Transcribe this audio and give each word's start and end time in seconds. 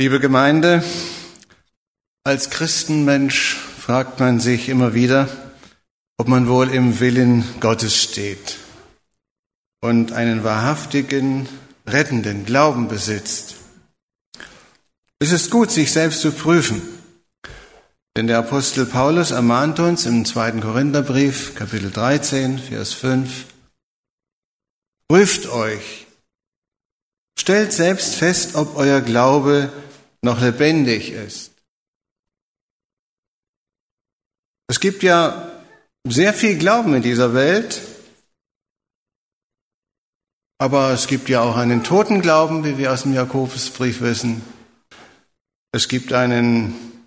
Liebe 0.00 0.18
Gemeinde, 0.18 0.82
als 2.24 2.48
Christenmensch 2.48 3.54
fragt 3.54 4.18
man 4.18 4.40
sich 4.40 4.70
immer 4.70 4.94
wieder, 4.94 5.28
ob 6.16 6.26
man 6.26 6.48
wohl 6.48 6.70
im 6.70 7.00
Willen 7.00 7.44
Gottes 7.60 8.02
steht 8.02 8.56
und 9.82 10.12
einen 10.12 10.42
wahrhaftigen, 10.42 11.46
rettenden 11.86 12.46
Glauben 12.46 12.88
besitzt. 12.88 13.56
Es 15.18 15.32
ist 15.32 15.50
gut, 15.50 15.70
sich 15.70 15.92
selbst 15.92 16.22
zu 16.22 16.32
prüfen, 16.32 16.80
denn 18.16 18.26
der 18.26 18.38
Apostel 18.38 18.86
Paulus 18.86 19.32
ermahnt 19.32 19.80
uns 19.80 20.06
im 20.06 20.24
zweiten 20.24 20.62
Korintherbrief, 20.62 21.54
Kapitel 21.56 21.90
13, 21.90 22.58
Vers 22.58 22.94
5, 22.94 23.44
prüft 25.08 25.46
euch, 25.50 26.06
stellt 27.38 27.74
selbst 27.74 28.14
fest, 28.14 28.54
ob 28.54 28.78
euer 28.78 29.02
Glaube 29.02 29.70
noch 30.22 30.40
lebendig 30.40 31.12
ist. 31.12 31.52
Es 34.68 34.80
gibt 34.80 35.02
ja 35.02 35.50
sehr 36.06 36.32
viel 36.32 36.58
Glauben 36.58 36.94
in 36.94 37.02
dieser 37.02 37.34
Welt, 37.34 37.80
aber 40.58 40.90
es 40.90 41.06
gibt 41.06 41.28
ja 41.28 41.40
auch 41.40 41.56
einen 41.56 41.82
toten 41.82 42.20
Glauben, 42.20 42.64
wie 42.64 42.78
wir 42.78 42.92
aus 42.92 43.02
dem 43.02 43.14
Jakobusbrief 43.14 44.00
wissen. 44.00 44.42
Es 45.72 45.88
gibt 45.88 46.12
einen 46.12 47.06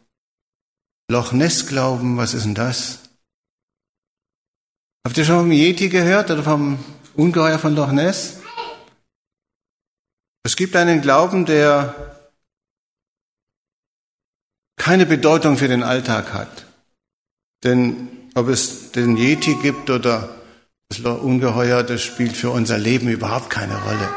Loch 1.09 1.32
Ness 1.32 1.68
Glauben, 1.68 2.18
was 2.18 2.34
ist 2.34 2.45
denn 2.45 2.55
das? 2.55 2.99
Habt 5.05 5.18
ihr 5.18 5.26
schon 5.26 5.40
vom 5.40 5.52
Yeti 5.52 5.90
gehört 5.90 6.32
oder 6.32 6.43
vom 6.43 6.84
Ungeheuer 7.16 7.59
von 7.59 7.76
Loch 7.76 7.91
Ness? 7.91 8.40
Es 10.43 10.55
gibt 10.55 10.76
einen 10.76 11.02
Glauben, 11.02 11.45
der 11.45 12.12
keine 14.77 15.05
Bedeutung 15.05 15.58
für 15.58 15.68
den 15.68 15.84
Alltag 15.84 16.34
hat. 16.34 16.66
Denn 17.63 18.10
ob 18.35 18.49
es 18.49 18.91
den 18.91 19.18
Yeti 19.18 19.55
gibt 19.62 19.90
oder 19.90 20.30
das 20.90 20.99
Ungeheuer, 20.99 21.84
das 21.84 22.02
spielt 22.02 22.35
für 22.35 22.49
unser 22.49 22.77
Leben 22.77 23.07
überhaupt 23.07 23.49
keine 23.49 23.76
Rolle. 23.76 24.10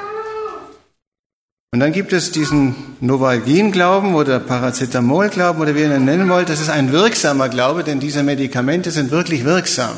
Und 1.73 1.81
dann 1.81 1.93
gibt 1.93 2.13
es 2.13 2.31
diesen 2.33 2.75
Novalgin-Glauben 3.01 4.15
oder 4.15 4.41
Paracetamol-Glauben 4.41 5.61
oder 5.61 5.75
wie 5.75 5.81
ihr 5.81 5.95
ihn 5.95 6.05
nennen 6.05 6.29
wollt. 6.29 6.49
Das 6.49 6.61
ist 6.61 6.71
ein 6.71 6.93
wirksamer 6.93 7.49
Glaube, 7.49 7.85
denn 7.85 8.01
diese 8.01 8.23
Medikamente 8.23 8.91
sind 8.91 9.11
wirklich 9.11 9.45
wirksam. 9.45 9.97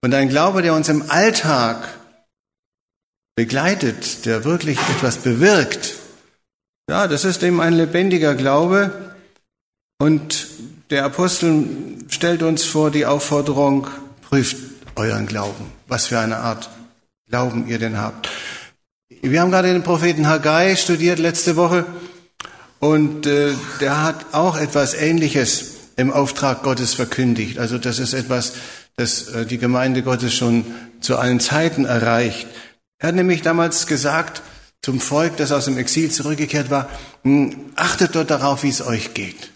Und 0.00 0.14
ein 0.14 0.28
Glaube, 0.28 0.62
der 0.62 0.74
uns 0.74 0.88
im 0.88 1.10
Alltag 1.10 1.88
begleitet, 3.36 4.26
der 4.26 4.44
wirklich 4.44 4.78
etwas 4.96 5.18
bewirkt, 5.18 5.94
ja, 6.90 7.06
das 7.06 7.24
ist 7.24 7.42
eben 7.42 7.60
ein 7.60 7.74
lebendiger 7.74 8.34
Glaube, 8.34 9.07
und 9.98 10.46
der 10.90 11.04
Apostel 11.04 11.64
stellt 12.08 12.42
uns 12.42 12.64
vor 12.64 12.90
die 12.90 13.04
Aufforderung, 13.04 13.88
prüft 14.22 14.56
euren 14.94 15.26
Glauben, 15.26 15.72
was 15.86 16.06
für 16.06 16.18
eine 16.18 16.38
Art 16.38 16.70
Glauben 17.28 17.68
ihr 17.68 17.78
denn 17.78 17.98
habt. 17.98 18.28
Wir 19.22 19.40
haben 19.40 19.50
gerade 19.50 19.72
den 19.72 19.82
Propheten 19.82 20.28
Haggai 20.28 20.76
studiert 20.76 21.18
letzte 21.18 21.56
Woche 21.56 21.84
und 22.78 23.26
äh, 23.26 23.52
der 23.80 24.04
hat 24.04 24.26
auch 24.32 24.56
etwas 24.56 24.94
Ähnliches 24.94 25.74
im 25.96 26.12
Auftrag 26.12 26.62
Gottes 26.62 26.94
verkündigt. 26.94 27.58
Also 27.58 27.76
das 27.76 27.98
ist 27.98 28.12
etwas, 28.12 28.52
das 28.96 29.28
äh, 29.28 29.46
die 29.46 29.58
Gemeinde 29.58 30.02
Gottes 30.02 30.32
schon 30.32 30.64
zu 31.00 31.18
allen 31.18 31.40
Zeiten 31.40 31.84
erreicht. 31.84 32.46
Er 32.98 33.08
hat 33.08 33.16
nämlich 33.16 33.42
damals 33.42 33.86
gesagt 33.88 34.42
zum 34.80 35.00
Volk, 35.00 35.36
das 35.36 35.50
aus 35.50 35.64
dem 35.64 35.76
Exil 35.76 36.10
zurückgekehrt 36.10 36.70
war, 36.70 36.88
hm, 37.24 37.72
achtet 37.74 38.14
dort 38.14 38.30
darauf, 38.30 38.62
wie 38.62 38.68
es 38.68 38.86
euch 38.86 39.12
geht. 39.12 39.50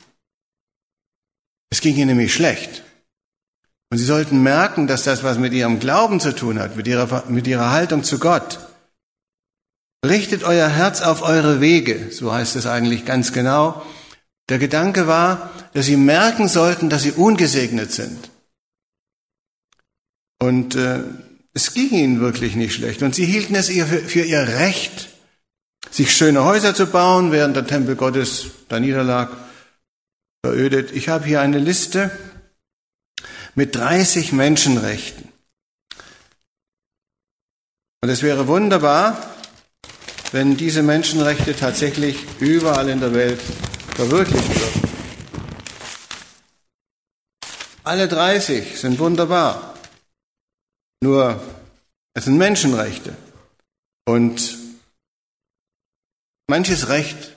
Es 1.72 1.80
ging 1.80 1.96
ihnen 1.96 2.08
nämlich 2.08 2.34
schlecht. 2.34 2.82
Und 3.90 3.96
sie 3.96 4.04
sollten 4.04 4.42
merken, 4.42 4.86
dass 4.86 5.04
das 5.04 5.22
was 5.22 5.38
mit 5.38 5.54
ihrem 5.54 5.80
Glauben 5.80 6.20
zu 6.20 6.34
tun 6.34 6.58
hat, 6.58 6.76
mit 6.76 6.86
ihrer, 6.86 7.24
mit 7.30 7.46
ihrer 7.46 7.70
Haltung 7.70 8.04
zu 8.04 8.18
Gott. 8.18 8.58
Richtet 10.04 10.44
euer 10.44 10.68
Herz 10.68 11.00
auf 11.00 11.22
eure 11.22 11.62
Wege, 11.62 12.10
so 12.10 12.30
heißt 12.30 12.56
es 12.56 12.66
eigentlich 12.66 13.06
ganz 13.06 13.32
genau. 13.32 13.82
Der 14.50 14.58
Gedanke 14.58 15.06
war, 15.06 15.50
dass 15.72 15.86
sie 15.86 15.96
merken 15.96 16.46
sollten, 16.46 16.90
dass 16.90 17.04
sie 17.04 17.12
ungesegnet 17.12 17.90
sind. 17.90 18.28
Und 20.40 20.74
äh, 20.74 20.98
es 21.54 21.72
ging 21.72 21.88
ihnen 21.88 22.20
wirklich 22.20 22.54
nicht 22.54 22.74
schlecht. 22.74 23.02
Und 23.02 23.14
sie 23.14 23.24
hielten 23.24 23.54
es 23.54 23.70
ihr 23.70 23.86
für, 23.86 24.00
für 24.00 24.24
ihr 24.24 24.46
Recht, 24.46 25.08
sich 25.90 26.14
schöne 26.14 26.44
Häuser 26.44 26.74
zu 26.74 26.84
bauen, 26.84 27.32
während 27.32 27.56
der 27.56 27.66
Tempel 27.66 27.96
Gottes 27.96 28.48
da 28.68 28.78
niederlag 28.78 29.30
verödet. 30.44 30.92
Ich 30.92 31.08
habe 31.08 31.24
hier 31.24 31.40
eine 31.40 31.58
Liste 31.58 32.10
mit 33.54 33.76
30 33.76 34.32
Menschenrechten. 34.32 35.28
Und 38.02 38.08
es 38.08 38.22
wäre 38.22 38.48
wunderbar, 38.48 39.34
wenn 40.32 40.56
diese 40.56 40.82
Menschenrechte 40.82 41.54
tatsächlich 41.54 42.16
überall 42.40 42.88
in 42.88 43.00
der 43.00 43.14
Welt 43.14 43.40
verwirklicht 43.94 44.48
würden. 44.48 44.82
Alle 47.84 48.08
30 48.08 48.78
sind 48.78 48.98
wunderbar. 48.98 49.74
Nur 51.00 51.40
es 52.14 52.24
sind 52.24 52.38
Menschenrechte. 52.38 53.16
Und 54.04 54.58
manches 56.48 56.88
Recht 56.88 57.36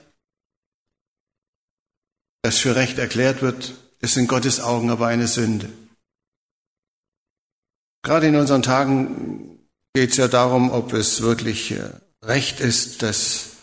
das 2.46 2.58
für 2.58 2.76
Recht 2.76 2.98
erklärt 2.98 3.42
wird, 3.42 3.74
ist 3.98 4.16
in 4.16 4.28
Gottes 4.28 4.60
Augen 4.60 4.90
aber 4.90 5.08
eine 5.08 5.26
Sünde. 5.26 5.68
Gerade 8.04 8.28
in 8.28 8.36
unseren 8.36 8.62
Tagen 8.62 9.58
geht 9.94 10.12
es 10.12 10.16
ja 10.16 10.28
darum, 10.28 10.70
ob 10.70 10.92
es 10.92 11.22
wirklich 11.22 11.72
äh, 11.72 11.90
Recht 12.22 12.60
ist, 12.60 13.02
dass 13.02 13.56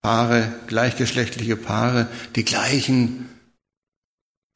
Paare, 0.00 0.50
gleichgeschlechtliche 0.68 1.56
Paare, 1.56 2.08
die 2.34 2.46
gleichen 2.46 3.28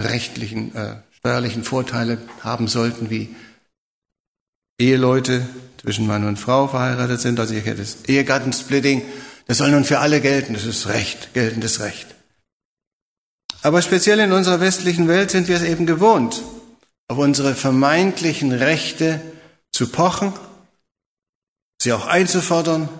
rechtlichen, 0.00 0.74
äh, 0.74 0.96
steuerlichen 1.10 1.62
Vorteile 1.62 2.16
haben 2.40 2.68
sollten 2.68 3.10
wie 3.10 3.36
Eheleute 4.80 5.46
zwischen 5.76 6.06
Mann 6.06 6.26
und 6.26 6.38
Frau 6.38 6.68
verheiratet 6.68 7.20
sind. 7.20 7.38
Also 7.38 7.52
hier 7.52 7.74
das 7.74 8.06
Ehegattensplitting. 8.06 9.02
Das 9.46 9.58
soll 9.58 9.72
nun 9.72 9.84
für 9.84 9.98
alle 9.98 10.22
gelten. 10.22 10.54
Das 10.54 10.64
ist 10.64 10.86
Recht, 10.86 11.34
geltendes 11.34 11.80
Recht. 11.80 12.13
Aber 13.64 13.80
speziell 13.80 14.18
in 14.18 14.32
unserer 14.32 14.60
westlichen 14.60 15.08
Welt 15.08 15.30
sind 15.30 15.48
wir 15.48 15.56
es 15.56 15.62
eben 15.62 15.86
gewohnt, 15.86 16.42
auf 17.08 17.16
unsere 17.16 17.54
vermeintlichen 17.54 18.52
Rechte 18.52 19.22
zu 19.72 19.88
pochen, 19.88 20.34
sie 21.80 21.94
auch 21.94 22.06
einzufordern. 22.06 22.90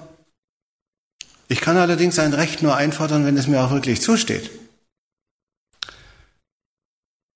Ich 1.49 1.61
kann 1.61 1.77
allerdings 1.77 2.19
ein 2.19 2.33
Recht 2.33 2.63
nur 2.63 2.77
einfordern, 2.77 3.27
wenn 3.27 3.37
es 3.37 3.47
mir 3.47 3.61
auch 3.63 3.73
wirklich 3.73 4.01
zusteht. 4.01 4.51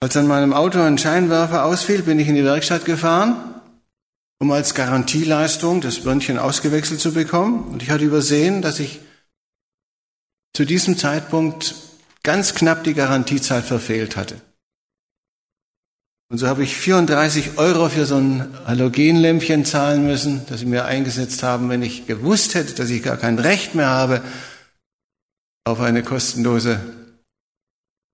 Als 0.01 0.17
an 0.17 0.27
meinem 0.27 0.55
Auto 0.55 0.81
ein 0.81 0.97
Scheinwerfer 0.97 1.67
ausfiel, 1.67 2.05
bin 2.05 2.19
ich 2.19 2.29
in 2.29 2.35
die 2.35 2.45
Werkstatt 2.45 2.87
gefahren, 2.87 3.61
um 4.39 4.51
als 4.53 4.75
Garantieleistung 4.75 5.83
das 5.83 6.01
Birnchen 6.01 6.39
ausgewechselt 6.39 7.01
zu 7.01 7.13
bekommen. 7.13 7.69
Und 7.69 7.83
ich 7.83 7.91
hatte 7.91 8.05
übersehen, 8.05 8.63
dass 8.63 8.81
ich 8.81 9.01
zu 10.55 10.65
diesem 10.65 10.97
Zeitpunkt 10.97 11.75
ganz 12.29 12.53
knapp 12.53 12.85
die 12.85 12.93
Garantiezeit 12.93 13.65
verfehlt 13.65 14.19
hatte. 14.19 14.39
Und 16.31 16.37
so 16.37 16.47
habe 16.47 16.63
ich 16.63 16.77
34 16.77 17.57
Euro 17.57 17.89
für 17.89 18.05
so 18.05 18.17
ein 18.17 18.55
Halogenlämpchen 18.67 19.65
zahlen 19.65 20.07
müssen, 20.07 20.45
das 20.47 20.61
sie 20.61 20.67
mir 20.67 20.85
eingesetzt 20.85 21.43
haben. 21.43 21.71
Wenn 21.71 21.83
ich 21.83 22.07
gewusst 22.07 22.55
hätte, 22.55 22.75
dass 22.75 22.91
ich 22.91 23.03
gar 23.03 23.17
kein 23.17 23.39
Recht 23.39 23.75
mehr 23.75 23.89
habe 23.89 24.21
auf 25.65 25.81
eine 25.81 26.03
kostenlose 26.03 26.79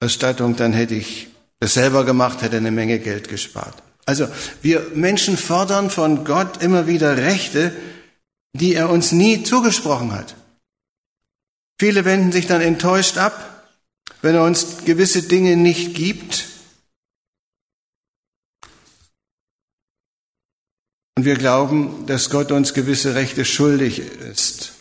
Erstattung, 0.01 0.55
dann 0.55 0.73
hätte 0.73 0.95
ich 0.95 1.27
das 1.59 1.75
selber 1.75 2.05
gemacht, 2.05 2.41
hätte 2.43 2.59
eine 2.59 2.71
Menge 2.71 3.01
Geld 3.01 3.29
gespart. 3.29 3.83
Also 4.07 4.29
wir 4.63 4.93
Menschen 4.95 5.37
fordern 5.37 5.91
von 5.91 6.25
Gott 6.25 6.63
immer 6.63 6.87
wieder 6.87 7.17
Rechte, 7.17 7.73
die 8.53 8.75
er 8.75 8.91
uns 8.91 9.11
nie 9.11 9.43
zugesprochen 9.43 10.13
hat. 10.13 10.37
Viele 11.81 12.05
wenden 12.05 12.31
sich 12.31 12.47
dann 12.47 12.61
enttäuscht 12.61 13.19
ab 13.19 13.51
wenn 14.25 14.37
er 14.37 14.45
uns 14.45 14.87
gewisse 14.87 15.23
Dinge 15.23 15.55
nicht 15.55 15.95
gibt. 15.95 16.49
Und 21.15 21.27
wir 21.27 21.37
glauben, 21.37 22.07
dass 22.07 22.31
Gott 22.31 22.51
uns 22.51 22.73
gewisse 22.73 23.15
Rechte 23.15 23.45
schuldig 23.45 23.99
ist. 23.99 24.73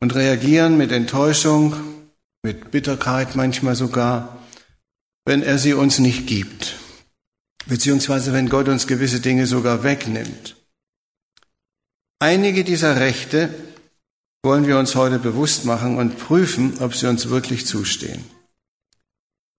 Und 0.00 0.14
reagieren 0.14 0.78
mit 0.78 0.92
Enttäuschung, 0.92 1.76
mit 2.42 2.70
Bitterkeit 2.70 3.36
manchmal 3.36 3.76
sogar, 3.76 4.42
wenn 5.26 5.42
er 5.42 5.58
sie 5.58 5.74
uns 5.74 5.98
nicht 5.98 6.26
gibt. 6.26 6.76
Beziehungsweise 7.66 8.32
wenn 8.32 8.48
Gott 8.48 8.68
uns 8.68 8.86
gewisse 8.86 9.20
Dinge 9.20 9.46
sogar 9.46 9.82
wegnimmt. 9.82 10.56
Einige 12.18 12.64
dieser 12.64 12.98
Rechte 12.98 13.54
wollen 14.42 14.66
wir 14.66 14.78
uns 14.78 14.94
heute 14.94 15.18
bewusst 15.18 15.64
machen 15.64 15.98
und 15.98 16.18
prüfen, 16.18 16.78
ob 16.80 16.94
sie 16.94 17.08
uns 17.08 17.28
wirklich 17.28 17.66
zustehen. 17.66 18.24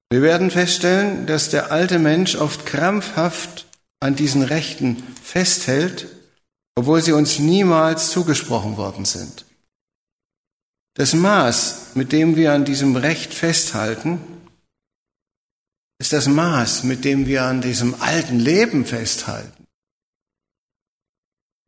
Wir 0.09 0.21
werden 0.21 0.51
feststellen, 0.51 1.25
dass 1.25 1.49
der 1.49 1.71
alte 1.71 1.99
Mensch 1.99 2.35
oft 2.35 2.65
krampfhaft 2.65 3.65
an 3.99 4.15
diesen 4.15 4.43
Rechten 4.43 5.03
festhält, 5.21 6.07
obwohl 6.75 7.01
sie 7.01 7.11
uns 7.11 7.39
niemals 7.39 8.11
zugesprochen 8.11 8.77
worden 8.77 9.05
sind. 9.05 9.45
Das 10.93 11.13
Maß, 11.13 11.95
mit 11.95 12.11
dem 12.11 12.35
wir 12.35 12.53
an 12.53 12.65
diesem 12.65 12.95
Recht 12.95 13.33
festhalten, 13.33 14.19
ist 15.99 16.13
das 16.13 16.27
Maß, 16.27 16.83
mit 16.83 17.05
dem 17.05 17.25
wir 17.25 17.43
an 17.43 17.61
diesem 17.61 17.99
alten 18.01 18.39
Leben 18.39 18.85
festhalten. 18.85 19.65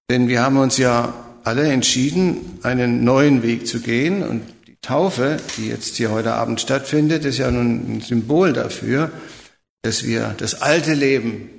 Denn 0.10 0.28
wir 0.28 0.42
haben 0.42 0.58
uns 0.58 0.78
ja 0.78 1.29
alle 1.50 1.68
entschieden, 1.72 2.60
einen 2.62 3.04
neuen 3.04 3.42
Weg 3.42 3.66
zu 3.66 3.80
gehen 3.80 4.22
und 4.22 4.44
die 4.68 4.78
Taufe, 4.82 5.38
die 5.58 5.68
jetzt 5.68 5.96
hier 5.96 6.12
heute 6.12 6.34
Abend 6.34 6.62
stattfindet, 6.62 7.26
ist 7.26 7.40
ja 7.40 7.50
nun 7.50 7.98
ein 7.98 8.02
Symbol 8.02 8.54
dafür, 8.54 9.12
dass 9.82 10.04
wir 10.04 10.36
das 10.38 10.62
alte 10.62 10.94
Leben 10.94 11.50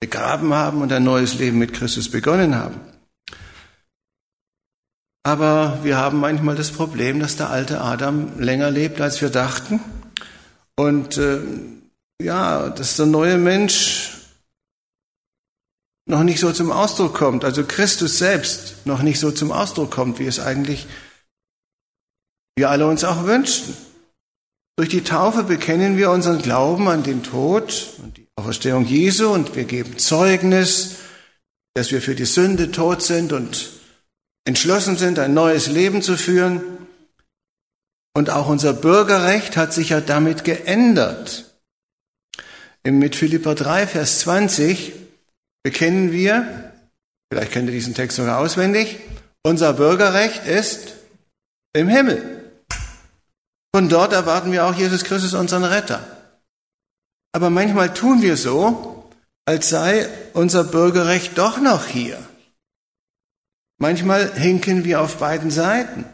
begraben 0.00 0.54
haben 0.54 0.80
und 0.80 0.90
ein 0.90 1.04
neues 1.04 1.38
Leben 1.38 1.58
mit 1.58 1.74
Christus 1.74 2.10
begonnen 2.10 2.54
haben. 2.54 2.80
Aber 5.22 5.80
wir 5.82 5.98
haben 5.98 6.18
manchmal 6.18 6.56
das 6.56 6.70
Problem, 6.70 7.20
dass 7.20 7.36
der 7.36 7.50
alte 7.50 7.82
Adam 7.82 8.40
länger 8.40 8.70
lebt, 8.70 9.02
als 9.02 9.20
wir 9.20 9.28
dachten. 9.28 9.80
Und 10.76 11.18
äh, 11.18 11.40
ja, 12.22 12.70
dass 12.70 12.96
der 12.96 13.06
neue 13.06 13.36
Mensch 13.36 14.15
noch 16.06 16.22
nicht 16.22 16.40
so 16.40 16.52
zum 16.52 16.70
Ausdruck 16.70 17.14
kommt, 17.14 17.44
also 17.44 17.64
Christus 17.64 18.18
selbst 18.18 18.86
noch 18.86 19.02
nicht 19.02 19.18
so 19.18 19.32
zum 19.32 19.50
Ausdruck 19.50 19.90
kommt, 19.90 20.18
wie 20.18 20.26
es 20.26 20.40
eigentlich 20.40 20.86
wir 22.56 22.70
alle 22.70 22.86
uns 22.86 23.04
auch 23.04 23.24
wünschen. 23.24 23.76
Durch 24.76 24.88
die 24.88 25.04
Taufe 25.04 25.42
bekennen 25.42 25.96
wir 25.96 26.10
unseren 26.10 26.40
Glauben 26.40 26.88
an 26.88 27.02
den 27.02 27.22
Tod 27.22 27.94
und 28.02 28.16
die 28.16 28.28
Auferstehung 28.36 28.86
Jesu 28.86 29.28
und 29.28 29.56
wir 29.56 29.64
geben 29.64 29.98
Zeugnis, 29.98 30.96
dass 31.74 31.90
wir 31.90 32.00
für 32.00 32.14
die 32.14 32.24
Sünde 32.24 32.70
tot 32.70 33.02
sind 33.02 33.32
und 33.32 33.70
entschlossen 34.44 34.96
sind, 34.96 35.18
ein 35.18 35.34
neues 35.34 35.66
Leben 35.66 36.02
zu 36.02 36.16
führen. 36.16 36.62
Und 38.14 38.30
auch 38.30 38.48
unser 38.48 38.72
Bürgerrecht 38.72 39.56
hat 39.56 39.74
sich 39.74 39.90
ja 39.90 40.00
damit 40.00 40.44
geändert. 40.44 41.58
Mit 42.84 43.16
Philippa 43.16 43.54
3, 43.54 43.86
Vers 43.86 44.20
20 44.20 45.05
bekennen 45.66 46.12
wir, 46.12 46.72
vielleicht 47.28 47.50
kennt 47.50 47.68
ihr 47.68 47.74
diesen 47.74 47.92
Text 47.92 48.18
sogar 48.18 48.38
auswendig, 48.38 49.00
unser 49.42 49.72
Bürgerrecht 49.72 50.46
ist 50.46 50.92
im 51.72 51.88
Himmel. 51.88 52.52
Von 53.74 53.88
dort 53.88 54.12
erwarten 54.12 54.52
wir 54.52 54.64
auch 54.64 54.76
Jesus 54.76 55.02
Christus, 55.02 55.34
unseren 55.34 55.64
Retter. 55.64 56.06
Aber 57.32 57.50
manchmal 57.50 57.92
tun 57.92 58.22
wir 58.22 58.36
so, 58.36 59.10
als 59.44 59.68
sei 59.68 60.08
unser 60.34 60.62
Bürgerrecht 60.62 61.36
doch 61.36 61.58
noch 61.58 61.86
hier. 61.86 62.16
Manchmal 63.78 64.32
hinken 64.38 64.84
wir 64.84 65.00
auf 65.00 65.16
beiden 65.16 65.50
Seiten, 65.50 66.04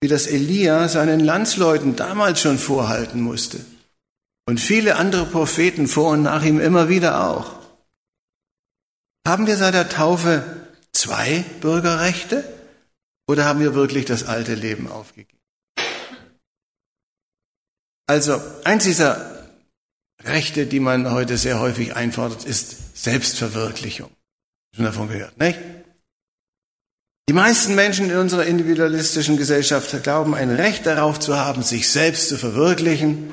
wie 0.00 0.08
das 0.08 0.26
Elia 0.26 0.88
seinen 0.88 1.20
Landsleuten 1.20 1.96
damals 1.96 2.40
schon 2.40 2.58
vorhalten 2.58 3.20
musste. 3.20 3.60
Und 4.48 4.58
viele 4.58 4.96
andere 4.96 5.26
Propheten 5.26 5.86
vor 5.86 6.12
und 6.12 6.22
nach 6.22 6.42
ihm 6.42 6.58
immer 6.58 6.88
wieder 6.88 7.28
auch. 7.28 7.59
Haben 9.30 9.46
wir 9.46 9.56
seit 9.56 9.74
der 9.74 9.88
Taufe 9.88 10.42
zwei 10.92 11.44
Bürgerrechte 11.60 12.42
oder 13.28 13.44
haben 13.44 13.60
wir 13.60 13.76
wirklich 13.76 14.04
das 14.04 14.24
alte 14.24 14.56
Leben 14.56 14.88
aufgegeben? 14.88 15.38
Also 18.08 18.42
eins 18.64 18.82
dieser 18.82 19.46
Rechte, 20.24 20.66
die 20.66 20.80
man 20.80 21.12
heute 21.12 21.38
sehr 21.38 21.60
häufig 21.60 21.94
einfordert, 21.94 22.44
ist 22.44 23.00
Selbstverwirklichung. 23.00 24.10
Schon 24.74 24.86
davon 24.86 25.06
gehört, 25.06 25.38
nicht? 25.38 25.60
Die 27.28 27.32
meisten 27.32 27.76
Menschen 27.76 28.10
in 28.10 28.16
unserer 28.16 28.46
individualistischen 28.46 29.36
Gesellschaft 29.36 30.02
glauben, 30.02 30.34
ein 30.34 30.50
Recht 30.50 30.86
darauf 30.86 31.20
zu 31.20 31.38
haben, 31.38 31.62
sich 31.62 31.88
selbst 31.88 32.30
zu 32.30 32.36
verwirklichen, 32.36 33.32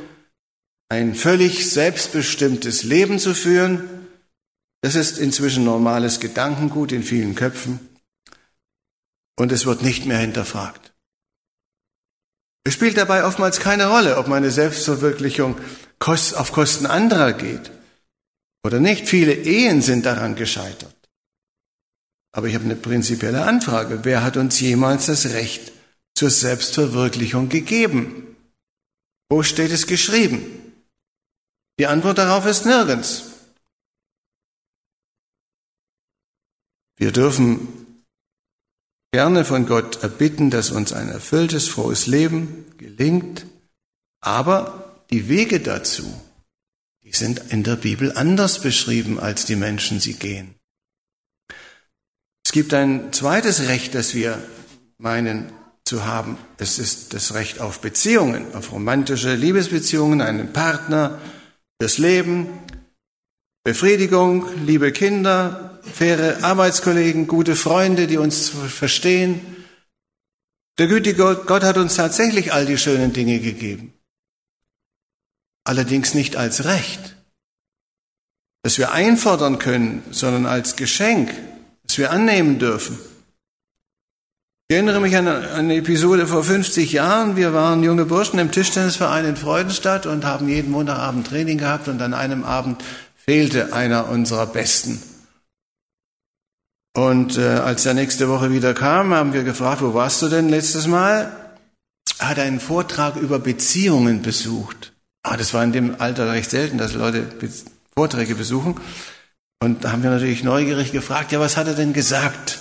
ein 0.89 1.15
völlig 1.15 1.71
selbstbestimmtes 1.71 2.83
Leben 2.83 3.17
zu 3.17 3.33
führen. 3.33 3.96
Das 4.81 4.95
ist 4.95 5.17
inzwischen 5.17 5.63
normales 5.63 6.19
Gedankengut 6.19 6.91
in 6.91 7.03
vielen 7.03 7.35
Köpfen 7.35 7.79
und 9.37 9.51
es 9.51 9.65
wird 9.65 9.81
nicht 9.81 10.05
mehr 10.05 10.19
hinterfragt. 10.19 10.93
Es 12.63 12.73
spielt 12.73 12.97
dabei 12.97 13.23
oftmals 13.23 13.59
keine 13.59 13.87
Rolle, 13.87 14.17
ob 14.17 14.27
meine 14.27 14.51
Selbstverwirklichung 14.51 15.57
auf 15.99 16.51
Kosten 16.51 16.85
anderer 16.85 17.33
geht 17.33 17.71
oder 18.63 18.79
nicht. 18.79 19.07
Viele 19.07 19.33
Ehen 19.33 19.81
sind 19.81 20.05
daran 20.05 20.35
gescheitert. 20.35 20.93
Aber 22.33 22.47
ich 22.47 22.55
habe 22.55 22.65
eine 22.65 22.75
prinzipielle 22.75 23.45
Anfrage. 23.45 24.01
Wer 24.03 24.23
hat 24.23 24.37
uns 24.37 24.59
jemals 24.59 25.05
das 25.07 25.27
Recht 25.27 25.71
zur 26.13 26.29
Selbstverwirklichung 26.29 27.49
gegeben? 27.49 28.35
Wo 29.29 29.43
steht 29.43 29.71
es 29.71 29.87
geschrieben? 29.87 30.41
Die 31.79 31.87
Antwort 31.87 32.17
darauf 32.17 32.45
ist 32.45 32.65
nirgends. 32.65 33.23
Wir 36.97 37.11
dürfen 37.11 37.67
gerne 39.11 39.45
von 39.45 39.65
Gott 39.65 40.03
erbitten, 40.03 40.49
dass 40.49 40.71
uns 40.71 40.93
ein 40.93 41.09
erfülltes, 41.09 41.67
frohes 41.67 42.07
Leben 42.07 42.65
gelingt, 42.77 43.45
aber 44.21 45.05
die 45.11 45.29
Wege 45.29 45.59
dazu, 45.59 46.03
die 47.03 47.13
sind 47.13 47.39
in 47.49 47.63
der 47.63 47.75
Bibel 47.77 48.11
anders 48.11 48.61
beschrieben, 48.61 49.19
als 49.19 49.45
die 49.45 49.55
Menschen 49.55 49.99
sie 49.99 50.15
gehen. 50.15 50.55
Es 52.43 52.51
gibt 52.51 52.73
ein 52.73 53.13
zweites 53.13 53.67
Recht, 53.67 53.93
das 53.93 54.13
wir 54.13 54.41
meinen 54.97 55.51
zu 55.85 56.05
haben. 56.05 56.37
Es 56.57 56.79
ist 56.79 57.13
das 57.13 57.33
Recht 57.33 57.61
auf 57.61 57.79
Beziehungen, 57.79 58.53
auf 58.55 58.71
romantische 58.71 59.35
Liebesbeziehungen, 59.35 60.21
einen 60.21 60.51
Partner, 60.51 61.21
das 61.79 61.97
Leben, 61.97 62.47
Befriedigung, 63.63 64.45
liebe 64.65 64.91
Kinder, 64.91 65.66
faire 65.93 66.43
Arbeitskollegen, 66.43 67.27
gute 67.27 67.55
Freunde, 67.55 68.07
die 68.07 68.17
uns 68.17 68.49
verstehen. 68.49 69.41
Der 70.77 70.87
gütige 70.87 71.35
Gott 71.35 71.63
hat 71.63 71.77
uns 71.77 71.95
tatsächlich 71.95 72.53
all 72.53 72.65
die 72.65 72.77
schönen 72.77 73.13
Dinge 73.13 73.39
gegeben. 73.39 73.93
Allerdings 75.63 76.13
nicht 76.13 76.35
als 76.35 76.65
Recht, 76.65 77.15
das 78.63 78.77
wir 78.77 78.91
einfordern 78.91 79.59
können, 79.59 80.03
sondern 80.11 80.45
als 80.45 80.75
Geschenk, 80.75 81.33
das 81.83 81.97
wir 81.97 82.11
annehmen 82.11 82.59
dürfen. 82.59 82.99
Ich 84.69 84.75
erinnere 84.75 84.99
mich 84.99 85.15
an 85.15 85.27
eine 85.27 85.75
Episode 85.77 86.27
vor 86.27 86.43
50 86.43 86.91
Jahren. 86.91 87.37
Wir 87.37 87.53
waren 87.53 87.83
junge 87.83 88.03
Burschen 88.03 88.37
im 88.37 88.51
Tischtennisverein 88.51 89.23
in 89.23 89.37
Freudenstadt 89.37 90.05
und 90.05 90.25
haben 90.25 90.49
jeden 90.49 90.71
Montagabend 90.71 91.27
Training 91.27 91.57
gehabt 91.57 91.87
und 91.87 92.01
an 92.01 92.13
einem 92.13 92.43
Abend 92.43 92.83
fehlte 93.15 93.71
einer 93.71 94.09
unserer 94.09 94.45
Besten. 94.45 95.01
Und 96.97 97.37
äh, 97.37 97.43
als 97.43 97.85
er 97.85 97.93
nächste 97.93 98.27
Woche 98.27 98.51
wieder 98.51 98.73
kam, 98.73 99.13
haben 99.13 99.31
wir 99.31 99.43
gefragt, 99.43 99.83
wo 99.83 99.93
warst 99.93 100.19
du 100.23 100.29
denn 100.29 100.49
letztes 100.49 100.87
Mal? 100.87 101.31
Er 102.17 102.29
hat 102.29 102.39
einen 102.39 102.59
Vortrag 102.59 103.17
über 103.17 103.37
Beziehungen 103.37 104.23
besucht. 104.23 104.93
Ah, 105.21 105.37
das 105.37 105.53
war 105.53 105.63
in 105.63 105.71
dem 105.73 106.01
Alter 106.01 106.31
recht 106.31 106.49
selten, 106.49 106.79
dass 106.79 106.95
Leute 106.95 107.27
Vorträge 107.95 108.33
besuchen. 108.33 108.81
Und 109.61 109.83
da 109.83 109.91
haben 109.91 110.01
wir 110.01 110.09
natürlich 110.09 110.43
neugierig 110.43 110.91
gefragt, 110.91 111.31
ja, 111.31 111.39
was 111.39 111.55
hat 111.55 111.67
er 111.67 111.75
denn 111.75 111.93
gesagt, 111.93 112.57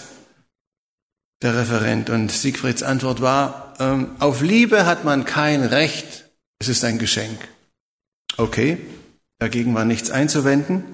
der 1.40 1.56
Referent? 1.56 2.10
Und 2.10 2.30
Siegfrieds 2.30 2.82
Antwort 2.82 3.22
war, 3.22 3.72
ähm, 3.78 4.16
auf 4.18 4.42
Liebe 4.42 4.84
hat 4.84 5.02
man 5.02 5.24
kein 5.24 5.62
Recht, 5.62 6.28
es 6.58 6.68
ist 6.68 6.84
ein 6.84 6.98
Geschenk. 6.98 7.38
Okay, 8.36 8.76
dagegen 9.38 9.74
war 9.74 9.86
nichts 9.86 10.10
einzuwenden. 10.10 10.84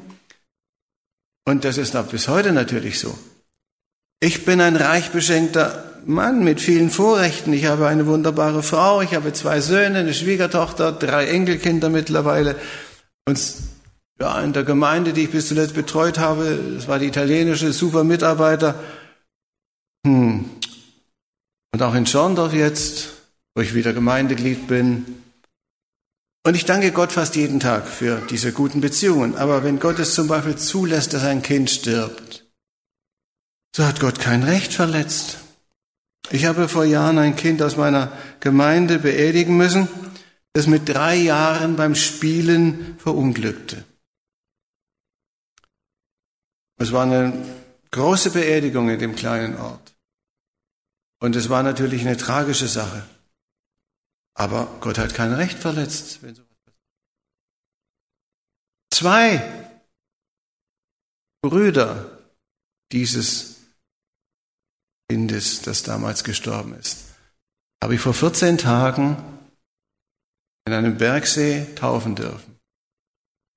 Und 1.44 1.64
das 1.64 1.76
ist 1.76 1.96
auch 1.96 2.06
bis 2.06 2.28
heute 2.28 2.52
natürlich 2.52 3.00
so. 3.00 3.18
Ich 4.24 4.44
bin 4.44 4.60
ein 4.60 4.76
reich 4.76 5.10
beschenkter 5.10 5.82
Mann 6.06 6.44
mit 6.44 6.60
vielen 6.60 6.90
Vorrechten. 6.90 7.52
Ich 7.52 7.64
habe 7.64 7.88
eine 7.88 8.06
wunderbare 8.06 8.62
Frau, 8.62 9.02
ich 9.02 9.16
habe 9.16 9.32
zwei 9.32 9.60
Söhne, 9.60 9.98
eine 9.98 10.14
Schwiegertochter, 10.14 10.92
drei 10.92 11.26
Enkelkinder 11.26 11.88
mittlerweile. 11.88 12.54
Und 13.26 13.40
ja, 14.20 14.40
in 14.40 14.52
der 14.52 14.62
Gemeinde, 14.62 15.12
die 15.12 15.24
ich 15.24 15.32
bis 15.32 15.48
zuletzt 15.48 15.74
betreut 15.74 16.20
habe, 16.20 16.56
das 16.76 16.86
war 16.86 17.00
die 17.00 17.06
italienische, 17.06 17.72
super 17.72 18.04
Mitarbeiter. 18.04 18.76
Hm. 20.06 20.48
Und 21.72 21.82
auch 21.82 21.94
in 21.96 22.06
Schorndorf 22.06 22.52
jetzt, 22.52 23.08
wo 23.56 23.62
ich 23.62 23.74
wieder 23.74 23.92
Gemeindeglied 23.92 24.68
bin. 24.68 25.04
Und 26.46 26.54
ich 26.54 26.64
danke 26.64 26.92
Gott 26.92 27.10
fast 27.10 27.34
jeden 27.34 27.58
Tag 27.58 27.88
für 27.88 28.22
diese 28.30 28.52
guten 28.52 28.80
Beziehungen. 28.80 29.34
Aber 29.34 29.64
wenn 29.64 29.80
Gott 29.80 29.98
es 29.98 30.14
zum 30.14 30.28
Beispiel 30.28 30.54
zulässt, 30.54 31.12
dass 31.12 31.24
ein 31.24 31.42
Kind 31.42 31.70
stirbt, 31.70 32.41
so 33.74 33.84
hat 33.84 34.00
Gott 34.00 34.18
kein 34.18 34.42
Recht 34.42 34.72
verletzt. 34.72 35.38
Ich 36.30 36.44
habe 36.44 36.68
vor 36.68 36.84
Jahren 36.84 37.18
ein 37.18 37.36
Kind 37.36 37.62
aus 37.62 37.76
meiner 37.76 38.12
Gemeinde 38.40 38.98
beerdigen 38.98 39.56
müssen, 39.56 39.88
das 40.52 40.66
mit 40.66 40.88
drei 40.88 41.16
Jahren 41.16 41.76
beim 41.76 41.94
Spielen 41.94 42.98
verunglückte. 42.98 43.84
Es 46.76 46.92
war 46.92 47.04
eine 47.04 47.32
große 47.90 48.30
Beerdigung 48.30 48.88
in 48.88 48.98
dem 48.98 49.14
kleinen 49.14 49.56
Ort. 49.58 49.94
Und 51.20 51.36
es 51.36 51.48
war 51.48 51.62
natürlich 51.62 52.02
eine 52.02 52.16
tragische 52.16 52.68
Sache. 52.68 53.06
Aber 54.34 54.66
Gott 54.80 54.98
hat 54.98 55.14
kein 55.14 55.32
Recht 55.32 55.58
verletzt. 55.58 56.20
Zwei 58.90 59.78
Brüder 61.42 62.18
dieses 62.90 63.51
Kindes, 65.12 65.60
das 65.60 65.82
damals 65.82 66.24
gestorben 66.24 66.74
ist, 66.80 67.04
habe 67.84 67.94
ich 67.94 68.00
vor 68.00 68.14
14 68.14 68.56
Tagen 68.56 69.22
in 70.64 70.72
einem 70.72 70.96
Bergsee 70.96 71.66
taufen 71.74 72.14
dürfen. 72.14 72.56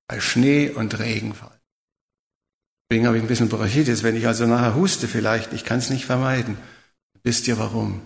Bei 0.10 0.20
Schnee 0.20 0.70
und 0.70 1.00
Regenfall. 1.00 1.58
Deswegen 2.90 3.08
habe 3.08 3.16
ich 3.16 3.24
ein 3.24 3.30
bisschen 3.30 3.48
Bronchitis. 3.48 4.04
Wenn 4.04 4.18
ich 4.18 4.28
also 4.28 4.46
nachher 4.46 4.76
huste 4.76 5.08
vielleicht, 5.08 5.54
ich 5.54 5.64
kann 5.64 5.80
es 5.80 5.90
nicht 5.90 6.06
vermeiden. 6.06 6.58
Wisst 7.24 7.48
ihr 7.48 7.58
warum? 7.58 8.02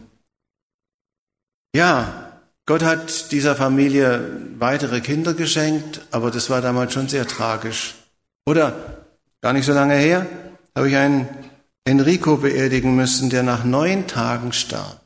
Ja, 1.75 2.39
Gott 2.67 2.83
hat 2.83 3.31
dieser 3.31 3.55
Familie 3.55 4.29
weitere 4.59 5.01
Kinder 5.01 5.33
geschenkt, 5.33 6.01
aber 6.11 6.29
das 6.29 6.51
war 6.51 6.61
damals 6.61 6.93
schon 6.93 7.09
sehr 7.09 7.25
tragisch. 7.25 7.95
Oder, 8.45 9.07
gar 9.41 9.53
nicht 9.53 9.65
so 9.65 9.73
lange 9.73 9.95
her, 9.95 10.27
habe 10.75 10.87
ich 10.87 10.95
einen 10.95 11.48
Enrico 11.85 12.37
beerdigen 12.37 12.95
müssen, 12.95 13.29
der 13.29 13.43
nach 13.43 13.63
neun 13.63 14.07
Tagen 14.07 14.53
starb. 14.53 15.01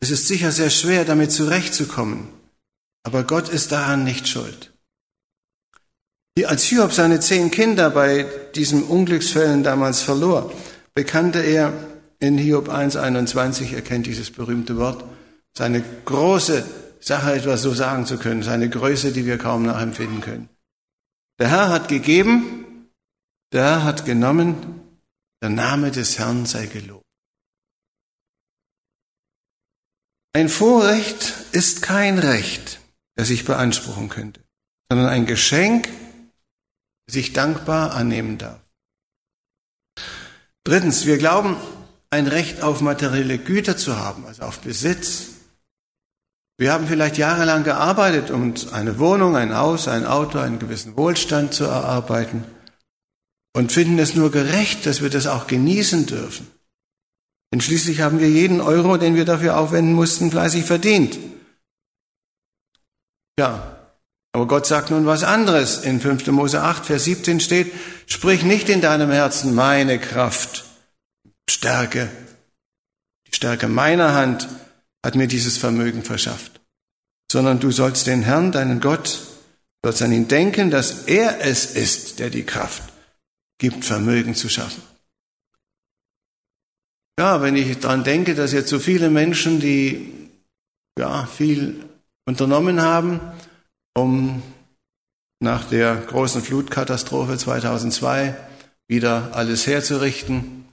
Es 0.00 0.10
ist 0.10 0.26
sicher 0.28 0.50
sehr 0.50 0.70
schwer, 0.70 1.04
damit 1.04 1.30
zurechtzukommen, 1.32 2.28
aber 3.02 3.24
Gott 3.24 3.48
ist 3.48 3.72
daran 3.72 4.04
nicht 4.04 4.28
schuld. 4.28 4.72
Als 6.46 6.64
Hiob 6.64 6.92
seine 6.92 7.20
zehn 7.20 7.50
Kinder 7.50 7.90
bei 7.90 8.24
diesen 8.54 8.82
Unglücksfällen 8.82 9.62
damals 9.62 10.00
verlor, 10.00 10.50
bekannte 10.94 11.40
er 11.40 11.72
in 12.18 12.38
Hiob 12.38 12.70
1.21, 12.70 13.74
er 13.74 13.82
kennt 13.82 14.06
dieses 14.06 14.30
berühmte 14.30 14.78
Wort, 14.78 15.04
seine 15.56 15.84
große 16.04 16.64
Sache 17.00 17.32
etwas 17.34 17.62
so 17.62 17.74
sagen 17.74 18.06
zu 18.06 18.18
können, 18.18 18.42
seine 18.42 18.70
Größe, 18.70 19.12
die 19.12 19.26
wir 19.26 19.38
kaum 19.38 19.64
nachempfinden 19.64 20.20
können. 20.20 20.48
Der 21.38 21.48
Herr 21.48 21.68
hat 21.70 21.88
gegeben, 21.88 22.59
der 23.52 23.84
hat 23.84 24.04
genommen, 24.04 24.80
der 25.42 25.50
Name 25.50 25.90
des 25.90 26.18
Herrn 26.18 26.46
sei 26.46 26.66
gelobt. 26.66 27.04
Ein 30.32 30.48
Vorrecht 30.48 31.32
ist 31.52 31.82
kein 31.82 32.18
Recht, 32.18 32.78
das 33.16 33.30
ich 33.30 33.44
beanspruchen 33.44 34.08
könnte, 34.08 34.40
sondern 34.88 35.08
ein 35.08 35.26
Geschenk, 35.26 35.88
das 37.06 37.16
ich 37.16 37.32
dankbar 37.32 37.94
annehmen 37.94 38.38
darf. 38.38 38.60
Drittens, 40.62 41.06
wir 41.06 41.18
glauben, 41.18 41.56
ein 42.10 42.28
Recht 42.28 42.62
auf 42.62 42.80
materielle 42.80 43.38
Güter 43.38 43.76
zu 43.76 43.96
haben, 43.96 44.24
also 44.26 44.42
auf 44.42 44.60
Besitz. 44.60 45.28
Wir 46.58 46.72
haben 46.72 46.86
vielleicht 46.86 47.16
jahrelang 47.16 47.64
gearbeitet, 47.64 48.30
um 48.30 48.54
eine 48.72 48.98
Wohnung, 48.98 49.34
ein 49.34 49.56
Haus, 49.56 49.88
ein 49.88 50.06
Auto, 50.06 50.38
einen 50.38 50.58
gewissen 50.58 50.96
Wohlstand 50.96 51.54
zu 51.54 51.64
erarbeiten 51.64 52.44
und 53.52 53.72
finden 53.72 53.98
es 53.98 54.14
nur 54.14 54.30
gerecht, 54.30 54.86
dass 54.86 55.02
wir 55.02 55.10
das 55.10 55.26
auch 55.26 55.46
genießen 55.46 56.06
dürfen. 56.06 56.46
Denn 57.52 57.60
schließlich 57.60 58.00
haben 58.00 58.20
wir 58.20 58.30
jeden 58.30 58.60
Euro, 58.60 58.96
den 58.96 59.16
wir 59.16 59.24
dafür 59.24 59.56
aufwenden 59.56 59.94
mussten, 59.94 60.30
fleißig 60.30 60.64
verdient. 60.64 61.18
Ja, 63.38 63.76
aber 64.32 64.46
Gott 64.46 64.66
sagt 64.66 64.90
nun 64.90 65.06
was 65.06 65.24
anderes. 65.24 65.78
In 65.78 66.00
5. 66.00 66.28
Mose 66.28 66.62
8, 66.62 66.86
Vers 66.86 67.04
17 67.04 67.40
steht, 67.40 67.72
sprich 68.06 68.44
nicht 68.44 68.68
in 68.68 68.80
deinem 68.80 69.10
Herzen 69.10 69.54
meine 69.54 69.98
Kraft, 69.98 70.64
Stärke. 71.48 72.08
Die 73.26 73.34
Stärke 73.34 73.66
meiner 73.66 74.14
Hand 74.14 74.48
hat 75.04 75.16
mir 75.16 75.26
dieses 75.26 75.56
Vermögen 75.56 76.04
verschafft. 76.04 76.60
Sondern 77.32 77.58
du 77.58 77.72
sollst 77.72 78.06
den 78.06 78.22
Herrn, 78.22 78.52
deinen 78.52 78.80
Gott, 78.80 79.20
sollst 79.84 80.02
an 80.02 80.12
ihn 80.12 80.28
denken, 80.28 80.70
dass 80.70 81.04
er 81.06 81.40
es 81.40 81.66
ist, 81.66 82.20
der 82.20 82.30
die 82.30 82.44
Kraft 82.44 82.89
gibt, 83.60 83.84
Vermögen 83.84 84.34
zu 84.34 84.48
schaffen. 84.48 84.82
Ja, 87.18 87.42
wenn 87.42 87.54
ich 87.54 87.78
daran 87.78 88.02
denke, 88.02 88.34
dass 88.34 88.52
jetzt 88.52 88.70
so 88.70 88.78
viele 88.78 89.10
Menschen, 89.10 89.60
die 89.60 90.12
ja 90.98 91.26
viel 91.26 91.84
unternommen 92.26 92.80
haben, 92.80 93.20
um 93.94 94.42
nach 95.38 95.64
der 95.64 95.96
großen 95.96 96.42
Flutkatastrophe 96.42 97.36
2002 97.36 98.34
wieder 98.88 99.30
alles 99.34 99.66
herzurichten, 99.66 100.64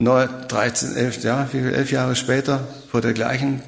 13, 0.00 0.94
11, 0.94 1.24
ja, 1.24 1.46
wie 1.52 1.58
viel, 1.58 1.74
elf 1.74 1.90
Jahre 1.90 2.16
später 2.16 2.66
vor 2.90 3.00
der 3.00 3.12
gleichen 3.12 3.62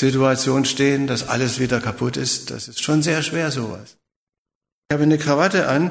Situation 0.00 0.64
stehen, 0.64 1.06
dass 1.06 1.28
alles 1.28 1.60
wieder 1.60 1.80
kaputt 1.80 2.16
ist, 2.16 2.50
das 2.50 2.68
ist 2.68 2.82
schon 2.82 3.02
sehr 3.02 3.22
schwer 3.22 3.50
sowas. 3.50 3.98
Ich 4.88 4.94
habe 4.94 5.02
eine 5.04 5.18
Krawatte 5.18 5.68
an, 5.68 5.90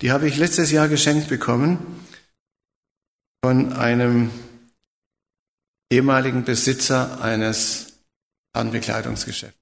die 0.00 0.12
habe 0.12 0.28
ich 0.28 0.36
letztes 0.36 0.70
Jahr 0.70 0.88
geschenkt 0.88 1.28
bekommen 1.28 2.04
von 3.44 3.72
einem 3.72 4.30
ehemaligen 5.90 6.44
Besitzer 6.44 7.20
eines 7.22 7.98
Herrenbekleidungsgeschäfts. 8.54 9.58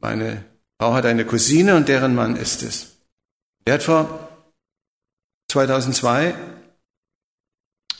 Meine 0.00 0.44
Frau 0.80 0.94
hat 0.94 1.06
eine 1.06 1.24
Cousine 1.24 1.74
und 1.76 1.88
deren 1.88 2.14
Mann 2.14 2.36
ist 2.36 2.62
es. 2.62 2.98
Der 3.66 3.74
hat 3.74 3.82
vor 3.82 4.28
2002 5.50 6.34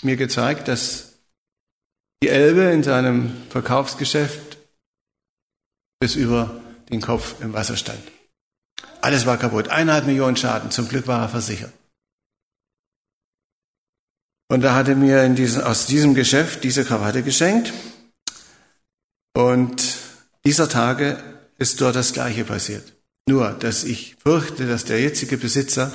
mir 0.03 0.17
gezeigt, 0.17 0.69
dass 0.69 1.19
die 2.23 2.29
Elbe 2.29 2.63
in 2.63 2.83
seinem 2.83 3.49
Verkaufsgeschäft 3.51 4.59
bis 6.01 6.15
über 6.15 6.61
den 6.91 7.01
Kopf 7.01 7.41
im 7.41 7.53
Wasser 7.53 7.77
stand. 7.77 8.03
Alles 9.01 9.27
war 9.27 9.39
kaputt. 9.39 9.69
Eineinhalb 9.69 10.07
Millionen 10.07 10.37
Schaden. 10.37 10.71
Zum 10.71 10.89
Glück 10.89 11.07
war 11.07 11.23
er 11.23 11.29
versichert. 11.29 11.73
Und 14.49 14.63
da 14.63 14.75
hat 14.75 14.89
er 14.89 14.97
mir 14.97 15.25
in 15.25 15.37
diesem, 15.37 15.63
aus 15.63 15.87
diesem 15.87 16.15
Geschäft 16.15 16.65
diese 16.65 16.85
Krawatte 16.85 17.23
geschenkt. 17.23 17.73
Und 19.35 19.99
dieser 20.45 20.69
Tage 20.69 21.23
ist 21.59 21.81
dort 21.81 21.97
das 21.97 22.13
Gleiche 22.13 22.45
passiert. 22.45 22.95
Nur, 23.29 23.53
dass 23.53 23.85
ich 23.85 24.17
fürchte, 24.17 24.67
dass 24.67 24.85
der 24.85 25.01
jetzige 25.01 25.37
Besitzer 25.37 25.93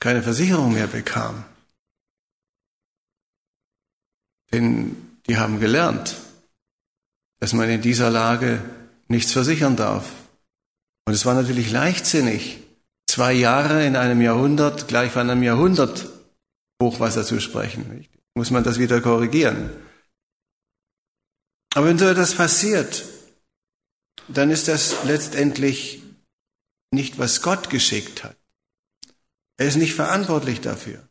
keine 0.00 0.22
Versicherung 0.22 0.72
mehr 0.72 0.86
bekam. 0.86 1.44
Denn 4.52 4.96
die 5.26 5.36
haben 5.36 5.60
gelernt, 5.60 6.16
dass 7.40 7.52
man 7.52 7.68
in 7.68 7.82
dieser 7.82 8.10
Lage 8.10 8.62
nichts 9.08 9.32
versichern 9.32 9.76
darf. 9.76 10.10
Und 11.08 11.14
es 11.14 11.24
war 11.24 11.32
natürlich 11.32 11.70
leichtsinnig, 11.70 12.58
zwei 13.06 13.32
Jahre 13.32 13.86
in 13.86 13.96
einem 13.96 14.20
Jahrhundert 14.20 14.88
gleich 14.88 15.10
von 15.10 15.30
einem 15.30 15.42
Jahrhundert 15.42 16.06
Hochwasser 16.82 17.24
zu 17.24 17.40
sprechen. 17.40 18.06
Muss 18.34 18.50
man 18.50 18.62
das 18.62 18.78
wieder 18.78 19.00
korrigieren. 19.00 19.70
Aber 21.74 21.86
wenn 21.86 21.98
so 21.98 22.06
etwas 22.06 22.34
passiert, 22.34 23.06
dann 24.28 24.50
ist 24.50 24.68
das 24.68 24.96
letztendlich 25.04 26.02
nicht, 26.90 27.18
was 27.18 27.40
Gott 27.40 27.70
geschickt 27.70 28.22
hat. 28.22 28.36
Er 29.56 29.66
ist 29.66 29.76
nicht 29.76 29.94
verantwortlich 29.94 30.60
dafür. 30.60 31.08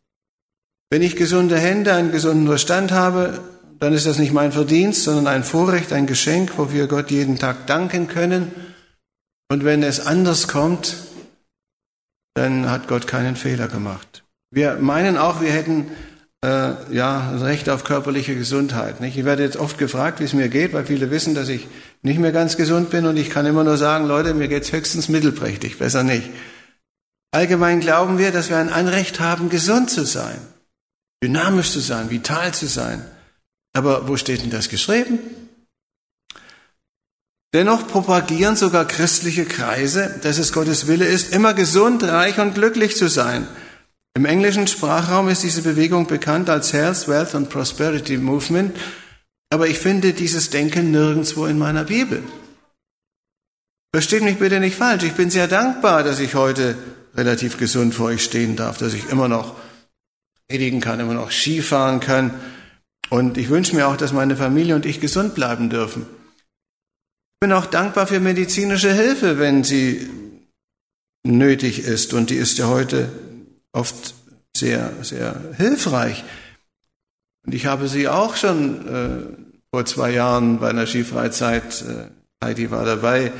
Wenn 0.91 1.01
ich 1.01 1.15
gesunde 1.15 1.57
Hände, 1.57 1.95
einen 1.95 2.11
gesunden 2.11 2.45
Verstand 2.45 2.91
habe, 2.91 3.41
dann 3.79 3.93
ist 3.93 4.05
das 4.05 4.19
nicht 4.19 4.31
mein 4.31 4.51
Verdienst, 4.51 5.05
sondern 5.05 5.25
ein 5.25 5.43
Vorrecht, 5.43 5.91
ein 5.91 6.05
Geschenk, 6.05 6.55
wofür 6.59 6.85
Gott 6.85 7.09
jeden 7.09 7.39
Tag 7.39 7.65
danken 7.65 8.07
können 8.07 8.51
und 9.49 9.63
wenn 9.63 9.83
es 9.83 9.99
anders 9.99 10.47
kommt, 10.47 10.95
dann 12.33 12.69
hat 12.69 12.87
Gott 12.87 13.07
keinen 13.07 13.35
Fehler 13.35 13.67
gemacht. 13.67 14.23
Wir 14.51 14.75
meinen 14.75 15.17
auch, 15.17 15.41
wir 15.41 15.51
hätten 15.51 15.91
äh, 16.43 16.93
ja 16.93 17.31
Recht 17.37 17.69
auf 17.69 17.83
körperliche 17.83 18.35
Gesundheit. 18.35 19.01
Nicht? 19.01 19.17
Ich 19.17 19.25
werde 19.25 19.43
jetzt 19.43 19.57
oft 19.57 19.77
gefragt, 19.77 20.19
wie 20.19 20.25
es 20.25 20.33
mir 20.33 20.49
geht, 20.49 20.73
weil 20.73 20.85
viele 20.85 21.09
wissen, 21.11 21.35
dass 21.35 21.49
ich 21.49 21.67
nicht 22.01 22.19
mehr 22.19 22.31
ganz 22.31 22.57
gesund 22.57 22.89
bin 22.89 23.05
und 23.05 23.17
ich 23.17 23.29
kann 23.29 23.45
immer 23.45 23.63
nur 23.63 23.77
sagen, 23.77 24.05
Leute, 24.05 24.33
mir 24.33 24.47
geht's 24.47 24.71
höchstens 24.71 25.09
mittelprächtig, 25.09 25.79
besser 25.79 26.03
nicht. 26.03 26.29
Allgemein 27.31 27.81
glauben 27.81 28.17
wir, 28.17 28.31
dass 28.31 28.49
wir 28.49 28.57
ein 28.57 28.71
Anrecht 28.71 29.19
haben, 29.19 29.49
gesund 29.49 29.89
zu 29.89 30.05
sein, 30.05 30.39
dynamisch 31.23 31.71
zu 31.71 31.79
sein, 31.79 32.09
vital 32.09 32.53
zu 32.53 32.67
sein. 32.67 33.03
Aber 33.73 34.07
wo 34.07 34.17
steht 34.17 34.41
denn 34.41 34.49
das 34.49 34.69
geschrieben? 34.69 35.19
Dennoch 37.53 37.87
propagieren 37.87 38.55
sogar 38.55 38.85
christliche 38.85 39.45
Kreise, 39.45 40.19
dass 40.21 40.37
es 40.37 40.51
Gottes 40.51 40.87
Wille 40.87 41.05
ist, 41.05 41.33
immer 41.33 41.53
gesund, 41.53 42.03
reich 42.03 42.39
und 42.39 42.55
glücklich 42.55 42.97
zu 42.97 43.07
sein. 43.07 43.47
Im 44.15 44.25
englischen 44.25 44.67
Sprachraum 44.67 45.29
ist 45.29 45.43
diese 45.43 45.61
Bewegung 45.61 46.07
bekannt 46.07 46.49
als 46.49 46.73
Health, 46.73 47.07
Wealth 47.07 47.35
and 47.35 47.49
Prosperity 47.49 48.17
Movement, 48.17 48.75
aber 49.49 49.67
ich 49.67 49.79
finde 49.79 50.13
dieses 50.13 50.49
Denken 50.49 50.91
nirgendwo 50.91 51.45
in 51.45 51.57
meiner 51.57 51.85
Bibel. 51.85 52.21
Versteht 53.93 54.23
mich 54.23 54.39
bitte 54.39 54.59
nicht 54.59 54.75
falsch, 54.75 55.03
ich 55.03 55.13
bin 55.13 55.29
sehr 55.29 55.47
dankbar, 55.47 56.03
dass 56.03 56.19
ich 56.19 56.35
heute 56.35 56.75
relativ 57.15 57.57
gesund 57.57 57.95
vor 57.95 58.07
euch 58.07 58.23
stehen 58.23 58.55
darf, 58.55 58.77
dass 58.77 58.93
ich 58.93 59.09
immer 59.09 59.27
noch 59.27 59.55
predigen 60.49 60.81
kann, 60.81 60.99
immer 60.99 61.13
noch 61.13 61.31
Skifahren 61.31 61.99
kann. 61.99 62.33
Und 63.09 63.37
ich 63.37 63.49
wünsche 63.49 63.75
mir 63.75 63.87
auch, 63.87 63.97
dass 63.97 64.13
meine 64.13 64.35
Familie 64.35 64.75
und 64.75 64.85
ich 64.85 64.99
gesund 64.99 65.33
bleiben 65.33 65.69
dürfen. 65.69 66.05
Ich 67.37 67.41
bin 67.41 67.53
auch 67.53 67.67
dankbar 67.67 68.07
für 68.07 68.19
medizinische 68.19 68.91
Hilfe, 68.91 69.37
wenn 69.37 69.63
sie 69.63 70.09
nötig 71.23 71.85
ist. 71.85 72.15
Und 72.15 72.31
die 72.31 72.35
ist 72.35 72.57
ja 72.57 72.67
heute 72.67 73.09
oft 73.71 74.15
sehr, 74.55 74.91
sehr 75.03 75.39
hilfreich. 75.55 76.23
Und 77.45 77.53
ich 77.53 77.67
habe 77.67 77.89
sie 77.89 78.07
auch 78.07 78.35
schon 78.35 78.87
äh, 78.87 79.19
vor 79.69 79.85
zwei 79.85 80.13
Jahren 80.13 80.57
bei 80.57 80.71
einer 80.71 80.87
Skifreizeit, 80.87 81.83
äh, 81.83 82.43
Heidi 82.43 82.71
war 82.71 82.85
dabei, 82.85 83.31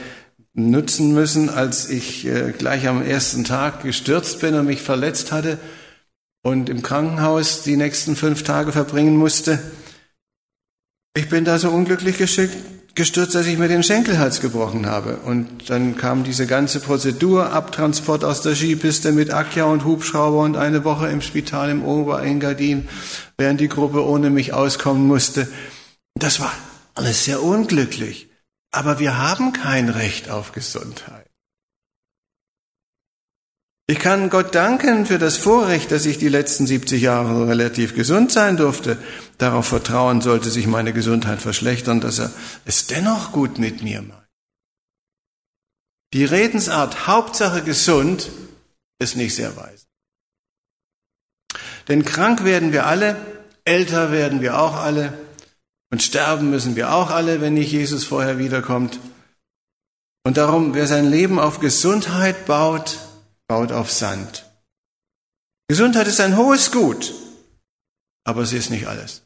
nutzen 0.54 1.16
müssen, 1.16 1.50
als 1.50 1.90
ich 1.90 2.28
äh, 2.28 2.54
gleich 2.56 2.88
am 2.88 3.02
ersten 3.02 3.46
Tag 3.46 3.82
gestürzt 3.82 4.42
bin 4.42 4.54
und 4.54 4.68
mich 4.68 4.84
verletzt 4.84 5.32
hatte 5.32 5.58
und 6.44 6.70
im 6.70 6.84
Krankenhaus 6.84 7.64
die 7.64 7.78
nächsten 7.78 8.16
fünf 8.16 8.44
Tage 8.44 8.72
verbringen 8.72 9.18
musste. 9.18 9.58
Ich 11.18 11.30
bin 11.30 11.46
da 11.46 11.58
so 11.58 11.72
unglücklich 11.72 12.18
gestürzt, 12.18 13.34
dass 13.34 13.48
ich 13.48 13.58
mir 13.58 13.68
den 13.68 13.82
Schenkelhals 13.82 14.40
gebrochen 14.40 14.86
habe. 14.86 15.18
Und 15.26 15.68
dann 15.72 15.98
kam 15.98 16.24
diese 16.24 16.46
ganze 16.46 16.80
Prozedur, 16.80 17.54
Abtransport 17.54 18.24
aus 18.24 18.42
der 18.42 18.54
Skipiste 18.54 19.12
mit 19.12 19.34
Akja 19.34 19.64
und 19.64 19.84
Hubschrauber 19.84 20.42
und 20.42 20.58
eine 20.58 20.84
Woche 20.84 21.08
im 21.08 21.24
Spital 21.24 21.72
im 21.72 21.84
Oberengadin, 21.84 22.88
während 23.36 23.60
die 23.60 23.68
Gruppe 23.68 24.06
ohne 24.06 24.30
mich 24.30 24.54
auskommen 24.54 25.08
musste. 25.08 25.48
Das 26.14 26.40
war 26.40 26.54
alles 26.94 27.26
sehr 27.26 27.42
unglücklich. 27.42 28.30
Aber 28.72 29.00
wir 29.00 29.18
haben 29.18 29.54
kein 29.54 29.90
Recht 29.90 30.30
auf 30.30 30.52
Gesundheit. 30.52 31.27
Ich 33.90 34.00
kann 34.00 34.30
Gott 34.30 34.54
danken 34.54 35.06
für 35.06 35.18
das 35.18 35.38
Vorrecht, 35.38 35.92
dass 35.92 36.06
ich 36.06 36.18
die 36.18 36.28
letzten 36.28 36.68
70 36.68 37.02
Jahre 37.02 37.48
relativ 37.48 37.96
gesund 37.96 38.34
sein 38.34 38.58
durfte. 38.58 38.98
Darauf 39.38 39.68
vertrauen 39.68 40.20
sollte 40.20 40.52
sich 40.52 40.68
meine 40.68 40.92
Gesundheit 40.92 41.42
verschlechtern, 41.42 42.02
dass 42.02 42.20
er 42.20 42.32
es 42.66 42.88
dennoch 42.88 43.32
gut 43.32 43.60
mit 43.60 43.84
mir 43.84 44.02
macht. 44.02 44.28
Die 46.14 46.26
Redensart 46.26 47.08
Hauptsache 47.08 47.64
gesund 47.64 48.30
ist 49.00 49.16
nicht 49.16 49.36
sehr 49.36 49.56
weise. 49.56 49.86
Denn 51.88 52.04
krank 52.04 52.44
werden 52.44 52.74
wir 52.74 52.88
alle, 52.88 53.16
älter 53.64 54.12
werden 54.12 54.42
wir 54.42 54.60
auch 54.60 54.76
alle 54.76 55.14
und 55.92 56.04
sterben 56.04 56.50
müssen 56.50 56.76
wir 56.76 56.94
auch 56.94 57.10
alle, 57.10 57.40
wenn 57.40 57.54
nicht 57.54 57.72
Jesus 57.72 58.04
vorher 58.04 58.38
wiederkommt. 58.38 59.00
Und 60.26 60.36
darum, 60.36 60.74
wer 60.74 60.88
sein 60.88 61.10
Leben 61.10 61.40
auf 61.40 61.62
Gesundheit 61.62 62.46
baut, 62.46 63.07
baut 63.48 63.72
auf 63.72 63.92
Sand. 63.92 64.46
Gesundheit 65.68 66.08
ist 66.08 66.22
ein 66.22 66.38
hohes 66.38 66.72
Gut, 66.72 67.14
aber 68.24 68.46
sie 68.46 68.58
ist 68.58 68.70
nicht 68.70 68.88
alles. 68.88 69.24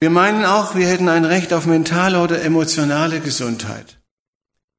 Wir 0.00 0.10
meinen 0.10 0.44
auch, 0.44 0.74
wir 0.74 0.88
hätten 0.88 1.08
ein 1.08 1.24
Recht 1.24 1.52
auf 1.52 1.66
mentale 1.66 2.20
oder 2.20 2.42
emotionale 2.42 3.20
Gesundheit. 3.20 4.00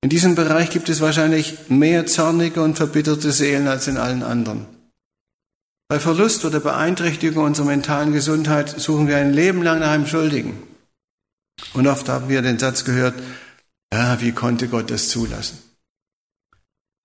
In 0.02 0.10
diesem 0.10 0.36
Bereich 0.36 0.70
gibt 0.70 0.90
es 0.90 1.00
wahrscheinlich 1.00 1.70
mehr 1.70 2.06
zornige 2.06 2.62
und 2.62 2.76
verbitterte 2.76 3.32
Seelen 3.32 3.70
als 3.70 3.88
in 3.88 3.96
allen 3.96 4.22
anderen. 4.22 4.66
Bei 5.88 6.00
Verlust 6.00 6.44
oder 6.44 6.60
Beeinträchtigung 6.60 7.46
unserer 7.46 7.68
mentalen 7.68 8.12
Gesundheit 8.12 8.68
suchen 8.68 9.08
wir 9.08 9.16
ein 9.16 9.32
Leben 9.32 9.64
lang 9.64 9.80
nach 9.80 9.92
einem 9.92 10.08
Schuldigen. 10.08 10.62
Und 11.74 11.88
oft 11.88 12.10
haben 12.10 12.28
wir 12.28 12.42
den 12.42 12.60
Satz 12.60 12.84
gehört, 12.84 13.16
ja, 13.94 14.20
wie 14.20 14.34
konnte 14.34 14.68
Gott 14.68 14.92
das 14.92 15.08
zulassen? 15.08 15.58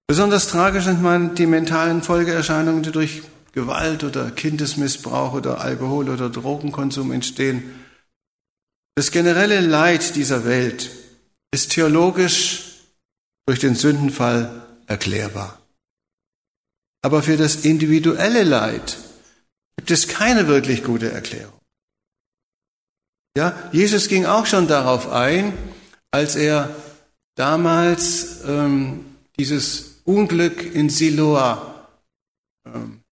Besonders 0.09 0.49
tragisch 0.49 0.85
sind 0.85 1.03
man 1.03 1.35
die 1.35 1.47
mentalen 1.47 2.03
Folgeerscheinungen, 2.03 2.83
die 2.83 2.93
durch 2.93 3.23
Gewalt 3.53 4.05
oder 4.05 4.31
Kindesmissbrauch 4.31 5.35
oder 5.35 5.61
Alkohol- 5.61 6.09
oder 6.09 6.31
Drogenkonsum 6.31 7.13
entstehen. 7.13 7.79
Das 8.95 9.11
generelle 9.11 9.61
Leid 9.61 10.17
dieser 10.17 10.47
Welt 10.47 10.91
ist 11.53 11.73
theologisch 11.73 12.79
durch 13.47 13.59
den 13.61 13.75
Sündenfall 13.75 14.67
erklärbar. 14.87 15.61
Aber 17.03 17.23
für 17.23 17.37
das 17.37 17.57
individuelle 17.57 18.45
Leid 18.45 18.97
gibt 19.77 19.91
es 19.91 20.09
keine 20.09 20.49
wirklich 20.49 20.85
gute 20.85 21.13
Erklärung. 21.13 21.61
Ja, 23.37 23.55
Jesus 23.73 24.09
ging 24.09 24.25
auch 24.25 24.47
schon 24.47 24.69
darauf 24.69 25.13
ein, 25.13 25.53
als 26.11 26.35
er 26.35 26.75
damals 27.37 28.41
ähm, 28.47 29.05
dieses 29.39 29.98
Unglück 30.09 30.75
in 30.75 30.89
Siloa 30.89 31.87
ähm, 32.65 33.03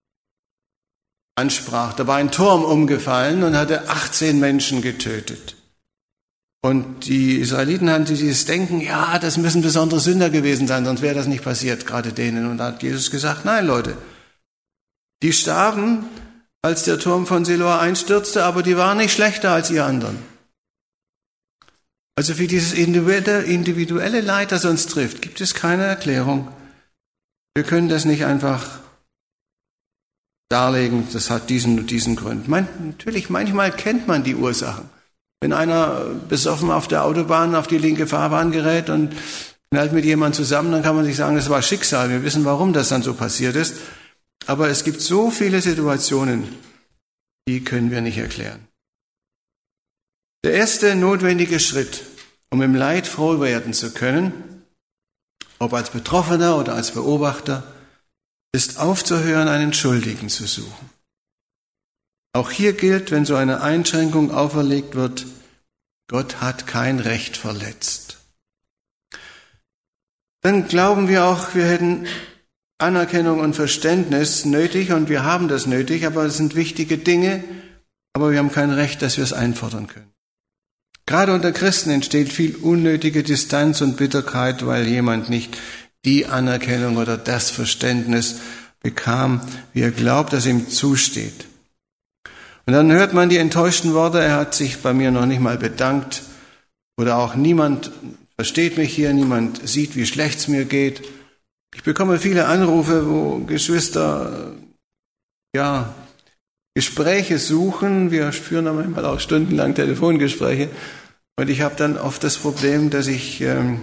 ansprach. 1.35 1.93
Da 1.93 2.07
war 2.07 2.17
ein 2.17 2.31
Turm 2.31 2.65
umgefallen 2.65 3.43
und 3.43 3.55
hatte 3.55 3.91
18 3.91 4.41
Menschen 4.41 4.81
getötet. 4.81 5.57
Und 6.63 7.05
die 7.07 7.37
Israeliten 7.37 7.91
hatten 7.91 8.07
dieses 8.07 8.47
Denken, 8.47 8.81
ja, 8.81 9.19
das 9.19 9.37
müssen 9.37 9.61
besondere 9.61 10.01
Sünder 10.01 10.31
gewesen 10.31 10.67
sein, 10.67 10.87
sonst 10.87 11.03
wäre 11.03 11.15
das 11.15 11.27
nicht 11.27 11.45
passiert, 11.45 11.87
gerade 11.87 12.15
denen. 12.15 12.51
Und 12.51 12.57
da 12.57 12.69
hat 12.69 12.83
Jesus 12.83 13.11
gesagt, 13.11 13.45
nein, 13.45 13.67
Leute, 13.67 13.99
die 15.23 15.35
starben, 15.35 16.07
als 16.63 16.85
der 16.85 16.99
Turm 16.99 17.27
von 17.27 17.45
Siloa 17.45 17.79
einstürzte, 17.79 18.43
aber 18.45 18.63
die 18.63 18.79
waren 18.79 18.97
nicht 18.97 19.13
schlechter 19.13 19.51
als 19.51 19.71
ihr 19.71 19.85
anderen. 19.85 20.19
Also 22.17 22.33
für 22.33 22.47
dieses 22.47 22.73
individuelle 22.73 24.23
Leid, 24.23 24.51
das 24.51 24.65
uns 24.65 24.87
trifft, 24.87 25.21
gibt 25.21 25.43
es 25.43 25.53
keine 25.53 25.85
Erklärung. 25.85 26.49
Wir 27.57 27.63
können 27.63 27.89
das 27.89 28.05
nicht 28.05 28.27
einfach 28.27 28.81
darlegen, 30.51 31.09
das 31.15 31.31
hat 31.31 31.49
diesen 31.49 31.79
und 31.79 31.91
diesen 31.91 32.15
Grund. 32.15 32.49
Man, 32.49 32.69
natürlich, 32.85 33.31
manchmal 33.31 33.73
kennt 33.73 34.07
man 34.07 34.23
die 34.23 34.35
Ursachen. 34.35 34.91
Wenn 35.41 35.55
einer 35.55 36.05
besoffen 36.29 36.71
auf 36.71 36.87
der 36.87 37.05
Autobahn 37.05 37.55
auf 37.55 37.67
die 37.67 37.79
linke 37.79 38.07
Fahrbahn 38.07 38.53
gerät 38.53 38.91
und 38.91 39.15
knallt 39.71 39.95
mit 39.95 40.05
jemandem 40.05 40.37
zusammen, 40.37 40.71
dann 40.71 40.83
kann 40.83 40.97
man 40.97 41.07
sich 41.07 41.17
sagen, 41.17 41.35
das 41.35 41.49
war 41.49 41.63
Schicksal. 41.63 42.11
Wir 42.11 42.23
wissen, 42.25 42.45
warum 42.45 42.75
das 42.75 42.91
dann 42.91 43.01
so 43.01 43.15
passiert 43.15 43.57
ist. 43.57 43.77
Aber 44.47 44.69
es 44.69 44.85
gibt 44.85 45.01
so 45.01 45.31
viele 45.31 45.63
Situationen, 45.63 46.47
die 47.49 47.65
können 47.65 47.91
wir 47.91 48.03
nicht 48.03 48.19
erklären. 48.19 48.69
Der 50.45 50.53
erste 50.53 50.95
notwendige 50.95 51.59
Schritt, 51.59 52.03
um 52.51 52.61
im 52.61 52.75
Leid 52.75 53.07
froh 53.07 53.41
werden 53.41 53.73
zu 53.73 53.95
können, 53.95 54.56
ob 55.59 55.73
als 55.73 55.91
Betroffener 55.91 56.57
oder 56.59 56.75
als 56.75 56.93
Beobachter, 56.93 57.63
ist 58.53 58.79
aufzuhören, 58.79 59.49
einen 59.49 59.73
Schuldigen 59.73 60.29
zu 60.29 60.47
suchen. 60.47 60.91
Auch 62.33 62.51
hier 62.51 62.75
gilt, 62.75 63.11
wenn 63.11 63.25
so 63.25 63.35
eine 63.35 63.63
Einschränkung 63.63 64.31
auferlegt 64.31 64.95
wird, 64.95 65.27
Gott 66.09 66.41
hat 66.41 66.67
kein 66.67 67.01
Recht 67.01 67.37
verletzt. 67.37 68.19
Dann 70.43 70.69
glauben 70.69 71.09
wir 71.09 71.25
auch, 71.25 71.55
wir 71.55 71.67
hätten 71.67 72.07
Anerkennung 72.79 73.41
und 73.41 73.55
Verständnis 73.55 74.45
nötig 74.45 74.93
und 74.93 75.09
wir 75.09 75.25
haben 75.25 75.49
das 75.49 75.67
nötig, 75.67 76.07
aber 76.07 76.25
es 76.25 76.37
sind 76.37 76.55
wichtige 76.55 76.99
Dinge, 76.99 77.43
aber 78.13 78.31
wir 78.31 78.39
haben 78.39 78.53
kein 78.53 78.71
Recht, 78.71 79.03
dass 79.03 79.17
wir 79.17 79.25
es 79.25 79.33
einfordern 79.33 79.87
können. 79.87 80.13
Gerade 81.07 81.33
unter 81.33 81.53
Christen 81.53 81.91
entsteht 81.91 82.33
viel 82.33 82.57
unnötige 82.57 83.23
Distanz 83.23 83.81
und 83.81 83.97
Bitterkeit, 83.97 84.67
weil 84.67 84.89
jemand 84.89 85.31
nicht 85.31 85.57
die 86.05 86.27
Anerkennung 86.27 86.97
oder 86.97 87.17
das 87.17 87.51
Verständnis 87.51 88.41
bekam, 88.81 89.41
wie 89.73 89.83
er 89.83 89.93
glaubt, 89.93 90.33
dass 90.33 90.47
ihm 90.47 90.69
zusteht. 90.69 91.47
Und 92.67 92.73
dann 92.73 92.91
hört 92.91 93.15
man 93.15 93.29
die 93.29 93.37
enttäuschten 93.37 93.95
Worte, 93.95 94.19
er 94.19 94.35
hat 94.35 94.55
sich 94.55 94.79
bei 94.79 94.93
mir 94.93 95.13
noch 95.13 95.27
nicht 95.27 95.41
mal 95.41 95.57
bedankt 95.57 96.25
oder 96.97 97.19
auch 97.19 97.37
niemand 97.37 97.93
versteht 98.35 98.77
mich 98.77 98.93
hier, 98.93 99.13
niemand 99.13 99.67
sieht, 99.67 99.95
wie 99.95 100.07
schlecht 100.07 100.41
es 100.41 100.49
mir 100.49 100.65
geht. 100.65 101.03
Ich 101.75 101.85
bekomme 101.85 102.19
viele 102.19 102.47
Anrufe, 102.47 103.09
wo 103.09 103.39
Geschwister 103.39 104.57
ja 105.55 105.95
Gespräche 106.77 107.39
suchen. 107.39 108.11
Wir 108.11 108.31
führen 108.35 108.67
manchmal 108.67 109.07
auch 109.07 109.19
stundenlang 109.19 109.75
Telefongespräche. 109.75 110.69
Und 111.41 111.49
ich 111.49 111.63
habe 111.63 111.75
dann 111.75 111.97
oft 111.97 112.23
das 112.23 112.37
Problem, 112.37 112.91
dass 112.91 113.07
ich 113.07 113.41
ähm, 113.41 113.81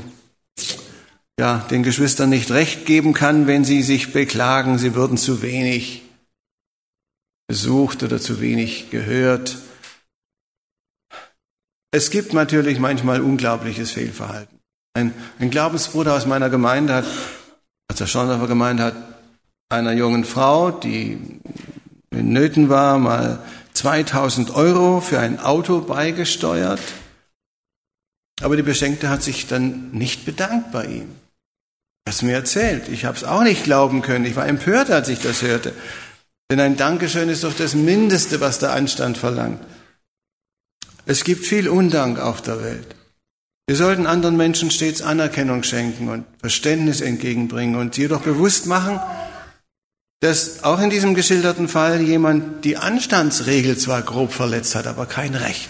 ja, 1.40 1.66
den 1.72 1.82
Geschwistern 1.82 2.30
nicht 2.30 2.52
recht 2.52 2.86
geben 2.86 3.16
kann, 3.16 3.48
wenn 3.48 3.66
sie 3.66 3.82
sich 3.82 4.14
beklagen, 4.14 4.78
sie 4.78 4.94
würden 4.94 5.18
zu 5.18 5.42
wenig 5.42 6.04
besucht 7.48 8.04
oder 8.04 8.20
zu 8.20 8.40
wenig 8.40 8.92
gehört. 8.92 9.58
Es 11.90 12.12
gibt 12.12 12.34
natürlich 12.34 12.78
manchmal 12.78 13.22
unglaubliches 13.22 13.90
Fehlverhalten. 13.90 14.60
Ein, 14.94 15.16
ein 15.40 15.50
Glaubensbruder 15.50 16.14
aus 16.14 16.28
meiner 16.28 16.52
Gemeinde 16.52 16.94
hat, 16.94 17.06
aus 17.92 17.98
der 17.98 18.06
Schorndorfer 18.06 18.48
Gemeinde 18.48 18.84
hat 18.84 18.96
einer 19.70 19.94
jungen 19.94 20.26
Frau, 20.26 20.70
die 20.70 21.40
in 22.14 22.34
Nöten 22.34 22.70
war, 22.70 23.00
mal 23.00 23.40
2000 23.74 24.56
Euro 24.56 25.02
für 25.02 25.20
ein 25.20 25.40
Auto 25.40 25.82
beigesteuert. 25.82 26.82
Aber 28.42 28.56
die 28.56 28.64
Beschenkte 28.64 29.10
hat 29.10 29.24
sich 29.24 29.48
dann 29.48 29.92
nicht 29.92 30.26
bedankt 30.26 30.72
bei 30.72 30.86
ihm. 30.86 31.10
Er 32.06 32.14
hat 32.14 32.22
mir 32.24 32.34
erzählt. 32.34 32.90
Ich 32.90 33.06
habe 33.06 33.18
es 33.18 33.24
auch 33.24 33.44
nicht 33.44 33.64
glauben 33.64 34.02
können. 34.02 34.26
Ich 34.26 34.36
war 34.36 34.48
empört, 34.48 34.92
als 34.92 35.10
ich 35.10 35.20
das 35.20 35.42
hörte. 35.42 35.74
Denn 36.52 36.60
ein 36.60 36.78
Dankeschön 36.78 37.30
ist 37.30 37.44
doch 37.44 37.56
das 37.56 37.74
Mindeste, 37.74 38.42
was 38.42 38.60
der 38.60 38.74
Anstand 38.74 39.18
verlangt. 39.18 39.60
Es 41.06 41.24
gibt 41.24 41.46
viel 41.46 41.68
Undank 41.70 42.20
auf 42.20 42.42
der 42.42 42.62
Welt. 42.64 42.96
Wir 43.66 43.78
sollten 43.78 44.08
anderen 44.08 44.36
Menschen 44.36 44.72
stets 44.72 45.02
Anerkennung 45.02 45.64
schenken 45.64 46.10
und 46.10 46.26
Verständnis 46.40 47.00
entgegenbringen 47.00 47.76
und 47.76 47.98
jedoch 47.98 48.22
bewusst 48.22 48.66
machen, 48.66 49.00
dass 50.24 50.64
auch 50.64 50.80
in 50.80 50.90
diesem 50.90 51.16
geschilderten 51.16 51.68
Fall 51.68 52.00
jemand 52.00 52.64
die 52.64 52.78
Anstandsregel 52.78 53.78
zwar 53.78 54.02
grob 54.04 54.32
verletzt 54.32 54.74
hat, 54.74 54.88
aber 54.88 55.06
kein 55.06 55.36
Recht. 55.36 55.70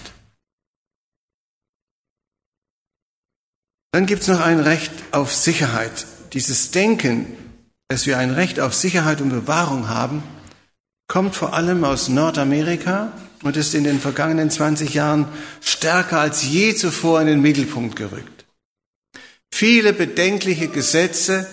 Dann 3.92 4.06
gibt 4.06 4.22
es 4.22 4.28
noch 4.28 4.42
ein 4.42 4.60
Recht 4.60 4.92
auf 5.10 5.34
Sicherheit. 5.34 6.06
Dieses 6.34 6.70
Denken, 6.70 7.26
dass 7.88 8.06
wir 8.06 8.20
ein 8.20 8.30
Recht 8.30 8.60
auf 8.60 8.76
Sicherheit 8.76 9.22
und 9.22 9.30
Bewahrung 9.30 9.90
haben, 9.90 10.22
kommt 11.08 11.36
vor 11.36 11.54
allem 11.54 11.84
aus 11.84 12.08
Nordamerika 12.10 13.12
und 13.42 13.58
ist 13.58 13.74
in 13.74 13.84
den 13.84 14.00
vergangenen 14.00 14.52
20 14.52 14.94
Jahren 14.94 15.28
stärker 15.62 16.20
als 16.20 16.44
je 16.44 16.76
zuvor 16.76 17.22
in 17.22 17.26
den 17.26 17.42
Mittelpunkt 17.42 17.96
gerückt. 17.96 18.46
Viele 19.52 19.94
bedenkliche 19.94 20.68
Gesetze, 20.68 21.48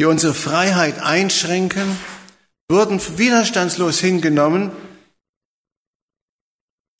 die 0.00 0.06
unsere 0.06 0.32
Freiheit 0.32 0.98
einschränken, 0.98 1.94
wurden 2.70 3.00
widerstandslos 3.18 4.00
hingenommen, 4.00 4.70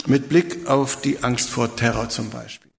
mit 0.06 0.28
Blick 0.28 0.66
auf 0.66 1.00
die 1.00 1.22
Angst 1.22 1.48
vor 1.48 1.74
Terror 1.76 2.10
zum 2.10 2.28
Beispiel. 2.28 2.70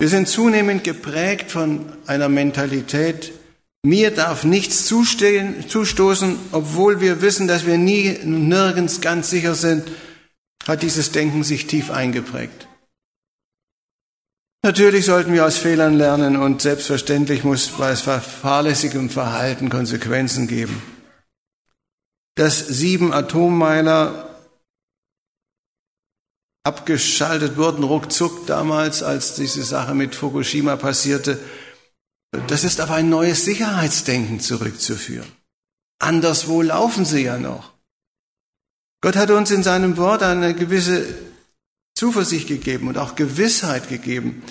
Wir 0.00 0.08
sind 0.08 0.28
zunehmend 0.28 0.82
geprägt 0.82 1.52
von 1.52 1.92
einer 2.06 2.28
Mentalität, 2.28 3.32
mir 3.84 4.10
darf 4.10 4.44
nichts 4.44 4.86
zustehen, 4.86 5.68
zustoßen, 5.68 6.36
obwohl 6.52 7.00
wir 7.00 7.22
wissen, 7.22 7.46
dass 7.46 7.64
wir 7.64 7.78
nie 7.78 8.18
nirgends 8.24 9.00
ganz 9.00 9.30
sicher 9.30 9.54
sind, 9.54 9.88
hat 10.66 10.82
dieses 10.82 11.12
Denken 11.12 11.44
sich 11.44 11.66
tief 11.66 11.90
eingeprägt. 11.90 12.66
Natürlich 14.62 15.06
sollten 15.06 15.32
wir 15.32 15.46
aus 15.46 15.56
Fehlern 15.56 15.96
lernen 15.96 16.36
und 16.36 16.60
selbstverständlich 16.60 17.44
muss 17.44 17.68
bei 17.68 17.96
fahrlässigem 17.96 19.08
Verhalten 19.08 19.70
Konsequenzen 19.70 20.48
geben. 20.48 20.82
Dass 22.34 22.58
sieben 22.58 23.12
Atommeiler 23.12 24.38
abgeschaltet 26.62 27.56
wurden, 27.56 27.84
ruckzuck 27.84 28.46
damals, 28.46 29.02
als 29.02 29.34
diese 29.34 29.62
Sache 29.62 29.94
mit 29.94 30.14
Fukushima 30.14 30.76
passierte, 30.76 31.38
das 32.46 32.62
ist 32.62 32.82
auf 32.82 32.90
ein 32.90 33.08
neues 33.08 33.46
Sicherheitsdenken 33.46 34.40
zurückzuführen. 34.40 35.30
Anderswo 35.98 36.60
laufen 36.60 37.06
sie 37.06 37.24
ja 37.24 37.38
noch. 37.38 37.72
Gott 39.02 39.16
hat 39.16 39.30
uns 39.30 39.50
in 39.50 39.62
seinem 39.62 39.96
Wort 39.96 40.22
eine 40.22 40.54
gewisse 40.54 41.29
Zuversicht 42.00 42.48
gegeben 42.48 42.88
und 42.88 42.96
auch 42.96 43.14
Gewissheit 43.14 43.90
gegeben, 43.90 44.42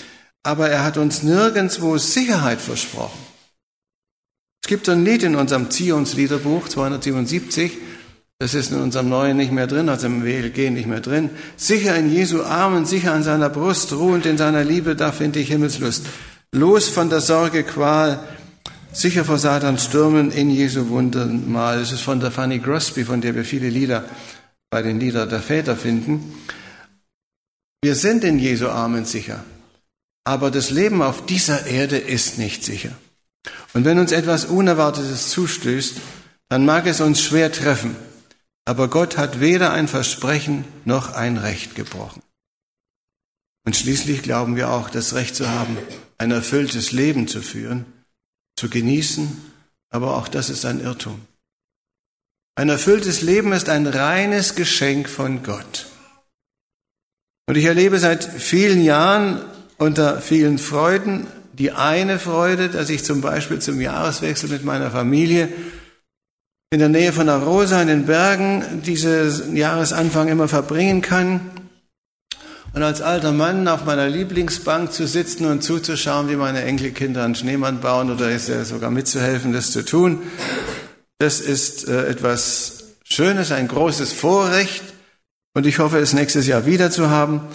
aber 0.43 0.69
er 0.69 0.83
hat 0.83 0.97
uns 0.97 1.23
nirgendwo 1.23 1.97
Sicherheit 1.97 2.61
versprochen. 2.61 3.17
Es 4.63 4.67
gibt 4.67 4.87
ein 4.87 5.03
Lied 5.03 5.23
in 5.23 5.35
unserem 5.35 5.71
Zionsliederbuch 5.71 6.69
277, 6.69 7.71
das 8.37 8.53
ist 8.53 8.71
in 8.71 8.79
unserem 8.79 9.09
Neuen 9.09 9.35
nicht 9.35 9.51
mehr 9.51 9.65
drin, 9.65 9.89
also 9.89 10.05
im 10.05 10.23
WLG 10.23 10.69
nicht 10.69 10.85
mehr 10.85 10.99
drin. 10.99 11.31
Sicher 11.57 11.95
in 11.95 12.13
Jesu 12.13 12.43
Armen, 12.43 12.85
sicher 12.85 13.13
an 13.13 13.23
seiner 13.23 13.49
Brust, 13.49 13.93
ruhend 13.93 14.27
in 14.27 14.37
seiner 14.37 14.63
Liebe, 14.63 14.95
da 14.95 15.11
finde 15.11 15.39
ich 15.39 15.47
Himmelslust. 15.47 16.05
Los 16.51 16.87
von 16.87 17.09
der 17.09 17.21
Sorge, 17.21 17.63
Qual, 17.63 18.19
sicher 18.93 19.25
vor 19.25 19.39
Satans 19.39 19.85
Stürmen 19.85 20.29
in 20.31 20.51
Jesu 20.51 20.89
Wundermal. 20.89 21.79
Es 21.79 21.91
ist 21.91 22.01
von 22.01 22.19
der 22.19 22.29
Fanny 22.29 22.59
Grosby, 22.59 23.05
von 23.05 23.21
der 23.21 23.33
wir 23.33 23.43
viele 23.43 23.69
Lieder 23.69 24.03
bei 24.69 24.83
den 24.83 24.99
Lieder 24.99 25.25
der 25.25 25.39
Väter 25.39 25.75
finden. 25.75 26.35
Wir 27.81 27.95
sind 27.95 28.23
in 28.25 28.39
Jesu 28.39 28.67
Armen 28.67 29.05
sicher, 29.05 29.43
aber 30.25 30.51
das 30.51 30.69
Leben 30.69 31.01
auf 31.01 31.25
dieser 31.25 31.65
Erde 31.65 31.97
ist 31.97 32.37
nicht 32.37 32.63
sicher. 32.63 32.91
Und 33.73 33.85
wenn 33.85 33.99
uns 33.99 34.11
etwas 34.11 34.45
Unerwartetes 34.45 35.29
zustößt, 35.29 35.95
dann 36.49 36.65
mag 36.65 36.87
es 36.87 36.99
uns 36.99 37.21
schwer 37.21 37.51
treffen, 37.51 37.95
aber 38.65 38.89
Gott 38.89 39.17
hat 39.17 39.39
weder 39.39 39.71
ein 39.71 39.87
Versprechen 39.87 40.65
noch 40.83 41.13
ein 41.13 41.37
Recht 41.37 41.75
gebrochen. 41.75 42.21
Und 43.65 43.75
schließlich 43.75 44.23
glauben 44.23 44.55
wir 44.55 44.71
auch, 44.71 44.89
das 44.89 45.13
Recht 45.13 45.35
zu 45.35 45.49
haben, 45.49 45.77
ein 46.17 46.31
erfülltes 46.31 46.91
Leben 46.91 47.27
zu 47.27 47.41
führen, 47.41 47.85
zu 48.57 48.69
genießen, 48.69 49.41
aber 49.89 50.17
auch 50.17 50.27
das 50.27 50.49
ist 50.49 50.65
ein 50.65 50.81
Irrtum. 50.81 51.21
Ein 52.55 52.67
erfülltes 52.67 53.21
Leben 53.21 53.53
ist 53.53 53.69
ein 53.69 53.87
reines 53.87 54.55
Geschenk 54.55 55.07
von 55.07 55.43
Gott. 55.43 55.88
Und 57.49 57.57
ich 57.57 57.65
erlebe 57.65 57.97
seit 57.97 58.23
vielen 58.23 58.83
Jahren 58.83 59.41
unter 59.79 60.21
vielen 60.21 60.59
Freuden 60.59 61.25
die 61.53 61.71
eine 61.71 62.19
Freude, 62.19 62.69
dass 62.69 62.91
ich 62.91 63.03
zum 63.03 63.21
Beispiel 63.21 63.57
zum 63.57 63.81
Jahreswechsel 63.81 64.49
mit 64.49 64.63
meiner 64.63 64.91
Familie 64.91 65.49
in 66.69 66.77
der 66.77 66.89
Nähe 66.89 67.11
von 67.11 67.27
Arosa 67.27 67.81
in 67.81 67.87
den 67.87 68.05
Bergen 68.05 68.83
diesen 68.85 69.55
Jahresanfang 69.55 70.27
immer 70.27 70.47
verbringen 70.47 71.01
kann. 71.01 71.41
Und 72.75 72.83
als 72.83 73.01
alter 73.01 73.31
Mann 73.31 73.67
auf 73.67 73.83
meiner 73.83 74.07
Lieblingsbank 74.07 74.93
zu 74.93 75.07
sitzen 75.07 75.47
und 75.47 75.63
zuzuschauen, 75.63 76.29
wie 76.29 76.35
meine 76.35 76.61
Enkelkinder 76.61 77.23
einen 77.23 77.33
Schneemann 77.33 77.81
bauen 77.81 78.11
oder 78.11 78.29
ist 78.29 78.47
ja 78.47 78.63
sogar 78.63 78.91
mitzuhelfen, 78.91 79.53
das 79.53 79.71
zu 79.71 79.83
tun, 79.83 80.21
das 81.17 81.39
ist 81.39 81.87
äh, 81.87 82.09
etwas 82.09 82.93
Schönes, 83.05 83.51
ein 83.51 83.67
großes 83.67 84.13
Vorrecht 84.13 84.83
und 85.53 85.65
ich 85.65 85.79
hoffe, 85.79 85.97
es 85.99 86.13
nächstes 86.13 86.47
Jahr 86.47 86.65
wieder 86.65 86.91
zu 86.91 87.09
haben. 87.09 87.47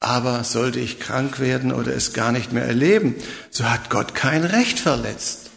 Aber 0.00 0.42
sollte 0.42 0.80
ich 0.80 0.98
krank 0.98 1.38
werden 1.38 1.72
oder 1.72 1.94
es 1.94 2.12
gar 2.12 2.32
nicht 2.32 2.52
mehr 2.52 2.64
erleben, 2.64 3.14
so 3.50 3.70
hat 3.70 3.88
Gott 3.88 4.16
kein 4.16 4.42
Recht 4.42 4.80
verletzt. 4.80 5.50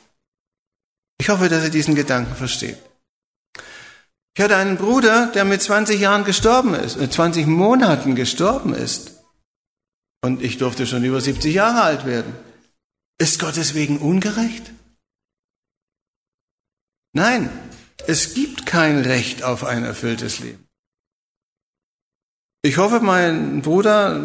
Ich 1.17 1.29
hoffe, 1.29 1.49
dass 1.49 1.63
ihr 1.63 1.71
diesen 1.71 1.95
Gedanken 1.95 2.35
versteht. 2.35 2.77
Ich 4.37 4.43
hatte 4.43 4.57
einen 4.57 4.77
Bruder, 4.77 5.27
der 5.33 5.45
mit 5.45 5.61
20 5.61 5.99
Jahren 5.99 6.25
gestorben 6.25 6.75
ist, 6.75 6.97
mit 6.97 7.11
20 7.13 7.47
Monaten 7.47 8.15
gestorben 8.15 8.73
ist. 8.73 9.23
Und 10.21 10.41
ich 10.41 10.57
durfte 10.57 10.85
schon 10.85 11.03
über 11.03 11.21
70 11.21 11.53
Jahre 11.53 11.81
alt 11.83 12.05
werden. 12.05 12.35
Ist 13.17 13.39
Gott 13.39 13.55
deswegen 13.55 13.97
ungerecht? 13.97 14.71
Nein, 17.13 17.49
es 18.07 18.33
gibt 18.33 18.65
kein 18.65 18.99
Recht 18.99 19.43
auf 19.43 19.63
ein 19.63 19.85
erfülltes 19.85 20.39
Leben. 20.39 20.64
Ich 22.65 22.77
hoffe, 22.77 22.99
mein 22.99 23.61
Bruder, 23.61 24.19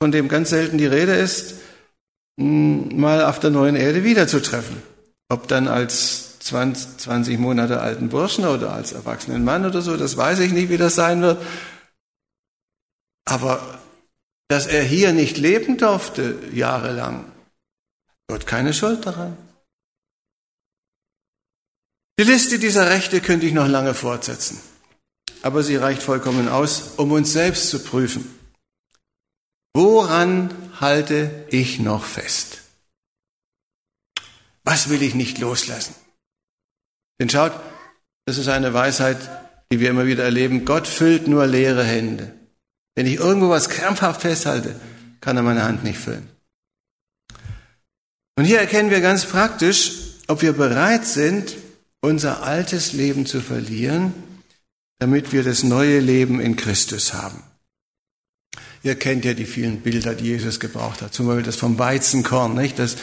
von 0.00 0.12
dem 0.12 0.28
ganz 0.28 0.50
selten 0.50 0.78
die 0.78 0.86
Rede 0.86 1.16
ist, 1.16 1.54
mal 2.36 3.24
auf 3.24 3.40
der 3.40 3.50
neuen 3.50 3.74
Erde 3.74 4.04
wiederzutreffen. 4.04 4.80
Ob 5.28 5.48
dann 5.48 5.66
als 5.66 6.38
20, 6.38 6.98
20 6.98 7.38
Monate 7.40 7.80
alten 7.80 8.08
Burschen 8.08 8.44
oder 8.44 8.72
als 8.72 8.92
erwachsenen 8.92 9.42
Mann 9.42 9.66
oder 9.66 9.82
so, 9.82 9.96
das 9.96 10.16
weiß 10.16 10.38
ich 10.38 10.52
nicht, 10.52 10.68
wie 10.68 10.76
das 10.76 10.94
sein 10.94 11.22
wird. 11.22 11.44
Aber 13.24 13.80
dass 14.46 14.68
er 14.68 14.84
hier 14.84 15.12
nicht 15.12 15.36
leben 15.36 15.76
durfte 15.76 16.38
jahrelang, 16.52 17.24
Gott 18.28 18.46
keine 18.46 18.74
Schuld 18.74 19.04
daran. 19.06 19.36
Die 22.20 22.24
Liste 22.24 22.60
dieser 22.60 22.90
Rechte 22.90 23.20
könnte 23.20 23.46
ich 23.46 23.52
noch 23.52 23.66
lange 23.66 23.94
fortsetzen, 23.94 24.60
aber 25.42 25.62
sie 25.62 25.76
reicht 25.76 26.02
vollkommen 26.02 26.48
aus, 26.48 26.92
um 26.96 27.12
uns 27.12 27.32
selbst 27.32 27.68
zu 27.68 27.80
prüfen. 27.80 28.28
Woran 29.74 30.50
halte 30.80 31.46
ich 31.48 31.78
noch 31.78 32.04
fest? 32.04 32.58
Was 34.64 34.88
will 34.88 35.02
ich 35.02 35.14
nicht 35.14 35.38
loslassen? 35.38 35.94
Denn 37.20 37.28
schaut, 37.28 37.52
das 38.26 38.38
ist 38.38 38.48
eine 38.48 38.74
Weisheit, 38.74 39.18
die 39.72 39.80
wir 39.80 39.90
immer 39.90 40.06
wieder 40.06 40.24
erleben. 40.24 40.64
Gott 40.64 40.86
füllt 40.86 41.26
nur 41.26 41.46
leere 41.46 41.84
Hände. 41.84 42.32
Wenn 42.94 43.06
ich 43.06 43.14
irgendwo 43.14 43.48
was 43.48 43.68
krampfhaft 43.68 44.22
festhalte, 44.22 44.78
kann 45.20 45.36
er 45.36 45.42
meine 45.42 45.64
Hand 45.64 45.82
nicht 45.82 45.98
füllen. 45.98 46.28
Und 48.36 48.44
hier 48.44 48.60
erkennen 48.60 48.90
wir 48.90 49.00
ganz 49.00 49.24
praktisch, 49.24 49.92
ob 50.28 50.42
wir 50.42 50.52
bereit 50.52 51.06
sind, 51.06 51.56
unser 52.00 52.42
altes 52.42 52.92
Leben 52.92 53.26
zu 53.26 53.40
verlieren, 53.40 54.12
damit 55.02 55.32
wir 55.32 55.42
das 55.42 55.64
neue 55.64 55.98
Leben 55.98 56.40
in 56.40 56.54
Christus 56.54 57.12
haben. 57.12 57.42
Ihr 58.84 58.94
kennt 58.94 59.24
ja 59.24 59.34
die 59.34 59.46
vielen 59.46 59.80
Bilder, 59.80 60.14
die 60.14 60.26
Jesus 60.26 60.60
gebraucht 60.60 61.02
hat. 61.02 61.12
Zum 61.12 61.26
Beispiel 61.26 61.42
das 61.42 61.56
vom 61.56 61.76
Weizenkorn, 61.76 62.54
nicht? 62.54 62.78
Das 62.78 62.94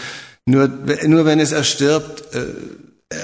nur, 0.46 0.70
nur 0.70 1.26
wenn 1.26 1.42
es 1.42 1.52
erstirbt, 1.52 2.34
äh, 2.34 2.46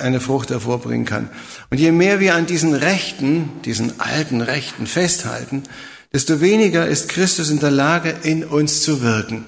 eine 0.01 0.19
Frucht 0.19 0.49
hervorbringen 0.49 1.05
kann. 1.05 1.29
Und 1.69 1.79
je 1.79 1.93
mehr 1.93 2.19
wir 2.19 2.35
an 2.35 2.47
diesen 2.47 2.73
Rechten, 2.73 3.49
diesen 3.63 3.97
alten 4.01 4.41
Rechten 4.41 4.87
festhalten, 4.87 5.63
desto 6.11 6.41
weniger 6.41 6.85
ist 6.85 7.07
Christus 7.07 7.49
in 7.49 7.59
der 7.59 7.71
Lage, 7.71 8.13
in 8.23 8.43
uns 8.43 8.81
zu 8.81 9.01
wirken. 9.01 9.45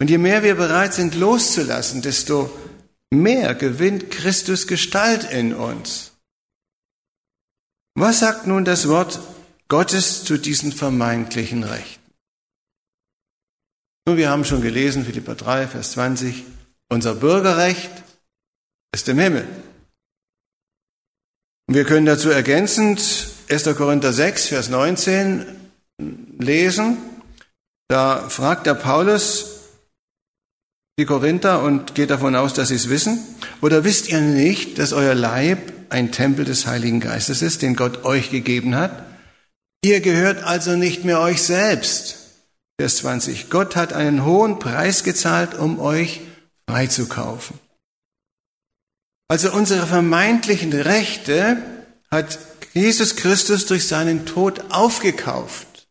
Und 0.00 0.10
je 0.10 0.18
mehr 0.18 0.42
wir 0.42 0.56
bereit 0.56 0.94
sind 0.94 1.14
loszulassen, 1.14 2.02
desto 2.02 2.50
mehr 3.10 3.54
gewinnt 3.54 4.10
Christus 4.10 4.66
Gestalt 4.66 5.30
in 5.30 5.54
uns. 5.54 6.09
Was 7.94 8.20
sagt 8.20 8.46
nun 8.46 8.64
das 8.64 8.88
Wort 8.88 9.20
Gottes 9.68 10.24
zu 10.24 10.38
diesen 10.38 10.72
vermeintlichen 10.72 11.64
Rechten? 11.64 12.00
Nun, 14.06 14.16
wir 14.16 14.30
haben 14.30 14.44
schon 14.44 14.62
gelesen, 14.62 15.04
Philippa 15.04 15.34
3, 15.34 15.68
Vers 15.68 15.92
20, 15.92 16.44
unser 16.88 17.14
Bürgerrecht 17.14 17.90
ist 18.92 19.08
im 19.08 19.18
Himmel. 19.18 19.46
Und 21.68 21.74
wir 21.74 21.84
können 21.84 22.06
dazu 22.06 22.30
ergänzend 22.30 23.28
1. 23.48 23.64
Korinther 23.76 24.12
6, 24.12 24.46
Vers 24.46 24.68
19 24.68 25.46
lesen. 26.38 26.98
Da 27.88 28.28
fragt 28.28 28.66
der 28.66 28.74
Paulus 28.74 29.60
die 30.98 31.04
Korinther 31.04 31.62
und 31.62 31.94
geht 31.94 32.10
davon 32.10 32.34
aus, 32.34 32.54
dass 32.54 32.68
sie 32.68 32.74
es 32.74 32.88
wissen. 32.88 33.20
Oder 33.60 33.84
wisst 33.84 34.08
ihr 34.08 34.20
nicht, 34.20 34.78
dass 34.78 34.92
euer 34.92 35.14
Leib 35.14 35.72
ein 35.90 36.12
Tempel 36.12 36.44
des 36.44 36.66
Heiligen 36.66 37.00
Geistes 37.00 37.42
ist, 37.42 37.62
den 37.62 37.76
Gott 37.76 38.04
euch 38.04 38.30
gegeben 38.30 38.74
hat? 38.74 39.04
Ihr 39.82 40.00
gehört 40.00 40.42
also 40.44 40.76
nicht 40.76 41.04
mehr 41.04 41.20
euch 41.20 41.42
selbst. 41.42 42.16
Vers 42.80 42.96
20. 42.96 43.50
Gott 43.50 43.76
hat 43.76 43.92
einen 43.92 44.24
hohen 44.24 44.58
Preis 44.58 45.04
gezahlt, 45.04 45.54
um 45.54 45.80
euch 45.80 46.20
freizukaufen. 46.68 47.58
Also 49.28 49.52
unsere 49.52 49.86
vermeintlichen 49.86 50.72
Rechte 50.72 51.62
hat 52.10 52.38
Jesus 52.72 53.16
Christus 53.16 53.66
durch 53.66 53.86
seinen 53.86 54.26
Tod 54.26 54.70
aufgekauft. 54.70 55.88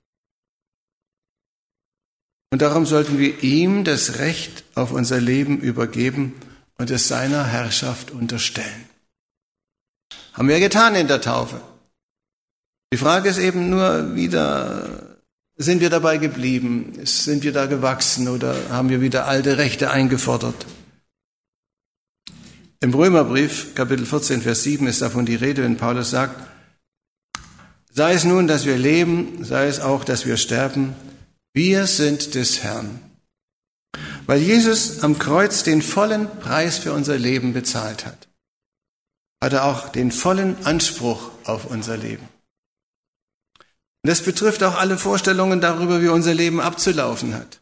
Und 2.52 2.62
darum 2.62 2.86
sollten 2.86 3.20
wir 3.20 3.44
ihm 3.44 3.84
das 3.84 4.18
Recht 4.18 4.64
auf 4.76 4.92
unser 4.92 5.22
Leben 5.22 5.60
übergeben 5.60 6.34
und 6.78 6.90
es 6.90 7.08
seiner 7.08 7.46
Herrschaft 7.46 8.12
unterstellen. 8.12 8.89
Haben 10.34 10.48
wir 10.48 10.60
getan 10.60 10.96
in 10.96 11.08
der 11.08 11.22
Taufe. 11.22 11.62
Die 12.92 12.98
Frage 12.98 13.30
ist 13.30 13.38
eben 13.38 13.70
nur 13.70 14.16
wieder, 14.16 15.18
sind 15.58 15.82
wir 15.82 15.90
dabei 15.90 16.18
geblieben? 16.18 16.94
Sind 17.04 17.44
wir 17.44 17.52
da 17.52 17.66
gewachsen 17.66 18.28
oder 18.28 18.56
haben 18.70 18.90
wir 18.90 19.02
wieder 19.02 19.28
alte 19.28 19.58
Rechte 19.58 19.92
eingefordert? 19.92 20.66
Im 22.80 22.94
Römerbrief, 22.94 23.76
Kapitel 23.76 24.06
14, 24.06 24.42
Vers 24.42 24.64
7 24.64 24.88
ist 24.88 25.02
davon 25.02 25.26
die 25.26 25.36
Rede, 25.36 25.64
wenn 25.64 25.76
Paulus 25.76 26.12
sagt, 26.12 26.42
sei 27.92 28.14
es 28.14 28.24
nun, 28.24 28.48
dass 28.48 28.66
wir 28.66 28.78
leben, 28.78 29.44
sei 29.44 29.68
es 29.68 29.82
auch, 29.82 30.06
dass 30.06 30.26
wir 30.26 30.38
sterben, 30.38 30.96
wir 31.54 31.88
sind 31.88 32.36
des 32.36 32.64
Herrn. 32.64 33.02
Weil 34.26 34.40
Jesus 34.40 35.04
am 35.04 35.20
Kreuz 35.20 35.64
den 35.64 35.82
vollen 35.82 36.30
Preis 36.40 36.78
für 36.78 36.94
unser 36.94 37.18
Leben 37.18 37.52
bezahlt 37.52 38.06
hat, 38.06 38.29
hat 39.42 39.54
er 39.54 39.66
auch 39.66 39.90
den 39.90 40.12
vollen 40.12 40.66
Anspruch 40.66 41.32
auf 41.46 41.66
unser 41.66 41.98
Leben. 41.98 42.28
Und 44.04 44.10
das 44.10 44.22
betrifft 44.22 44.64
auch 44.64 44.76
alle 44.76 44.98
Vorstellungen 44.98 45.62
darüber, 45.62 46.02
wie 46.02 46.08
unser 46.08 46.34
Leben 46.34 46.60
abzulaufen 46.62 47.34
hat. 47.34 47.62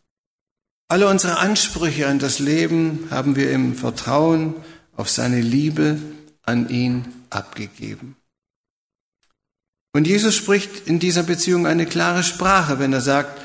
Alle 0.89 1.07
unsere 1.07 1.37
Ansprüche 1.37 2.07
an 2.07 2.19
das 2.19 2.39
Leben 2.39 3.07
haben 3.11 3.35
wir 3.35 3.51
im 3.51 3.75
Vertrauen 3.75 4.55
auf 4.95 5.09
seine 5.09 5.41
Liebe 5.41 5.99
an 6.43 6.69
ihn 6.69 7.05
abgegeben. 7.29 8.15
Und 9.93 10.07
Jesus 10.07 10.35
spricht 10.35 10.87
in 10.87 10.99
dieser 10.99 11.23
Beziehung 11.23 11.67
eine 11.67 11.85
klare 11.85 12.23
Sprache, 12.23 12.79
wenn 12.79 12.93
er 12.93 13.01
sagt, 13.01 13.41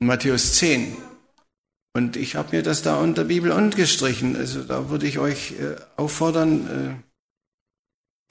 in 0.00 0.08
Matthäus 0.08 0.54
10, 0.54 0.96
und 1.94 2.16
ich 2.16 2.36
habe 2.36 2.56
mir 2.56 2.62
das 2.62 2.82
da 2.82 2.96
unter 2.96 3.24
Bibel 3.24 3.52
untergestrichen, 3.52 4.36
also 4.36 4.62
da 4.62 4.88
würde 4.88 5.06
ich 5.06 5.18
euch 5.18 5.52
äh, 5.52 5.76
auffordern, 5.96 6.96
äh, 6.98 7.11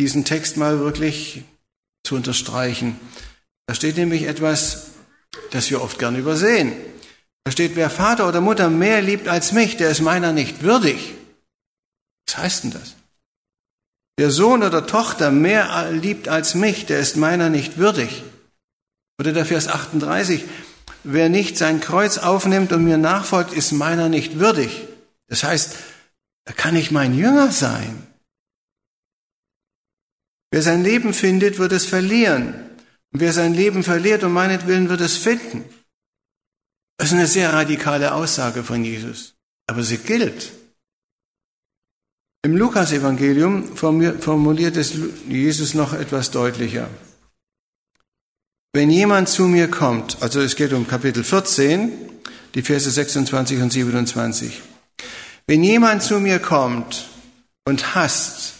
diesen 0.01 0.25
Text 0.25 0.57
mal 0.57 0.79
wirklich 0.79 1.43
zu 2.03 2.15
unterstreichen. 2.15 2.99
Da 3.67 3.75
steht 3.75 3.97
nämlich 3.97 4.23
etwas, 4.23 4.87
das 5.51 5.69
wir 5.69 5.81
oft 5.81 5.99
gern 5.99 6.15
übersehen. 6.15 6.73
Da 7.43 7.51
steht, 7.51 7.75
wer 7.75 7.89
Vater 7.89 8.27
oder 8.27 8.41
Mutter 8.41 8.69
mehr 8.69 9.01
liebt 9.01 9.27
als 9.27 9.51
mich, 9.51 9.77
der 9.77 9.91
ist 9.91 10.01
meiner 10.01 10.33
nicht 10.33 10.63
würdig. 10.63 11.13
Was 12.27 12.37
heißt 12.37 12.63
denn 12.63 12.71
das? 12.71 12.95
Wer 14.17 14.31
Sohn 14.31 14.63
oder 14.63 14.87
Tochter 14.87 15.31
mehr 15.31 15.91
liebt 15.91 16.27
als 16.27 16.55
mich, 16.55 16.87
der 16.87 16.99
ist 16.99 17.15
meiner 17.15 17.49
nicht 17.49 17.77
würdig. 17.77 18.23
Oder 19.19 19.33
der 19.33 19.45
Vers 19.45 19.67
38, 19.67 20.45
wer 21.03 21.29
nicht 21.29 21.57
sein 21.57 21.79
Kreuz 21.79 22.17
aufnimmt 22.17 22.73
und 22.73 22.83
mir 22.83 22.97
nachfolgt, 22.97 23.53
ist 23.53 23.71
meiner 23.71 24.09
nicht 24.09 24.39
würdig. 24.39 24.87
Das 25.27 25.43
heißt, 25.43 25.75
er 26.45 26.53
kann 26.53 26.73
nicht 26.73 26.91
mein 26.91 27.13
Jünger 27.15 27.51
sein. 27.51 28.10
Wer 30.51 30.61
sein 30.61 30.83
Leben 30.83 31.13
findet, 31.13 31.57
wird 31.57 31.71
es 31.71 31.85
verlieren. 31.85 32.53
Und 33.13 33.19
wer 33.21 33.33
sein 33.33 33.53
Leben 33.53 33.83
verliert 33.83 34.23
um 34.23 34.33
meinetwillen, 34.33 34.89
wird 34.89 35.01
es 35.01 35.17
finden. 35.17 35.63
Das 36.97 37.09
ist 37.09 37.13
eine 37.13 37.27
sehr 37.27 37.51
radikale 37.51 38.13
Aussage 38.13 38.63
von 38.63 38.83
Jesus, 38.83 39.33
aber 39.67 39.83
sie 39.83 39.97
gilt. 39.97 40.51
Im 42.43 42.57
Lukas-Evangelium 42.57 43.75
formuliert 43.75 44.75
es 44.75 44.93
Jesus 45.27 45.73
noch 45.73 45.93
etwas 45.93 46.31
deutlicher. 46.31 46.89
Wenn 48.73 48.89
jemand 48.89 49.29
zu 49.29 49.47
mir 49.47 49.67
kommt, 49.67 50.21
also 50.21 50.41
es 50.41 50.55
geht 50.55 50.73
um 50.73 50.87
Kapitel 50.87 51.23
14, 51.23 51.91
die 52.55 52.61
Verse 52.61 52.89
26 52.89 53.61
und 53.61 53.71
27. 53.71 54.61
Wenn 55.47 55.63
jemand 55.63 56.03
zu 56.03 56.19
mir 56.19 56.39
kommt 56.39 57.09
und 57.65 57.95
hasst, 57.95 58.53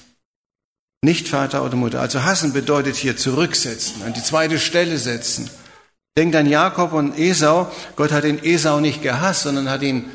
nicht 1.04 1.28
Vater 1.28 1.64
oder 1.64 1.76
Mutter, 1.76 2.00
also 2.00 2.24
hassen 2.24 2.54
bedeutet 2.54 2.96
hier 2.96 3.18
zurücksetzen, 3.18 4.04
an 4.04 4.14
die 4.14 4.24
zweite 4.24 4.60
Stelle 4.60 4.98
setzen. 4.98 5.50
Denkt 6.18 6.36
an 6.36 6.46
Jakob 6.46 6.94
und 6.94 7.18
Esau. 7.18 7.72
Gott 7.96 8.12
hat 8.12 8.26
den 8.26 8.44
Esau 8.44 8.82
nicht 8.82 9.02
gehasst, 9.02 9.44
sondern 9.44 9.70
hat 9.70 9.82
ihn 9.82 10.10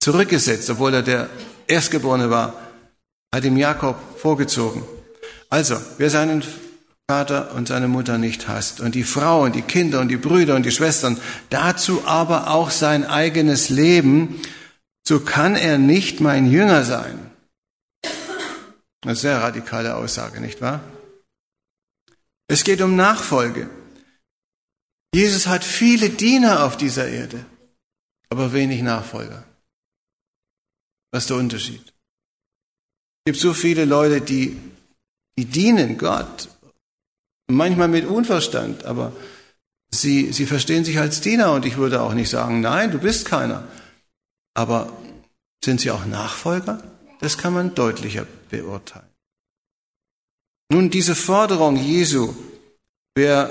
zurückgesetzt, 0.00 0.68
obwohl 0.70 0.94
er 0.94 1.02
der 1.02 1.28
Erstgeborene 1.66 2.28
war 2.28 2.54
hat 3.34 3.44
ihm 3.44 3.56
Jakob 3.56 3.96
vorgezogen. 4.16 4.84
Also, 5.50 5.76
wer 5.98 6.08
seinen 6.08 6.44
Vater 7.10 7.52
und 7.56 7.66
seine 7.66 7.88
Mutter 7.88 8.16
nicht 8.16 8.46
hasst 8.46 8.80
und 8.80 8.94
die 8.94 9.02
Frau 9.02 9.42
und 9.42 9.56
die 9.56 9.62
Kinder 9.62 10.00
und 10.00 10.08
die 10.08 10.16
Brüder 10.16 10.54
und 10.54 10.64
die 10.64 10.70
Schwestern, 10.70 11.18
dazu 11.50 12.02
aber 12.06 12.50
auch 12.50 12.70
sein 12.70 13.04
eigenes 13.04 13.70
Leben, 13.70 14.40
so 15.02 15.18
kann 15.18 15.56
er 15.56 15.78
nicht 15.78 16.20
mein 16.20 16.48
Jünger 16.48 16.84
sein. 16.84 17.18
Eine 19.04 19.16
sehr 19.16 19.40
radikale 19.40 19.96
Aussage, 19.96 20.40
nicht 20.40 20.62
wahr? 20.62 20.82
Es 22.48 22.64
geht 22.64 22.80
um 22.80 22.96
Nachfolge. 22.96 23.68
Jesus 25.14 25.46
hat 25.46 25.62
viele 25.62 26.08
Diener 26.08 26.64
auf 26.64 26.76
dieser 26.76 27.08
Erde, 27.08 27.44
aber 28.30 28.52
wenig 28.52 28.82
Nachfolger. 28.82 29.44
Was 31.12 31.24
ist 31.24 31.30
der 31.30 31.36
Unterschied? 31.36 31.82
Es 31.86 33.32
gibt 33.32 33.38
so 33.38 33.52
viele 33.52 33.84
Leute, 33.84 34.20
die, 34.20 34.58
die 35.38 35.44
dienen 35.44 35.98
Gott. 35.98 36.48
Manchmal 37.46 37.88
mit 37.88 38.06
Unverstand, 38.06 38.84
aber 38.86 39.12
sie, 39.90 40.32
sie 40.32 40.46
verstehen 40.46 40.84
sich 40.84 40.98
als 40.98 41.20
Diener 41.20 41.52
und 41.52 41.66
ich 41.66 41.76
würde 41.76 42.00
auch 42.00 42.14
nicht 42.14 42.30
sagen, 42.30 42.62
nein, 42.62 42.90
du 42.90 42.98
bist 42.98 43.26
keiner. 43.26 43.68
Aber 44.54 44.96
sind 45.62 45.80
sie 45.80 45.90
auch 45.90 46.06
Nachfolger? 46.06 46.82
Das 47.20 47.38
kann 47.38 47.54
man 47.54 47.74
deutlicher 47.74 48.26
beurteilen. 48.50 49.08
Nun, 50.70 50.90
diese 50.90 51.14
Forderung 51.14 51.76
Jesu, 51.76 52.34
wer 53.14 53.50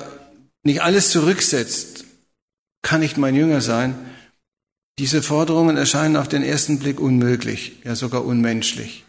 nicht 0.63 0.81
alles 0.81 1.09
zurücksetzt, 1.09 2.05
kann 2.81 3.01
nicht 3.01 3.17
mein 3.17 3.35
Jünger 3.35 3.61
sein. 3.61 3.95
Diese 4.99 5.23
Forderungen 5.23 5.77
erscheinen 5.77 6.17
auf 6.17 6.27
den 6.27 6.43
ersten 6.43 6.79
Blick 6.79 6.99
unmöglich, 6.99 7.77
ja 7.83 7.95
sogar 7.95 8.25
unmenschlich. 8.25 9.05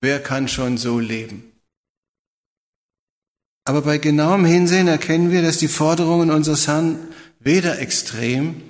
Wer 0.00 0.22
kann 0.22 0.48
schon 0.48 0.78
so 0.78 0.98
leben? 0.98 1.52
Aber 3.64 3.82
bei 3.82 3.98
genauem 3.98 4.44
Hinsehen 4.44 4.88
erkennen 4.88 5.30
wir, 5.30 5.42
dass 5.42 5.58
die 5.58 5.68
Forderungen 5.68 6.30
unseres 6.30 6.68
Herrn 6.68 6.98
weder 7.40 7.78
extrem 7.78 8.62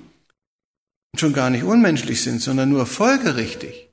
und 1.11 1.19
schon 1.19 1.33
gar 1.33 1.49
nicht 1.49 1.63
unmenschlich 1.63 2.23
sind, 2.23 2.41
sondern 2.41 2.69
nur 2.69 2.85
folgerichtig. 2.85 3.84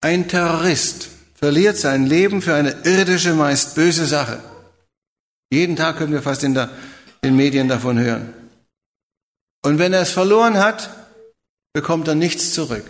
Ein 0.00 0.28
Terrorist 0.28 1.08
verliert 1.34 1.76
sein 1.76 2.06
Leben 2.06 2.40
für 2.42 2.54
eine 2.54 2.70
irdische, 2.84 3.34
meist 3.34 3.74
böse 3.74 4.06
Sache. 4.06 4.40
Jeden 5.50 5.76
Tag 5.76 5.96
können 5.96 6.12
wir 6.12 6.22
fast 6.22 6.44
in 6.44 6.54
der, 6.54 6.70
den 7.24 7.36
Medien 7.36 7.68
davon 7.68 7.98
hören. 7.98 8.32
Und 9.64 9.78
wenn 9.78 9.92
er 9.92 10.02
es 10.02 10.10
verloren 10.10 10.58
hat, 10.58 10.90
bekommt 11.72 12.06
er 12.06 12.14
nichts 12.14 12.54
zurück. 12.54 12.84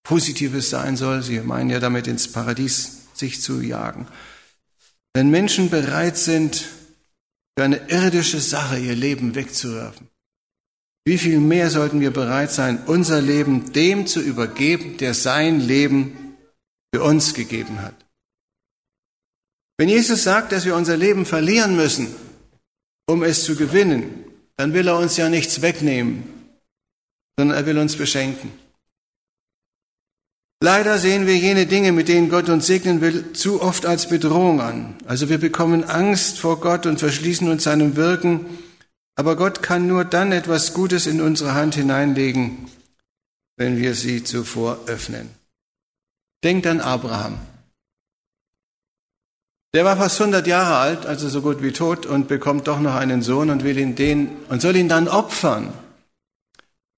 Positives 0.01 0.71
sein 0.71 0.97
soll. 0.97 1.21
Sie 1.21 1.39
meinen 1.41 1.69
ja 1.69 1.79
damit 1.79 2.07
ins 2.07 2.31
Paradies 2.31 3.03
sich 3.13 3.39
zu 3.39 3.61
jagen. 3.61 4.07
Wenn 5.13 5.29
Menschen 5.29 5.69
bereit 5.69 6.17
sind, 6.17 6.65
für 7.55 7.65
eine 7.65 7.87
irdische 7.91 8.39
Sache 8.39 8.79
ihr 8.79 8.95
Leben 8.95 9.35
wegzuwerfen. 9.35 10.07
Wie 11.05 11.19
viel 11.19 11.39
mehr 11.39 11.69
sollten 11.69 12.01
wir 12.01 12.09
bereit 12.09 12.51
sein, 12.51 12.81
unser 12.87 13.21
Leben 13.21 13.73
dem 13.73 14.07
zu 14.07 14.19
übergeben, 14.19 14.97
der 14.97 15.13
sein 15.13 15.59
Leben 15.59 16.35
für 16.91 17.03
uns 17.03 17.35
gegeben 17.35 17.79
hat. 17.83 18.07
Wenn 19.77 19.87
Jesus 19.89 20.23
sagt, 20.23 20.51
dass 20.51 20.65
wir 20.65 20.75
unser 20.75 20.97
Leben 20.97 21.27
verlieren 21.27 21.75
müssen, 21.75 22.07
um 23.05 23.21
es 23.21 23.43
zu 23.43 23.55
gewinnen, 23.55 24.25
dann 24.55 24.73
will 24.73 24.87
er 24.87 24.97
uns 24.97 25.15
ja 25.15 25.29
nichts 25.29 25.61
wegnehmen, 25.61 26.36
sondern 27.37 27.57
er 27.57 27.65
will 27.65 27.77
uns 27.77 27.95
beschenken. 27.95 28.51
Leider 30.59 30.97
sehen 30.97 31.27
wir 31.27 31.37
jene 31.37 31.67
Dinge, 31.67 31.91
mit 31.91 32.07
denen 32.07 32.29
Gott 32.29 32.49
uns 32.49 32.65
segnen 32.65 32.99
will, 32.99 33.33
zu 33.33 33.61
oft 33.61 33.85
als 33.85 34.09
Bedrohung 34.09 34.59
an. 34.59 34.95
Also 35.05 35.29
wir 35.29 35.37
bekommen 35.37 35.83
Angst 35.83 36.39
vor 36.39 36.59
Gott 36.59 36.87
und 36.87 36.99
verschließen 36.99 37.47
uns 37.47 37.63
seinem 37.63 37.95
Wirken. 37.95 38.47
Aber 39.15 39.35
Gott 39.35 39.61
kann 39.61 39.85
nur 39.85 40.03
dann 40.03 40.31
etwas 40.31 40.73
Gutes 40.73 41.05
in 41.05 41.21
unsere 41.21 41.53
Hand 41.53 41.75
hineinlegen, 41.75 42.67
wenn 43.55 43.77
wir 43.77 43.93
sie 43.93 44.23
zuvor 44.23 44.79
öffnen. 44.87 45.29
Denkt 46.43 46.65
an 46.65 46.81
Abraham. 46.81 47.37
Der 49.75 49.85
war 49.85 49.97
fast 49.97 50.19
100 50.19 50.47
Jahre 50.47 50.77
alt, 50.77 51.05
also 51.05 51.29
so 51.29 51.41
gut 51.43 51.61
wie 51.61 51.71
tot, 51.71 52.07
und 52.07 52.27
bekommt 52.27 52.67
doch 52.67 52.79
noch 52.79 52.95
einen 52.95 53.21
Sohn 53.21 53.51
und 53.51 53.63
will 53.63 53.77
ihn 53.77 53.95
den 53.95 54.29
und 54.49 54.61
soll 54.61 54.75
ihn 54.75 54.89
dann 54.89 55.07
opfern. 55.07 55.71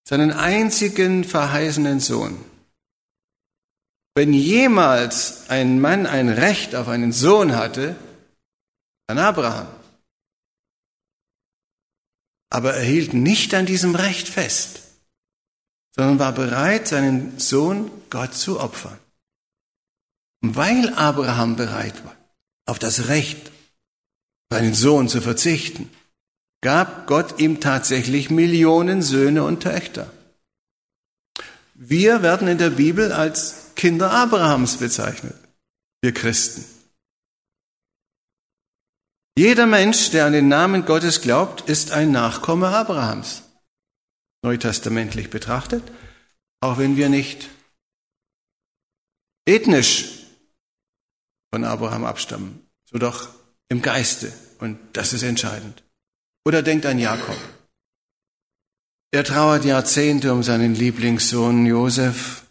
Seinen 0.10 0.32
einzigen 0.32 1.24
verheißenen 1.24 2.00
Sohn. 2.00 2.44
Wenn 4.16 4.34
jemals 4.34 5.48
ein 5.52 5.80
Mann 5.80 6.08
ein 6.08 6.30
Recht 6.30 6.74
auf 6.74 6.88
einen 6.88 7.12
Sohn 7.12 7.56
hatte, 7.56 7.96
dann 9.06 9.20
Abraham. 9.20 9.68
Aber 12.50 12.74
er 12.74 12.82
hielt 12.82 13.14
nicht 13.14 13.54
an 13.54 13.68
diesem 13.68 13.94
Recht 13.94 14.28
fest, 14.28 14.82
sondern 15.96 16.18
war 16.18 16.32
bereit, 16.32 16.88
seinen 16.88 17.38
Sohn 17.38 17.92
Gott 18.10 18.34
zu 18.34 18.60
opfern. 18.60 18.98
Weil 20.42 20.92
Abraham 20.96 21.56
bereit 21.56 22.04
war, 22.04 22.16
auf 22.66 22.80
das 22.80 23.10
Recht, 23.10 23.52
seinen 24.50 24.74
Sohn 24.74 25.08
zu 25.08 25.22
verzichten, 25.22 25.88
gab 26.62 27.08
Gott 27.08 27.40
ihm 27.40 27.60
tatsächlich 27.60 28.30
Millionen 28.30 29.02
Söhne 29.02 29.44
und 29.44 29.62
Töchter. 29.62 30.12
Wir 31.74 32.22
werden 32.22 32.48
in 32.48 32.58
der 32.58 32.72
Bibel 32.72 33.12
als 33.12 33.72
Kinder 33.76 34.12
Abrahams 34.12 34.78
bezeichnet, 34.78 35.36
wir 36.02 36.14
Christen. 36.14 36.66
Jeder 39.38 39.66
Mensch, 39.66 40.10
der 40.12 40.26
an 40.26 40.34
den 40.34 40.50
Namen 40.50 40.84
Gottes 40.86 41.22
glaubt, 41.22 41.62
ist 41.70 41.92
ein 41.92 42.12
Nachkomme 42.12 42.68
Abrahams, 42.68 43.44
neutestamentlich 44.42 45.30
betrachtet, 45.30 45.84
auch 46.60 46.78
wenn 46.78 46.98
wir 46.98 47.08
nicht 47.08 47.48
ethnisch 49.46 50.26
von 51.54 51.64
Abraham 51.64 52.04
abstammen, 52.04 52.68
so 52.84 52.98
doch 52.98 53.30
im 53.70 53.82
Geiste. 53.82 54.34
Und 54.60 54.78
das 54.92 55.14
ist 55.14 55.24
entscheidend. 55.24 55.84
Oder 56.50 56.64
denkt 56.64 56.88
an 56.88 56.98
Jakob. 56.98 57.38
Er 59.12 59.24
trauert 59.24 59.66
Jahrzehnte 59.66 60.34
um 60.34 60.42
seinen 60.42 60.74
Lieblingssohn 60.74 61.68
Josef 61.68 62.42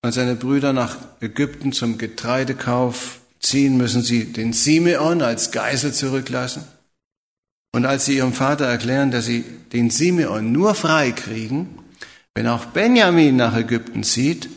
als 0.00 0.14
seine 0.14 0.36
Brüder 0.36 0.72
nach 0.72 0.96
Ägypten 1.20 1.72
zum 1.72 1.98
Getreidekauf 1.98 3.18
ziehen, 3.40 3.76
müssen 3.76 4.02
sie 4.02 4.32
den 4.32 4.52
Simeon 4.52 5.22
als 5.22 5.50
Geisel 5.50 5.92
zurücklassen. 5.92 6.68
Und 7.74 7.84
als 7.84 8.04
sie 8.04 8.18
ihrem 8.18 8.32
Vater 8.32 8.66
erklären, 8.66 9.10
dass 9.10 9.24
sie 9.24 9.42
den 9.72 9.90
Simeon 9.90 10.52
nur 10.52 10.76
frei 10.76 11.10
kriegen, 11.10 11.80
wenn 12.36 12.46
auch 12.46 12.66
Benjamin 12.66 13.34
nach 13.34 13.56
Ägypten 13.56 14.04
zieht, 14.04 14.48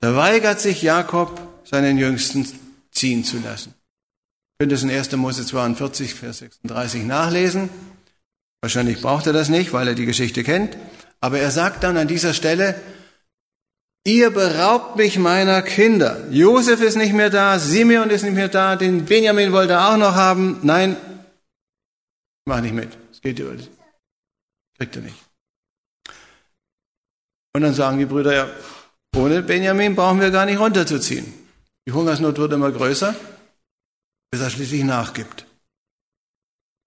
da 0.00 0.16
weigert 0.16 0.60
sich 0.60 0.82
Jakob, 0.82 1.40
seinen 1.64 1.96
Jüngsten 1.96 2.46
ziehen 2.92 3.24
zu 3.24 3.38
lassen. 3.38 3.70
Ihr 3.70 4.66
könnt 4.66 4.72
es 4.72 4.82
in 4.82 4.90
1. 4.90 5.12
Mose 5.12 5.46
42, 5.46 6.12
Vers 6.12 6.40
36 6.40 7.04
nachlesen. 7.04 7.70
Wahrscheinlich 8.60 9.00
braucht 9.00 9.26
er 9.26 9.32
das 9.32 9.48
nicht, 9.48 9.72
weil 9.72 9.88
er 9.88 9.94
die 9.94 10.06
Geschichte 10.06 10.42
kennt. 10.42 10.76
Aber 11.20 11.38
er 11.38 11.50
sagt 11.50 11.84
dann 11.84 11.96
an 11.96 12.08
dieser 12.08 12.34
Stelle, 12.34 12.80
Ihr 14.08 14.30
beraubt 14.30 14.96
mich 14.96 15.18
meiner 15.18 15.60
Kinder. 15.60 16.26
Josef 16.30 16.80
ist 16.80 16.96
nicht 16.96 17.12
mehr 17.12 17.28
da, 17.28 17.58
Simeon 17.58 18.08
ist 18.08 18.22
nicht 18.22 18.34
mehr 18.34 18.48
da, 18.48 18.74
den 18.74 19.04
Benjamin 19.04 19.52
wollte 19.52 19.74
er 19.74 19.92
auch 19.92 19.98
noch 19.98 20.14
haben. 20.14 20.60
Nein, 20.62 20.96
mach 22.46 22.62
nicht 22.62 22.74
mit. 22.74 22.96
Es 23.12 23.20
geht 23.20 23.38
über. 23.38 23.54
Kriegt 24.78 24.96
er 24.96 25.02
nicht. 25.02 25.16
Und 27.52 27.60
dann 27.60 27.74
sagen 27.74 27.98
die 27.98 28.06
Brüder, 28.06 28.34
ja, 28.34 28.48
ohne 29.14 29.42
Benjamin 29.42 29.94
brauchen 29.94 30.20
wir 30.20 30.30
gar 30.30 30.46
nicht 30.46 30.58
runterzuziehen. 30.58 31.30
Die 31.86 31.92
Hungersnot 31.92 32.38
wird 32.38 32.54
immer 32.54 32.72
größer, 32.72 33.14
bis 34.30 34.40
er 34.40 34.48
schließlich 34.48 34.84
nachgibt. 34.84 35.44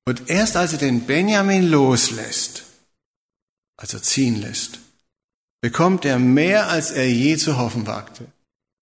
Und 0.05 0.29
erst 0.29 0.55
als 0.57 0.73
er 0.73 0.79
den 0.79 1.05
Benjamin 1.05 1.69
loslässt, 1.69 2.63
also 3.77 3.99
ziehen 3.99 4.41
lässt, 4.41 4.79
bekommt 5.61 6.05
er 6.05 6.17
mehr, 6.19 6.69
als 6.69 6.91
er 6.91 7.09
je 7.09 7.37
zu 7.37 7.57
hoffen 7.57 7.85
wagte. 7.85 8.25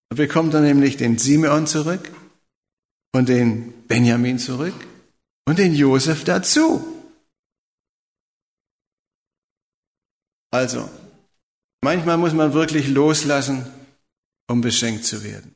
Er 0.09 0.15
bekommt 0.15 0.53
dann 0.53 0.63
nämlich 0.63 0.97
den 0.97 1.17
Simeon 1.17 1.67
zurück 1.67 2.09
und 3.11 3.29
den 3.29 3.85
Benjamin 3.87 4.39
zurück 4.39 4.73
und 5.45 5.59
den 5.59 5.75
Josef 5.75 6.23
dazu. 6.23 6.85
Also, 10.51 10.89
manchmal 11.81 12.17
muss 12.17 12.33
man 12.33 12.53
wirklich 12.53 12.87
loslassen, 12.87 13.71
um 14.47 14.61
beschenkt 14.61 15.05
zu 15.05 15.23
werden. 15.23 15.55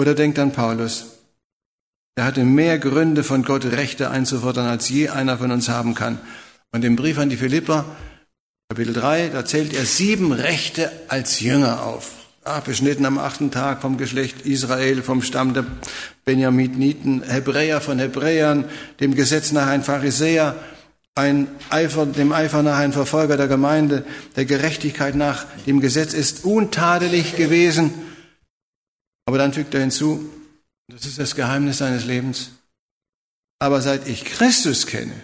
Oder 0.00 0.14
denkt 0.14 0.38
an 0.38 0.52
Paulus. 0.52 1.21
Er 2.14 2.24
hatte 2.24 2.44
mehr 2.44 2.78
Gründe, 2.78 3.24
von 3.24 3.42
Gott 3.42 3.64
Rechte 3.64 4.10
einzufordern, 4.10 4.66
als 4.66 4.88
je 4.88 5.08
einer 5.08 5.38
von 5.38 5.50
uns 5.50 5.68
haben 5.68 5.94
kann. 5.94 6.20
Und 6.70 6.84
im 6.84 6.96
Brief 6.96 7.18
an 7.18 7.30
die 7.30 7.36
Philipper 7.36 7.84
Kapitel 8.72 8.94
3, 8.94 9.28
da 9.28 9.44
zählt 9.44 9.74
er 9.74 9.84
sieben 9.84 10.32
Rechte 10.32 10.90
als 11.08 11.40
Jünger 11.40 11.84
auf. 11.84 12.12
Ah, 12.42 12.60
beschnitten 12.60 13.04
am 13.04 13.18
achten 13.18 13.50
Tag 13.50 13.82
vom 13.82 13.98
Geschlecht 13.98 14.46
Israel, 14.46 15.02
vom 15.02 15.20
Stamm 15.20 15.52
der 15.52 15.66
Benjaminiten, 16.24 17.22
Hebräer 17.22 17.82
von 17.82 17.98
Hebräern, 17.98 18.64
dem 18.98 19.14
Gesetz 19.14 19.52
nach 19.52 19.66
ein 19.66 19.82
Pharisäer, 19.82 20.56
ein 21.14 21.48
Eifer, 21.68 22.06
dem 22.06 22.32
Eifer 22.32 22.62
nach 22.62 22.78
ein 22.78 22.94
Verfolger 22.94 23.36
der 23.36 23.46
Gemeinde, 23.46 24.06
der 24.36 24.46
Gerechtigkeit 24.46 25.16
nach 25.16 25.44
dem 25.66 25.82
Gesetz 25.82 26.14
ist 26.14 26.46
untadelig 26.46 27.36
gewesen. 27.36 27.92
Aber 29.26 29.36
dann 29.36 29.52
fügt 29.52 29.74
er 29.74 29.80
hinzu, 29.80 30.30
das 30.92 31.06
ist 31.06 31.18
das 31.18 31.34
Geheimnis 31.34 31.78
seines 31.78 32.04
Lebens. 32.04 32.50
Aber 33.58 33.80
seit 33.80 34.06
ich 34.08 34.24
Christus 34.24 34.86
kenne, 34.86 35.20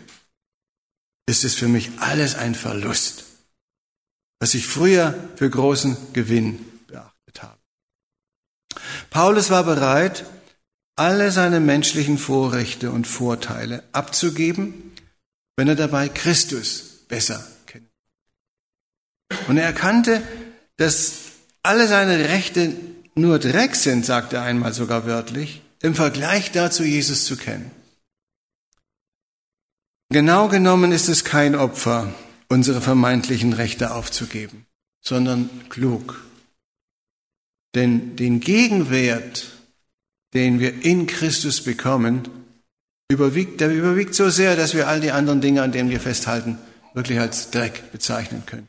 ist 1.27 1.45
es 1.45 1.55
für 1.55 1.69
mich 1.69 1.91
alles 1.99 2.35
ein 2.35 2.55
Verlust 2.55 3.25
was 4.41 4.55
ich 4.55 4.67
früher 4.67 5.15
für 5.37 5.51
großen 5.51 5.97
Gewinn 6.13 6.65
beachtet 6.87 7.43
habe. 7.43 7.59
Paulus 9.11 9.51
war 9.51 9.65
bereit, 9.65 10.25
alle 10.97 11.31
seine 11.31 11.61
menschlichen 11.61 12.19
Vorrechte 12.19 12.91
und 12.91 13.07
Vorteile 13.07 13.83
abzugeben, 13.93 14.93
wenn 15.57 15.69
er 15.69 15.77
dabei 15.77 16.09
Christus 16.09 17.05
besser 17.09 17.45
kennt. 17.67 17.89
Und 19.49 19.59
er 19.59 19.65
erkannte, 19.65 20.23
dass 20.77 21.15
alle 21.63 21.89
seine 21.89 22.29
Rechte 22.29 22.75
nur 23.21 23.39
Dreck 23.39 23.75
sind, 23.75 24.07
sagt 24.07 24.33
er 24.33 24.43
einmal 24.43 24.73
sogar 24.73 25.07
wörtlich, 25.07 25.63
im 25.81 25.95
Vergleich 25.95 26.53
dazu 26.53 26.85
Jesus 26.85 27.25
zu 27.25 27.37
kennen. 27.37 27.71
Genau 30.11 30.49
genommen 30.49 30.93
ist 30.93 31.09
es 31.09 31.25
kein 31.25 31.55
Opfer, 31.55 32.15
unsere 32.49 32.81
vermeintlichen 32.81 33.53
Rechte 33.53 33.93
aufzugeben, 33.93 34.67
sondern 35.03 35.51
klug. 35.69 36.25
Denn 37.75 38.17
den 38.17 38.41
Gegenwert, 38.41 39.47
den 40.33 40.61
wir 40.61 40.83
in 40.83 41.07
Christus 41.07 41.63
bekommen, 41.63 42.27
überwiegt, 43.11 43.61
der 43.61 43.71
überwiegt 43.71 44.15
so 44.15 44.31
sehr, 44.31 44.57
dass 44.57 44.75
wir 44.75 44.89
all 44.89 45.01
die 45.01 45.13
anderen 45.13 45.41
Dinge, 45.41 45.63
an 45.63 45.73
denen 45.73 45.91
wir 45.91 46.01
festhalten, 46.01 46.59
wirklich 46.95 47.21
als 47.21 47.51
Dreck 47.51 47.93
bezeichnen 47.93 48.45
können. 48.47 48.69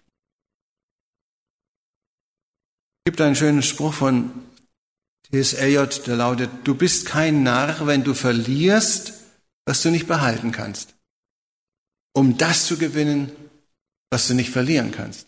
Es 2.99 2.99
gibt 3.10 3.22
einen 3.22 3.36
schönen 3.36 3.64
Spruch 3.64 3.94
von 3.94 4.32
T.S. 5.32 5.54
Eliot, 5.54 6.08
der 6.08 6.16
lautet, 6.16 6.50
du 6.64 6.76
bist 6.76 7.06
kein 7.06 7.44
Narr, 7.44 7.86
wenn 7.88 8.04
du 8.04 8.14
verlierst, 8.14 9.14
was 9.66 9.82
du 9.82 9.90
nicht 9.90 10.08
behalten 10.08 10.52
kannst 10.52 10.94
um 12.20 12.38
das 12.38 12.66
zu 12.66 12.78
gewinnen, 12.78 13.32
was 14.12 14.28
du 14.28 14.34
nicht 14.34 14.52
verlieren 14.52 14.92
kannst. 14.92 15.28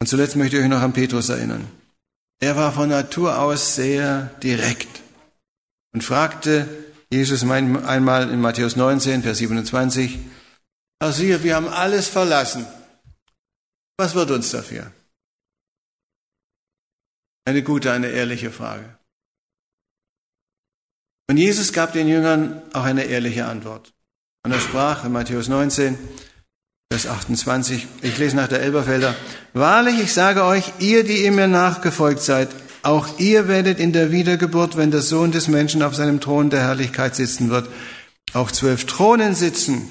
Und 0.00 0.06
zuletzt 0.06 0.36
möchte 0.36 0.56
ich 0.56 0.62
euch 0.62 0.68
noch 0.68 0.82
an 0.82 0.92
Petrus 0.92 1.28
erinnern. 1.28 1.66
Er 2.40 2.56
war 2.56 2.72
von 2.72 2.88
Natur 2.88 3.38
aus 3.38 3.74
sehr 3.74 4.26
direkt 4.42 5.02
und 5.92 6.04
fragte 6.04 6.68
Jesus 7.10 7.42
einmal 7.42 8.30
in 8.30 8.40
Matthäus 8.40 8.76
19, 8.76 9.22
Vers 9.22 9.38
27, 9.38 10.18
Herr 11.00 11.12
siehe, 11.12 11.42
wir 11.42 11.56
haben 11.56 11.68
alles 11.68 12.08
verlassen. 12.08 12.66
Was 13.96 14.14
wird 14.14 14.30
uns 14.30 14.50
dafür? 14.50 14.90
Eine 17.44 17.62
gute, 17.62 17.92
eine 17.92 18.08
ehrliche 18.08 18.50
Frage. 18.50 18.98
Und 21.28 21.36
Jesus 21.36 21.72
gab 21.72 21.92
den 21.92 22.08
Jüngern 22.08 22.62
auch 22.72 22.84
eine 22.84 23.04
ehrliche 23.04 23.46
Antwort. 23.46 23.92
Und 24.44 24.52
er 24.52 24.60
sprach 24.60 25.04
in 25.04 25.12
Matthäus 25.12 25.48
19, 25.48 25.98
Vers 26.92 27.06
28, 27.06 27.86
ich 28.02 28.18
lese 28.18 28.36
nach 28.36 28.48
der 28.48 28.60
Elberfelder, 28.60 29.14
Wahrlich, 29.52 30.00
ich 30.00 30.12
sage 30.12 30.44
euch, 30.44 30.72
ihr, 30.78 31.02
die 31.04 31.24
ihr 31.24 31.32
mir 31.32 31.48
nachgefolgt 31.48 32.20
seid, 32.20 32.50
auch 32.82 33.18
ihr 33.18 33.48
werdet 33.48 33.80
in 33.80 33.92
der 33.94 34.12
Wiedergeburt, 34.12 34.76
wenn 34.76 34.90
der 34.90 35.00
Sohn 35.00 35.32
des 35.32 35.48
Menschen 35.48 35.82
auf 35.82 35.94
seinem 35.94 36.20
Thron 36.20 36.50
der 36.50 36.60
Herrlichkeit 36.60 37.16
sitzen 37.16 37.48
wird, 37.48 37.68
auf 38.34 38.52
zwölf 38.52 38.84
Thronen 38.84 39.34
sitzen 39.34 39.90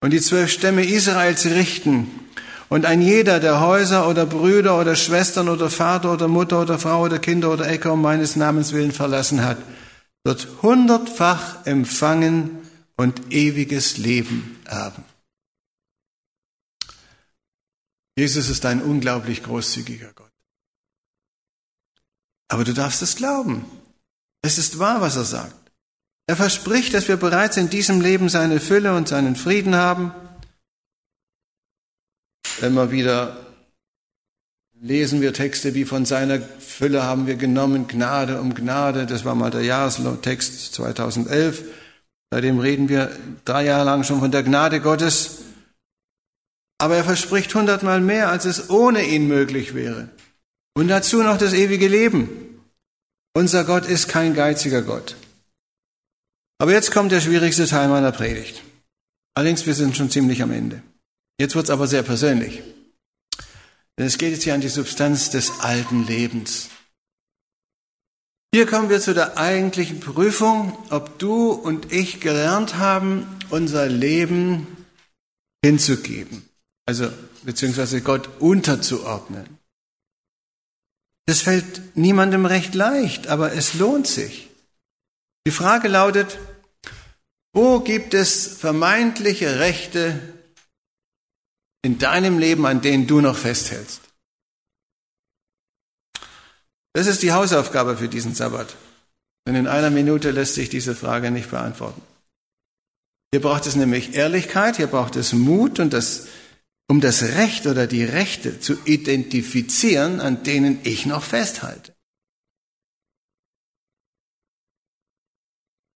und 0.00 0.10
die 0.10 0.20
zwölf 0.20 0.50
Stämme 0.50 0.84
Israels 0.84 1.46
richten. 1.46 2.25
Und 2.68 2.84
ein 2.84 3.00
jeder, 3.00 3.38
der 3.38 3.60
Häuser 3.60 4.08
oder 4.08 4.26
Brüder 4.26 4.80
oder 4.80 4.96
Schwestern 4.96 5.48
oder 5.48 5.70
Vater 5.70 6.12
oder 6.12 6.26
Mutter 6.26 6.60
oder 6.62 6.78
Frau 6.78 7.02
oder 7.02 7.18
Kinder 7.18 7.52
oder 7.52 7.68
Äcker 7.68 7.92
um 7.92 8.02
meines 8.02 8.34
Namens 8.34 8.72
willen 8.72 8.92
verlassen 8.92 9.44
hat, 9.44 9.58
wird 10.24 10.48
hundertfach 10.62 11.64
empfangen 11.64 12.58
und 12.96 13.32
ewiges 13.32 13.98
Leben 13.98 14.58
erben. 14.64 15.04
Jesus 18.18 18.48
ist 18.48 18.64
ein 18.64 18.82
unglaublich 18.82 19.42
großzügiger 19.42 20.12
Gott. 20.14 20.32
Aber 22.48 22.64
du 22.64 22.72
darfst 22.72 23.02
es 23.02 23.16
glauben. 23.16 23.64
Es 24.42 24.58
ist 24.58 24.78
wahr, 24.78 25.00
was 25.00 25.16
er 25.16 25.24
sagt. 25.24 25.54
Er 26.26 26.36
verspricht, 26.36 26.94
dass 26.94 27.08
wir 27.08 27.16
bereits 27.16 27.56
in 27.56 27.70
diesem 27.70 28.00
Leben 28.00 28.28
seine 28.28 28.58
Fülle 28.58 28.96
und 28.96 29.06
seinen 29.06 29.36
Frieden 29.36 29.76
haben. 29.76 30.12
Immer 32.62 32.90
wieder 32.90 33.46
lesen 34.80 35.20
wir 35.20 35.32
Texte 35.32 35.74
wie 35.74 35.84
von 35.84 36.04
seiner 36.04 36.40
Fülle 36.40 37.02
haben 37.02 37.26
wir 37.26 37.36
genommen, 37.36 37.88
Gnade 37.88 38.40
um 38.40 38.54
Gnade. 38.54 39.06
Das 39.06 39.24
war 39.24 39.34
mal 39.34 39.50
der 39.50 39.62
Jahrestext 39.62 40.74
2011. 40.74 41.62
Seitdem 42.30 42.58
reden 42.58 42.88
wir 42.88 43.10
drei 43.44 43.64
Jahre 43.64 43.84
lang 43.84 44.04
schon 44.04 44.20
von 44.20 44.30
der 44.30 44.42
Gnade 44.42 44.80
Gottes. 44.80 45.38
Aber 46.78 46.96
er 46.96 47.04
verspricht 47.04 47.54
hundertmal 47.54 48.00
mehr, 48.00 48.28
als 48.28 48.44
es 48.44 48.68
ohne 48.68 49.04
ihn 49.06 49.28
möglich 49.28 49.74
wäre. 49.74 50.08
Und 50.74 50.88
dazu 50.88 51.22
noch 51.22 51.38
das 51.38 51.54
ewige 51.54 51.88
Leben. 51.88 52.28
Unser 53.34 53.64
Gott 53.64 53.86
ist 53.86 54.08
kein 54.08 54.34
geiziger 54.34 54.82
Gott. 54.82 55.16
Aber 56.58 56.72
jetzt 56.72 56.90
kommt 56.90 57.12
der 57.12 57.20
schwierigste 57.20 57.66
Teil 57.66 57.88
meiner 57.88 58.12
Predigt. 58.12 58.62
Allerdings, 59.34 59.66
wir 59.66 59.74
sind 59.74 59.96
schon 59.96 60.10
ziemlich 60.10 60.42
am 60.42 60.50
Ende. 60.50 60.82
Jetzt 61.38 61.54
wird 61.54 61.64
es 61.66 61.70
aber 61.70 61.86
sehr 61.86 62.02
persönlich. 62.02 62.62
Denn 63.98 64.06
es 64.06 64.18
geht 64.18 64.32
jetzt 64.32 64.44
hier 64.44 64.54
an 64.54 64.60
die 64.60 64.68
Substanz 64.68 65.30
des 65.30 65.60
alten 65.60 66.06
Lebens. 66.06 66.68
Hier 68.54 68.66
kommen 68.66 68.88
wir 68.88 69.00
zu 69.00 69.12
der 69.12 69.36
eigentlichen 69.36 70.00
Prüfung, 70.00 70.78
ob 70.90 71.18
du 71.18 71.50
und 71.50 71.92
ich 71.92 72.20
gelernt 72.20 72.76
haben, 72.76 73.26
unser 73.50 73.86
Leben 73.86 74.66
hinzugeben, 75.62 76.48
also 76.86 77.10
beziehungsweise 77.42 78.00
Gott 78.00 78.28
unterzuordnen. 78.38 79.58
Das 81.26 81.40
fällt 81.40 81.96
niemandem 81.96 82.46
recht 82.46 82.74
leicht, 82.74 83.26
aber 83.26 83.52
es 83.52 83.74
lohnt 83.74 84.06
sich. 84.06 84.48
Die 85.46 85.50
Frage 85.50 85.88
lautet, 85.88 86.38
wo 87.52 87.80
gibt 87.80 88.14
es 88.14 88.46
vermeintliche 88.46 89.58
Rechte 89.58 90.20
in 91.86 91.98
deinem 91.98 92.40
Leben, 92.40 92.66
an 92.66 92.80
denen 92.80 93.06
du 93.06 93.20
noch 93.20 93.36
festhältst? 93.36 94.00
Das 96.94 97.06
ist 97.06 97.22
die 97.22 97.32
Hausaufgabe 97.32 97.96
für 97.96 98.08
diesen 98.08 98.34
Sabbat. 98.34 98.74
Denn 99.46 99.54
in 99.54 99.68
einer 99.68 99.90
Minute 99.90 100.32
lässt 100.32 100.54
sich 100.56 100.68
diese 100.68 100.96
Frage 100.96 101.30
nicht 101.30 101.48
beantworten. 101.48 102.02
Hier 103.30 103.40
braucht 103.40 103.66
es 103.66 103.76
nämlich 103.76 104.14
Ehrlichkeit, 104.14 104.78
hier 104.78 104.88
braucht 104.88 105.14
es 105.14 105.32
Mut 105.32 105.78
und 105.78 105.92
das, 105.92 106.26
um 106.88 107.00
das 107.00 107.22
Recht 107.22 107.68
oder 107.68 107.86
die 107.86 108.04
Rechte 108.04 108.58
zu 108.58 108.76
identifizieren, 108.84 110.20
an 110.20 110.42
denen 110.42 110.80
ich 110.82 111.06
noch 111.06 111.22
festhalte. 111.22 111.94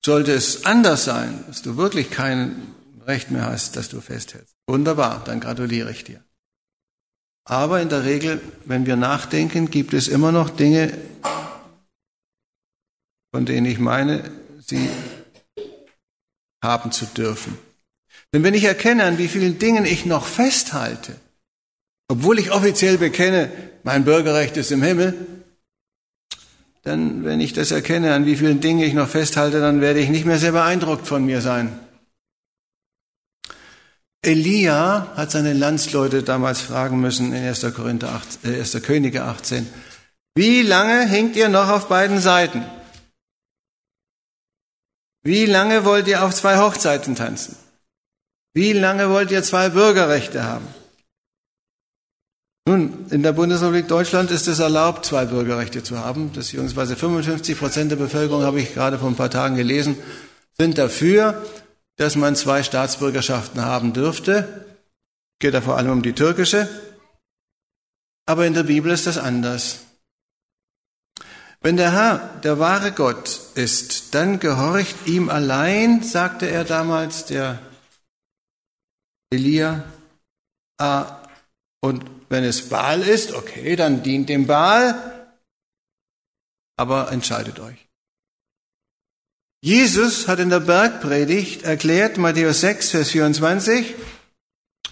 Sollte 0.06 0.32
es 0.32 0.64
anders 0.66 1.04
sein, 1.04 1.44
dass 1.48 1.62
du 1.62 1.76
wirklich 1.76 2.10
kein 2.10 2.74
Recht 3.06 3.32
mehr 3.32 3.46
hast, 3.46 3.74
dass 3.74 3.88
du 3.88 4.00
festhältst. 4.00 4.54
Wunderbar, 4.70 5.24
dann 5.24 5.40
gratuliere 5.40 5.90
ich 5.90 6.04
dir. 6.04 6.22
Aber 7.44 7.82
in 7.82 7.88
der 7.88 8.04
Regel, 8.04 8.40
wenn 8.66 8.86
wir 8.86 8.94
nachdenken, 8.94 9.68
gibt 9.68 9.94
es 9.94 10.06
immer 10.06 10.30
noch 10.30 10.48
Dinge, 10.48 10.96
von 13.34 13.46
denen 13.46 13.66
ich 13.66 13.80
meine, 13.80 14.30
sie 14.64 14.88
haben 16.62 16.92
zu 16.92 17.06
dürfen. 17.06 17.58
Denn 18.32 18.44
wenn 18.44 18.54
ich 18.54 18.62
erkenne, 18.62 19.02
an 19.06 19.18
wie 19.18 19.26
vielen 19.26 19.58
Dingen 19.58 19.86
ich 19.86 20.06
noch 20.06 20.24
festhalte, 20.24 21.16
obwohl 22.06 22.38
ich 22.38 22.52
offiziell 22.52 22.96
bekenne, 22.96 23.50
mein 23.82 24.04
Bürgerrecht 24.04 24.56
ist 24.56 24.70
im 24.70 24.84
Himmel, 24.84 25.26
dann, 26.82 27.24
wenn 27.24 27.40
ich 27.40 27.52
das 27.52 27.72
erkenne, 27.72 28.14
an 28.14 28.24
wie 28.24 28.36
vielen 28.36 28.60
Dingen 28.60 28.84
ich 28.84 28.94
noch 28.94 29.08
festhalte, 29.08 29.58
dann 29.58 29.80
werde 29.80 29.98
ich 29.98 30.10
nicht 30.10 30.26
mehr 30.26 30.38
sehr 30.38 30.52
beeindruckt 30.52 31.08
von 31.08 31.26
mir 31.26 31.40
sein. 31.40 31.76
Elia 34.22 35.12
hat 35.16 35.30
seine 35.30 35.54
Landsleute 35.54 36.22
damals 36.22 36.60
fragen 36.60 37.00
müssen 37.00 37.32
in 37.32 37.42
1. 37.42 37.74
Korinther 37.74 38.10
18, 38.10 38.54
äh 38.54 38.60
1. 38.60 38.82
Könige 38.82 39.24
18, 39.24 39.66
wie 40.34 40.62
lange 40.62 41.06
hinkt 41.06 41.36
ihr 41.36 41.48
noch 41.48 41.68
auf 41.68 41.88
beiden 41.88 42.20
Seiten? 42.20 42.64
Wie 45.22 45.46
lange 45.46 45.84
wollt 45.84 46.06
ihr 46.06 46.22
auf 46.22 46.34
zwei 46.34 46.58
Hochzeiten 46.58 47.14
tanzen? 47.14 47.56
Wie 48.52 48.72
lange 48.72 49.10
wollt 49.10 49.30
ihr 49.30 49.42
zwei 49.42 49.70
Bürgerrechte 49.70 50.44
haben? 50.44 50.66
Nun, 52.66 53.06
in 53.10 53.22
der 53.22 53.32
Bundesrepublik 53.32 53.88
Deutschland 53.88 54.30
ist 54.30 54.46
es 54.48 54.58
erlaubt, 54.58 55.04
zwei 55.04 55.24
Bürgerrechte 55.24 55.82
zu 55.82 55.98
haben. 55.98 56.30
Beziehungsweise 56.30 56.94
55 56.94 57.58
Prozent 57.58 57.90
der 57.90 57.96
Bevölkerung, 57.96 58.42
habe 58.42 58.60
ich 58.60 58.74
gerade 58.74 58.98
vor 58.98 59.08
ein 59.08 59.16
paar 59.16 59.30
Tagen 59.30 59.56
gelesen, 59.56 59.96
sind 60.58 60.78
dafür 60.78 61.42
dass 62.00 62.16
man 62.16 62.34
zwei 62.34 62.62
Staatsbürgerschaften 62.62 63.62
haben 63.62 63.92
dürfte. 63.92 64.64
Geht 65.38 65.52
da 65.52 65.60
vor 65.60 65.76
allem 65.76 65.90
um 65.90 66.02
die 66.02 66.14
türkische. 66.14 66.66
Aber 68.24 68.46
in 68.46 68.54
der 68.54 68.62
Bibel 68.62 68.90
ist 68.90 69.06
das 69.06 69.18
anders. 69.18 69.80
Wenn 71.60 71.76
der 71.76 71.92
Herr 71.92 72.40
der 72.42 72.58
wahre 72.58 72.92
Gott 72.92 73.40
ist, 73.54 74.14
dann 74.14 74.40
gehorcht 74.40 74.96
ihm 75.06 75.28
allein, 75.28 76.02
sagte 76.02 76.48
er 76.48 76.64
damals, 76.64 77.26
der 77.26 77.58
Elia. 79.28 79.84
Ah, 80.78 81.28
und 81.82 82.10
wenn 82.30 82.44
es 82.44 82.70
Baal 82.70 83.02
ist, 83.02 83.34
okay, 83.34 83.76
dann 83.76 84.02
dient 84.02 84.30
dem 84.30 84.46
Baal, 84.46 85.36
aber 86.78 87.12
entscheidet 87.12 87.60
euch. 87.60 87.89
Jesus 89.62 90.26
hat 90.26 90.38
in 90.38 90.48
der 90.48 90.60
Bergpredigt 90.60 91.64
erklärt, 91.64 92.16
Matthäus 92.16 92.60
6, 92.60 92.90
Vers 92.90 93.10
24, 93.10 93.94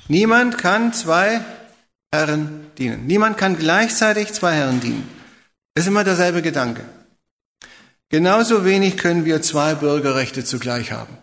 niemand 0.09 0.59
kann 0.59 0.93
zwei 0.93 1.41
Herren 2.13 2.67
dienen. 2.77 3.07
Niemand 3.07 3.39
kann 3.39 3.59
gleichzeitig 3.59 4.33
zwei 4.33 4.55
Herren 4.55 4.81
dienen. 4.81 5.09
Das 5.75 5.85
ist 5.85 5.89
immer 5.89 6.05
derselbe 6.05 6.43
Gedanke. 6.43 6.85
Genauso 8.11 8.65
wenig 8.65 8.97
können 8.97 9.25
wir 9.25 9.41
zwei 9.43 9.75
Bürgerrechte 9.75 10.45
zugleich 10.45 10.93
haben. 10.93 11.17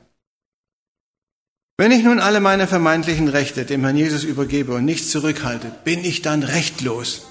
Wenn 1.78 1.92
ich 1.92 2.04
nun 2.04 2.20
alle 2.20 2.40
meine 2.40 2.68
vermeintlichen 2.68 3.28
Rechte 3.28 3.66
dem 3.66 3.84
Herrn 3.84 3.98
Jesus 3.98 4.24
übergebe 4.24 4.74
und 4.74 4.86
nichts 4.86 5.12
zurückhalte, 5.12 5.72
bin 5.84 6.06
ich 6.06 6.22
dann 6.22 6.42
rechtlos? 6.42 7.28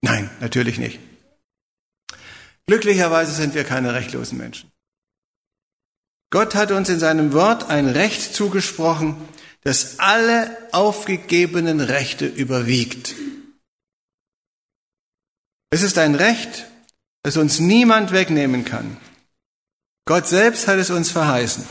Nein, 0.00 0.30
natürlich 0.40 0.78
nicht. 0.78 0.98
Glücklicherweise 2.66 3.32
sind 3.32 3.54
wir 3.54 3.64
keine 3.64 3.92
rechtlosen 3.92 4.38
Menschen. 4.38 4.73
Gott 6.34 6.56
hat 6.56 6.72
uns 6.72 6.88
in 6.88 6.98
seinem 6.98 7.32
Wort 7.32 7.70
ein 7.70 7.86
Recht 7.86 8.34
zugesprochen, 8.34 9.14
das 9.62 10.00
alle 10.00 10.50
aufgegebenen 10.72 11.80
Rechte 11.80 12.26
überwiegt. 12.26 13.14
Es 15.70 15.82
ist 15.82 15.96
ein 15.96 16.16
Recht, 16.16 16.66
das 17.22 17.36
uns 17.36 17.60
niemand 17.60 18.10
wegnehmen 18.10 18.64
kann. 18.64 18.96
Gott 20.06 20.26
selbst 20.26 20.66
hat 20.66 20.78
es 20.78 20.90
uns 20.90 21.12
verheißen. 21.12 21.64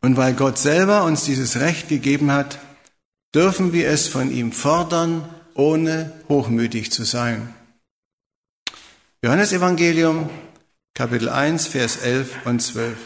Und 0.00 0.16
weil 0.16 0.34
Gott 0.34 0.58
selber 0.58 1.04
uns 1.04 1.22
dieses 1.22 1.60
Recht 1.60 1.88
gegeben 1.88 2.32
hat, 2.32 2.58
dürfen 3.32 3.72
wir 3.72 3.88
es 3.88 4.08
von 4.08 4.32
ihm 4.32 4.50
fordern, 4.50 5.32
ohne 5.54 6.12
hochmütig 6.28 6.90
zu 6.90 7.04
sein. 7.04 7.54
Johannes 9.22 9.52
Evangelium, 9.52 10.28
Kapitel 10.94 11.30
1, 11.30 11.68
Vers 11.68 11.96
11 12.02 12.44
und 12.44 12.60
12. 12.60 12.98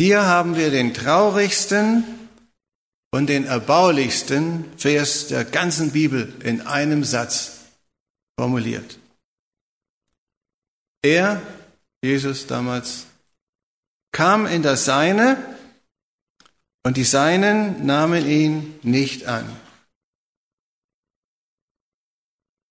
Hier 0.00 0.24
haben 0.24 0.56
wir 0.56 0.70
den 0.70 0.94
traurigsten 0.94 2.04
und 3.10 3.26
den 3.26 3.46
erbaulichsten 3.46 4.64
Vers 4.78 5.26
der 5.26 5.44
ganzen 5.44 5.90
Bibel 5.90 6.32
in 6.44 6.62
einem 6.62 7.02
Satz 7.02 7.66
formuliert. 8.38 8.98
Er, 11.02 11.42
Jesus 12.02 12.46
damals, 12.46 13.06
kam 14.12 14.46
in 14.46 14.62
das 14.62 14.84
Seine 14.84 15.36
und 16.84 16.96
die 16.96 17.04
Seinen 17.04 17.84
nahmen 17.84 18.24
ihn 18.24 18.78
nicht 18.82 19.26
an. 19.26 19.44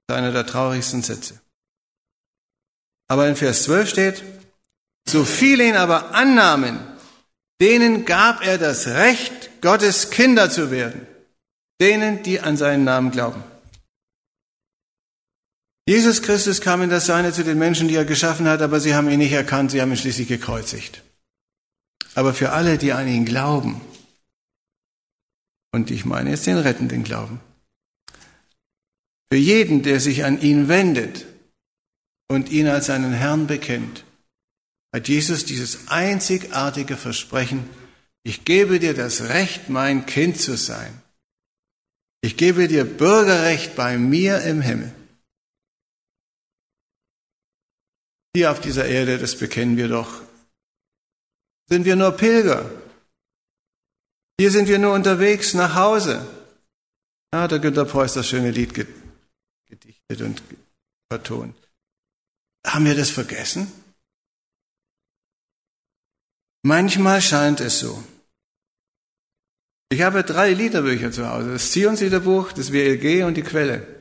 Das 0.08 0.16
ist 0.16 0.24
einer 0.24 0.32
der 0.32 0.46
traurigsten 0.46 1.04
Sätze. 1.04 1.42
Aber 3.10 3.28
in 3.28 3.36
Vers 3.36 3.64
12 3.64 3.90
steht, 3.90 4.24
so 5.10 5.26
viele 5.26 5.68
ihn 5.68 5.76
aber 5.76 6.14
annahmen, 6.14 6.80
denen 7.60 8.06
gab 8.06 8.46
er 8.46 8.58
das 8.58 8.88
Recht, 8.88 9.62
Gottes 9.62 10.12
Kinder 10.12 10.50
zu 10.50 10.72
werden, 10.72 11.06
denen, 11.82 12.24
die 12.24 12.40
an 12.40 12.56
seinen 12.56 12.86
Namen 12.86 13.12
glauben. 13.12 13.44
Jesus 15.88 16.22
Christus 16.22 16.62
kam 16.62 16.84
in 16.84 16.92
das 16.92 17.08
Seine 17.08 17.34
zu 17.34 17.44
den 17.44 17.58
Menschen, 17.58 17.88
die 17.88 17.96
er 17.96 18.06
geschaffen 18.06 18.48
hat, 18.48 18.62
aber 18.62 18.80
sie 18.80 18.94
haben 18.94 19.10
ihn 19.10 19.18
nicht 19.18 19.34
erkannt, 19.34 19.72
sie 19.72 19.82
haben 19.82 19.90
ihn 19.92 19.98
schließlich 19.98 20.28
gekreuzigt. 20.28 21.02
Aber 22.14 22.34
für 22.34 22.52
alle, 22.52 22.78
die 22.78 22.94
an 22.94 23.08
ihn 23.08 23.26
glauben, 23.26 23.82
und 25.72 25.90
ich 25.90 26.06
meine 26.06 26.30
jetzt 26.30 26.46
den 26.46 26.58
rettenden 26.58 27.04
Glauben, 27.04 27.40
für 29.32 29.38
jeden, 29.38 29.82
der 29.82 30.00
sich 30.00 30.26
an 30.26 30.40
ihn 30.42 30.68
wendet 30.68 31.26
und 32.30 32.50
ihn 32.50 32.68
als 32.68 32.86
seinen 32.86 33.12
Herrn 33.12 33.48
bekennt, 33.48 34.06
hat 34.94 35.08
Jesus 35.08 35.46
dieses 35.46 35.90
einzigartige 35.90 36.96
Versprechen, 36.96 37.70
ich 38.24 38.46
gebe 38.46 38.80
dir 38.80 38.94
das 38.94 39.30
Recht, 39.30 39.70
mein 39.70 40.06
Kind 40.06 40.40
zu 40.40 40.56
sein. 40.56 41.02
Ich 42.22 42.38
gebe 42.38 42.68
dir 42.68 42.86
Bürgerrecht 42.86 43.76
bei 43.76 43.98
mir 43.98 44.42
im 44.42 44.62
Himmel. 44.62 44.94
Hier 48.36 48.52
auf 48.52 48.62
dieser 48.62 48.86
Erde, 48.86 49.18
das 49.18 49.38
bekennen 49.38 49.78
wir 49.78 49.88
doch, 49.88 50.22
sind 51.68 51.86
wir 51.86 51.96
nur 51.96 52.12
Pilger. 52.12 52.70
Hier 54.40 54.52
sind 54.52 54.68
wir 54.68 54.80
nur 54.80 54.94
unterwegs 54.94 55.54
nach 55.54 55.76
Hause. 55.76 56.26
Ja, 57.34 57.48
der 57.48 57.60
Günter 57.60 57.86
Preuß 57.86 58.14
das 58.14 58.28
schöne 58.28 58.52
Lied 58.52 58.74
gedichtet 58.74 60.22
und 60.22 60.42
vertont. 61.12 61.59
Haben 62.66 62.86
wir 62.86 62.96
das 62.96 63.10
vergessen? 63.10 63.72
Manchmal 66.64 67.22
scheint 67.22 67.62
es 67.62 67.80
so. 67.80 68.04
Ich 69.92 70.02
habe 70.02 70.24
drei 70.24 70.54
Liederbücher 70.54 71.12
zu 71.12 71.28
Hause. 71.28 71.54
Das 71.54 71.72
Zionsliederbuch, 71.72 72.52
das 72.52 72.72
WLG 72.72 73.24
und 73.24 73.36
die 73.36 73.42
Quelle. 73.42 74.00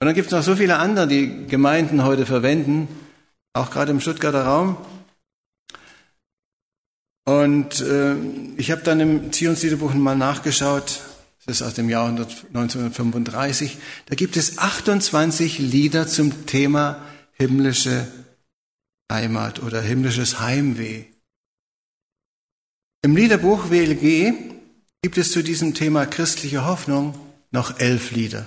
Und 0.00 0.06
dann 0.06 0.14
gibt 0.14 0.26
es 0.26 0.32
noch 0.32 0.42
so 0.42 0.56
viele 0.56 0.78
andere, 0.78 1.06
die 1.06 1.46
Gemeinden 1.46 2.04
heute 2.04 2.24
verwenden, 2.24 2.88
auch 3.52 3.70
gerade 3.70 3.90
im 3.90 4.00
Stuttgarter 4.00 4.44
Raum. 4.44 4.76
Und 7.24 7.80
äh, 7.80 8.14
ich 8.56 8.70
habe 8.70 8.82
dann 8.82 9.00
im 9.00 9.32
Zionsliederbuch 9.32 9.92
mal 9.94 10.16
nachgeschaut, 10.16 11.00
das 11.44 11.60
ist 11.60 11.62
aus 11.62 11.74
dem 11.74 11.88
Jahr 11.90 12.08
1935, 12.08 13.76
da 14.06 14.14
gibt 14.14 14.36
es 14.36 14.58
28 14.58 15.58
Lieder 15.58 16.06
zum 16.06 16.46
Thema 16.46 17.02
himmlische 17.38 18.06
Heimat 19.10 19.62
oder 19.62 19.80
himmlisches 19.80 20.40
Heimweh. 20.40 21.04
Im 23.02 23.16
Liederbuch 23.16 23.70
WLG 23.70 24.32
gibt 25.02 25.18
es 25.18 25.30
zu 25.32 25.42
diesem 25.42 25.74
Thema 25.74 26.04
christliche 26.04 26.66
Hoffnung 26.66 27.18
noch 27.50 27.78
elf 27.78 28.10
Lieder. 28.10 28.46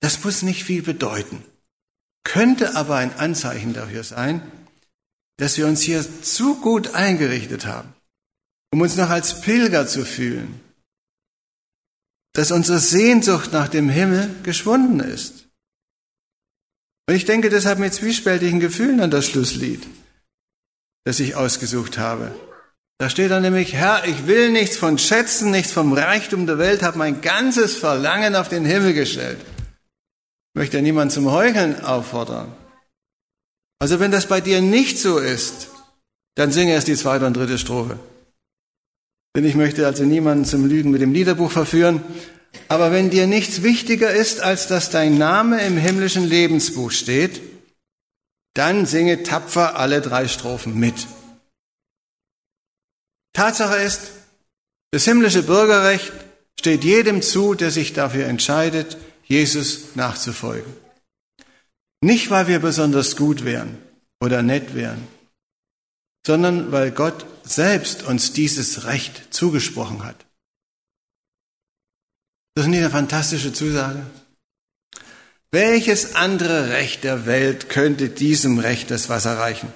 Das 0.00 0.22
muss 0.24 0.42
nicht 0.42 0.64
viel 0.64 0.82
bedeuten, 0.82 1.42
könnte 2.24 2.74
aber 2.74 2.96
ein 2.96 3.14
Anzeichen 3.14 3.72
dafür 3.72 4.04
sein, 4.04 4.42
dass 5.38 5.56
wir 5.56 5.66
uns 5.66 5.80
hier 5.82 6.04
zu 6.22 6.60
gut 6.60 6.94
eingerichtet 6.94 7.66
haben, 7.66 7.94
um 8.72 8.80
uns 8.80 8.96
noch 8.96 9.10
als 9.10 9.40
Pilger 9.40 9.86
zu 9.86 10.04
fühlen, 10.04 10.60
dass 12.32 12.50
unsere 12.50 12.78
Sehnsucht 12.78 13.52
nach 13.52 13.68
dem 13.68 13.88
Himmel 13.88 14.34
geschwunden 14.42 15.00
ist. 15.00 15.45
Und 17.08 17.14
ich 17.14 17.24
denke 17.24 17.50
deshalb 17.50 17.78
mit 17.78 17.94
zwiespältigen 17.94 18.60
Gefühlen 18.60 19.00
an 19.00 19.10
das 19.10 19.26
Schlusslied, 19.26 19.86
das 21.04 21.20
ich 21.20 21.36
ausgesucht 21.36 21.98
habe. 21.98 22.34
Da 22.98 23.10
steht 23.10 23.30
dann 23.30 23.42
nämlich, 23.42 23.74
Herr, 23.74 24.06
ich 24.06 24.26
will 24.26 24.50
nichts 24.50 24.76
von 24.76 24.98
Schätzen, 24.98 25.50
nichts 25.50 25.70
vom 25.70 25.92
Reichtum 25.92 26.46
der 26.46 26.58
Welt, 26.58 26.82
habe 26.82 26.98
mein 26.98 27.20
ganzes 27.20 27.76
Verlangen 27.76 28.34
auf 28.34 28.48
den 28.48 28.64
Himmel 28.64 28.94
gestellt. 28.94 29.38
Ich 29.38 30.58
möchte 30.58 30.78
ja 30.78 30.82
niemand 30.82 31.12
zum 31.12 31.30
Heucheln 31.30 31.84
auffordern. 31.84 32.52
Also 33.78 34.00
wenn 34.00 34.10
das 34.10 34.26
bei 34.26 34.40
dir 34.40 34.62
nicht 34.62 34.98
so 34.98 35.18
ist, 35.18 35.68
dann 36.34 36.50
singe 36.50 36.72
erst 36.72 36.88
die 36.88 36.96
zweite 36.96 37.26
und 37.26 37.36
dritte 37.36 37.58
Strophe. 37.58 37.98
Denn 39.36 39.44
ich 39.44 39.54
möchte 39.54 39.86
also 39.86 40.04
niemanden 40.04 40.46
zum 40.46 40.66
Lügen 40.66 40.90
mit 40.90 41.02
dem 41.02 41.12
Liederbuch 41.12 41.50
verführen. 41.50 42.02
Aber 42.68 42.92
wenn 42.92 43.10
dir 43.10 43.26
nichts 43.26 43.62
wichtiger 43.62 44.10
ist, 44.10 44.40
als 44.40 44.66
dass 44.66 44.90
dein 44.90 45.18
Name 45.18 45.64
im 45.64 45.76
himmlischen 45.76 46.24
Lebensbuch 46.24 46.90
steht, 46.90 47.40
dann 48.54 48.86
singe 48.86 49.22
tapfer 49.22 49.78
alle 49.78 50.00
drei 50.00 50.28
Strophen 50.28 50.78
mit. 50.78 51.06
Tatsache 53.32 53.76
ist, 53.76 54.12
das 54.92 55.04
himmlische 55.04 55.42
Bürgerrecht 55.42 56.12
steht 56.58 56.84
jedem 56.84 57.22
zu, 57.22 57.54
der 57.54 57.70
sich 57.70 57.92
dafür 57.92 58.26
entscheidet, 58.26 58.96
Jesus 59.24 59.94
nachzufolgen. 59.94 60.72
Nicht, 62.00 62.30
weil 62.30 62.46
wir 62.46 62.60
besonders 62.60 63.16
gut 63.16 63.44
wären 63.44 63.78
oder 64.20 64.42
nett 64.42 64.74
wären, 64.74 65.06
sondern 66.26 66.72
weil 66.72 66.90
Gott 66.90 67.26
selbst 67.44 68.02
uns 68.02 68.32
dieses 68.32 68.84
Recht 68.84 69.34
zugesprochen 69.34 70.04
hat. 70.04 70.25
Das 72.56 72.64
ist 72.64 72.70
nicht 72.70 72.80
eine 72.80 72.90
fantastische 72.90 73.52
Zusage? 73.52 74.00
Welches 75.50 76.14
andere 76.14 76.70
Recht 76.70 77.04
der 77.04 77.26
Welt 77.26 77.68
könnte 77.68 78.08
diesem 78.08 78.58
Recht 78.58 78.90
das 78.90 79.10
Wasser 79.10 79.38
reichen? 79.38 79.70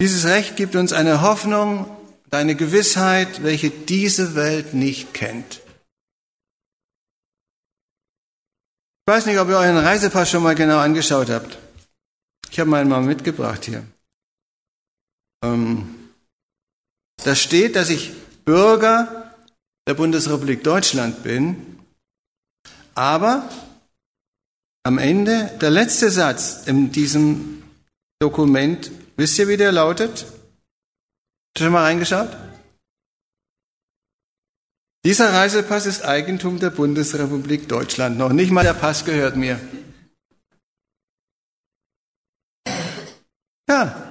Dieses 0.00 0.24
Recht 0.24 0.56
gibt 0.56 0.76
uns 0.76 0.94
eine 0.94 1.20
Hoffnung 1.20 1.94
deine 2.30 2.54
Gewissheit, 2.54 3.42
welche 3.42 3.68
diese 3.68 4.34
Welt 4.34 4.72
nicht 4.72 5.12
kennt. 5.12 5.60
Ich 9.06 9.12
weiß 9.12 9.26
nicht, 9.26 9.38
ob 9.38 9.50
ihr 9.50 9.58
euren 9.58 9.76
Reisepass 9.76 10.30
schon 10.30 10.44
mal 10.44 10.54
genau 10.54 10.78
angeschaut 10.78 11.28
habt. 11.28 11.58
Ich 12.50 12.58
habe 12.58 12.70
meinen 12.70 12.88
mal 12.88 13.02
mitgebracht 13.02 13.66
hier. 13.66 13.84
Ähm, 15.44 16.14
da 17.24 17.34
steht, 17.34 17.76
dass 17.76 17.90
ich 17.90 18.12
Bürger 18.46 19.27
der 19.88 19.94
Bundesrepublik 19.94 20.62
Deutschland 20.62 21.22
bin, 21.22 21.80
aber 22.94 23.48
am 24.84 24.98
Ende, 24.98 25.50
der 25.62 25.70
letzte 25.70 26.10
Satz 26.10 26.66
in 26.66 26.92
diesem 26.92 27.62
Dokument, 28.20 28.90
wisst 29.16 29.38
ihr, 29.38 29.48
wie 29.48 29.56
der 29.56 29.72
lautet? 29.72 30.26
Schon 31.56 31.72
mal 31.72 31.84
reingeschaut? 31.84 32.28
Dieser 35.06 35.32
Reisepass 35.32 35.86
ist 35.86 36.04
Eigentum 36.04 36.60
der 36.60 36.70
Bundesrepublik 36.70 37.66
Deutschland. 37.66 38.18
Noch 38.18 38.32
nicht 38.32 38.50
mal 38.50 38.64
der 38.64 38.74
Pass 38.74 39.06
gehört 39.06 39.36
mir. 39.36 39.58
Ja. 43.70 44.07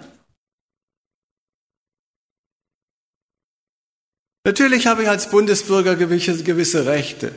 Natürlich 4.48 4.88
habe 4.88 5.04
ich 5.04 5.10
als 5.10 5.30
Bundesbürger 5.30 5.98
gewisse, 5.98 6.42
gewisse 6.42 6.86
Rechte. 6.86 7.36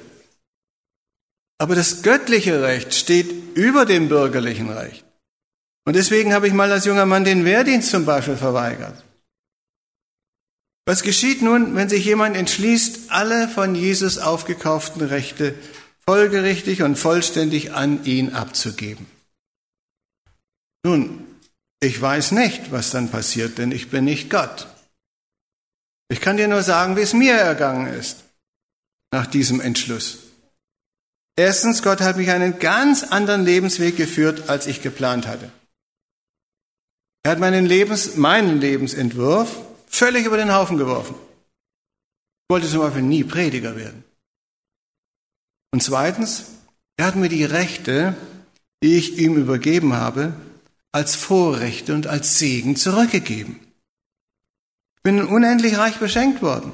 Aber 1.58 1.74
das 1.74 2.02
göttliche 2.02 2.62
Recht 2.62 2.94
steht 2.94 3.56
über 3.56 3.84
dem 3.84 4.08
bürgerlichen 4.08 4.70
Recht. 4.70 5.04
Und 5.84 5.96
deswegen 5.96 6.32
habe 6.32 6.46
ich 6.46 6.52
mal 6.52 6.70
als 6.70 6.84
junger 6.84 7.06
Mann 7.06 7.24
den 7.24 7.44
Wehrdienst 7.44 7.90
zum 7.90 8.04
Beispiel 8.04 8.36
verweigert. 8.36 9.02
Was 10.86 11.02
geschieht 11.02 11.42
nun, 11.42 11.74
wenn 11.74 11.88
sich 11.88 12.04
jemand 12.04 12.36
entschließt, 12.36 13.10
alle 13.10 13.48
von 13.48 13.74
Jesus 13.74 14.18
aufgekauften 14.18 15.02
Rechte 15.02 15.56
folgerichtig 16.06 16.84
und 16.84 16.94
vollständig 16.94 17.72
an 17.72 18.04
ihn 18.04 18.34
abzugeben? 18.34 19.06
Nun, 20.84 21.26
ich 21.82 22.00
weiß 22.00 22.30
nicht, 22.30 22.70
was 22.70 22.92
dann 22.92 23.10
passiert, 23.10 23.58
denn 23.58 23.72
ich 23.72 23.90
bin 23.90 24.04
nicht 24.04 24.30
Gott. 24.30 24.68
Ich 26.10 26.20
kann 26.20 26.36
dir 26.36 26.48
nur 26.48 26.62
sagen, 26.62 26.96
wie 26.96 27.02
es 27.02 27.14
mir 27.14 27.34
ergangen 27.34 27.86
ist 27.86 28.24
nach 29.12 29.26
diesem 29.26 29.60
Entschluss. 29.60 30.18
Erstens, 31.36 31.82
Gott 31.82 32.00
hat 32.00 32.16
mich 32.16 32.30
einen 32.30 32.58
ganz 32.58 33.04
anderen 33.04 33.44
Lebensweg 33.44 33.96
geführt, 33.96 34.48
als 34.48 34.66
ich 34.66 34.82
geplant 34.82 35.26
hatte. 35.28 35.50
Er 37.22 37.32
hat 37.32 37.38
meinen, 37.38 37.64
Lebens, 37.64 38.16
meinen 38.16 38.60
Lebensentwurf 38.60 39.56
völlig 39.86 40.26
über 40.26 40.36
den 40.36 40.52
Haufen 40.52 40.78
geworfen. 40.78 41.14
Ich 41.14 42.52
wollte 42.52 42.68
zum 42.68 42.80
Beispiel 42.80 43.02
nie 43.02 43.22
Prediger 43.22 43.76
werden. 43.76 44.02
Und 45.72 45.82
zweitens, 45.82 46.46
er 46.96 47.06
hat 47.06 47.16
mir 47.16 47.28
die 47.28 47.44
Rechte, 47.44 48.16
die 48.82 48.96
ich 48.96 49.18
ihm 49.18 49.36
übergeben 49.36 49.92
habe, 49.92 50.32
als 50.90 51.14
Vorrechte 51.14 51.94
und 51.94 52.08
als 52.08 52.38
Segen 52.38 52.74
zurückgegeben. 52.74 53.60
Ich 55.00 55.04
bin 55.04 55.24
unendlich 55.24 55.78
reich 55.78 55.98
beschenkt 55.98 56.42
worden. 56.42 56.72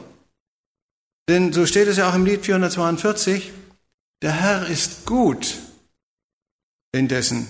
Denn 1.29 1.53
so 1.53 1.65
steht 1.65 1.87
es 1.87 1.97
ja 1.97 2.11
auch 2.11 2.15
im 2.17 2.27
Lied 2.27 2.45
442, 2.45 3.53
der 4.21 4.33
Herr 4.33 4.67
ist 4.67 5.07
gut, 5.07 5.61
in 6.91 7.07
dessen 7.07 7.49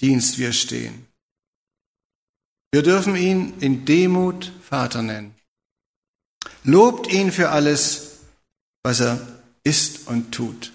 Dienst 0.00 0.38
wir 0.38 0.52
stehen. 0.52 1.06
Wir 2.72 2.82
dürfen 2.82 3.14
ihn 3.14 3.60
in 3.60 3.84
Demut 3.84 4.52
Vater 4.60 5.02
nennen. 5.02 5.36
Lobt 6.64 7.12
ihn 7.12 7.30
für 7.30 7.50
alles, 7.50 8.18
was 8.82 8.98
er 8.98 9.20
ist 9.62 10.08
und 10.08 10.32
tut. 10.32 10.72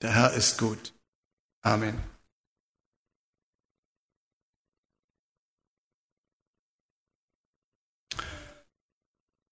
Der 0.00 0.14
Herr 0.14 0.32
ist 0.32 0.56
gut. 0.56 0.94
Amen. 1.62 2.00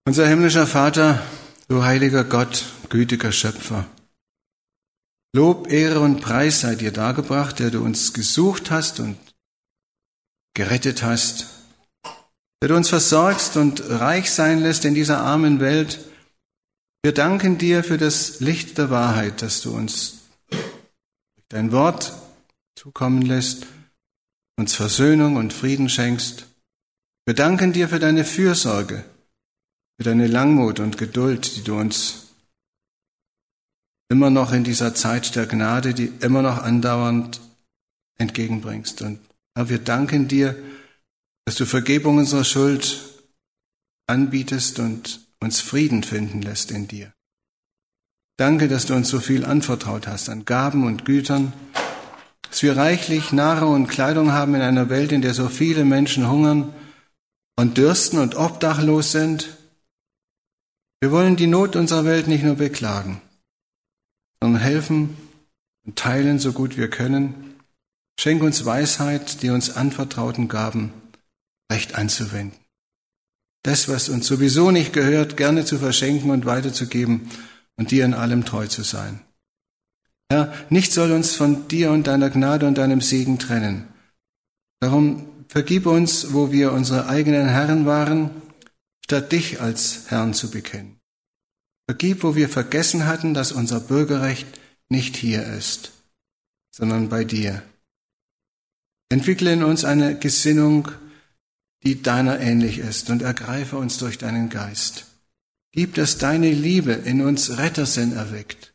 Unser 0.07 0.29
himmlischer 0.29 0.69
Vater, 0.69 1.21
du 1.67 1.83
heiliger 1.83 2.23
Gott, 2.23 2.67
gütiger 2.91 3.33
Schöpfer, 3.33 3.89
Lob, 5.35 5.69
Ehre 5.69 5.99
und 5.99 6.21
Preis 6.21 6.61
sei 6.61 6.77
dir 6.77 6.93
dargebracht, 6.93 7.59
der 7.59 7.73
du 7.73 7.83
uns 7.83 8.13
gesucht 8.13 8.71
hast 8.71 9.01
und 9.01 9.19
gerettet 10.55 11.03
hast, 11.03 11.47
der 12.63 12.69
du 12.69 12.77
uns 12.77 12.89
versorgst 12.89 13.57
und 13.57 13.83
reich 13.91 14.31
sein 14.31 14.61
lässt 14.61 14.85
in 14.85 14.95
dieser 14.95 15.23
armen 15.23 15.59
Welt. 15.59 15.99
Wir 17.03 17.13
danken 17.13 17.59
dir 17.59 17.83
für 17.83 17.99
das 17.99 18.39
Licht 18.39 18.79
der 18.79 18.91
Wahrheit, 18.91 19.43
das 19.43 19.61
du 19.61 19.75
uns 19.75 20.21
durch 20.51 21.49
dein 21.49 21.73
Wort 21.73 22.13
zukommen 22.77 23.23
lässt, 23.23 23.67
uns 24.57 24.73
Versöhnung 24.73 25.35
und 25.35 25.53
Frieden 25.53 25.89
schenkst. 25.89 26.47
Wir 27.25 27.35
danken 27.35 27.73
dir 27.73 27.89
für 27.89 27.99
deine 27.99 28.25
Fürsorge, 28.25 29.05
für 29.97 30.05
deine 30.05 30.26
Langmut 30.26 30.80
und 30.80 30.99
Geduld, 30.99 31.57
die 31.57 31.62
du 31.62 31.78
uns 31.78 32.26
immer 34.09 34.30
noch 34.30 34.53
in 34.53 34.64
dieser 34.64 34.94
Zeit 34.94 35.34
der 35.34 35.47
Gnade, 35.47 35.94
die 35.94 36.12
immer 36.20 36.42
noch 36.42 36.62
andauernd 36.62 37.40
entgegenbringst. 38.18 39.03
Und 39.03 39.18
Herr, 39.55 39.68
wir 39.68 39.78
danken 39.78 40.28
dir, 40.28 40.57
dass 41.44 41.57
du 41.57 41.66
Vergebung 41.66 42.18
unserer 42.18 42.44
Schuld 42.44 43.01
anbietest 44.07 44.78
und 44.78 45.20
uns 45.40 45.61
Frieden 45.61 46.03
finden 46.03 46.42
lässt 46.42 46.70
in 46.70 46.88
dir. 46.88 47.12
Danke, 48.36 48.68
dass 48.68 48.86
du 48.86 48.94
uns 48.94 49.09
so 49.09 49.18
viel 49.18 49.44
anvertraut 49.44 50.07
hast 50.07 50.28
an 50.28 50.44
Gaben 50.44 50.84
und 50.86 51.05
Gütern, 51.05 51.53
dass 52.51 52.62
wir 52.62 52.76
reichlich 52.76 53.32
Nahrung 53.32 53.74
und 53.74 53.88
Kleidung 53.88 54.32
haben 54.32 54.55
in 54.55 54.61
einer 54.61 54.88
Welt, 54.88 55.12
in 55.12 55.22
der 55.22 55.34
so 55.34 55.49
viele 55.49 55.84
Menschen 55.84 56.28
hungern 56.28 56.74
und 57.57 57.78
dürsten 57.78 58.18
und 58.18 58.36
obdachlos 58.36 59.12
sind. 59.12 59.56
Wir 61.07 61.13
wollen 61.13 61.37
die 61.37 61.47
Not 61.47 61.77
unserer 61.77 62.05
Welt 62.05 62.27
nicht 62.27 62.43
nur 62.43 62.57
beklagen, 62.57 63.23
sondern 64.43 64.61
helfen 64.61 65.17
und 65.85 65.97
teilen 65.97 66.41
so 66.41 66.53
gut 66.53 66.77
wir 66.77 66.91
können. 66.91 67.55
Schenk 68.19 68.43
uns 68.43 68.65
Weisheit, 68.65 69.41
die 69.43 69.51
uns 69.51 69.77
anvertrauten 69.77 70.49
Gaben 70.49 70.93
recht 71.71 71.95
anzuwenden. 71.95 72.59
Das, 73.63 73.89
was 73.89 74.09
uns 74.09 74.27
sowieso 74.27 74.73
nicht 74.73 74.93
gehört, 74.93 75.37
gerne 75.37 75.65
zu 75.65 75.79
verschenken 75.79 76.33
und 76.33 76.45
weiterzugeben 76.45 77.31
und 77.77 77.93
dir 77.93 78.05
in 78.05 78.13
allem 78.13 78.45
treu 78.45 78.67
zu 78.67 78.83
sein. 78.83 79.21
Herr, 80.29 80.53
nichts 80.71 80.97
soll 80.97 81.13
uns 81.13 81.37
von 81.37 81.69
dir 81.69 81.93
und 81.93 82.09
deiner 82.09 82.31
Gnade 82.31 82.67
und 82.67 82.79
deinem 82.79 83.01
Segen 83.01 83.39
trennen. 83.39 83.87
Darum 84.81 85.25
vergib 85.47 85.87
uns, 85.87 86.33
wo 86.33 86.51
wir 86.51 86.73
unsere 86.73 87.07
eigenen 87.07 87.47
Herren 87.47 87.87
waren, 87.87 88.31
statt 89.05 89.31
dich 89.31 89.61
als 89.61 90.11
Herrn 90.11 90.35
zu 90.35 90.51
bekennen. 90.51 90.95
Vergib, 91.89 92.22
wo 92.22 92.34
wir 92.34 92.49
vergessen 92.49 93.07
hatten, 93.07 93.32
dass 93.32 93.53
unser 93.53 93.80
Bürgerrecht 93.80 94.47
nicht 94.89 95.16
hier 95.16 95.45
ist, 95.45 95.93
sondern 96.70 97.09
bei 97.09 97.24
dir. 97.24 97.62
Entwickle 99.09 99.53
in 99.53 99.62
uns 99.62 99.84
eine 99.84 100.18
Gesinnung, 100.18 100.91
die 101.84 102.03
deiner 102.03 102.41
ähnlich 102.41 102.78
ist, 102.78 103.09
und 103.11 103.22
ergreife 103.22 103.76
uns 103.76 103.99
durch 103.99 104.18
deinen 104.18 104.51
Geist. 104.51 105.07
Gib, 105.72 105.95
dass 105.95 106.18
deine 106.18 106.51
Liebe 106.51 106.93
in 106.93 107.20
uns 107.20 107.59
Rettersinn 107.59 108.12
erweckt, 108.12 108.74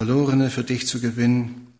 Verlorene 0.00 0.50
für 0.50 0.64
dich 0.64 0.86
zu 0.86 1.00
gewinnen. 1.00 1.78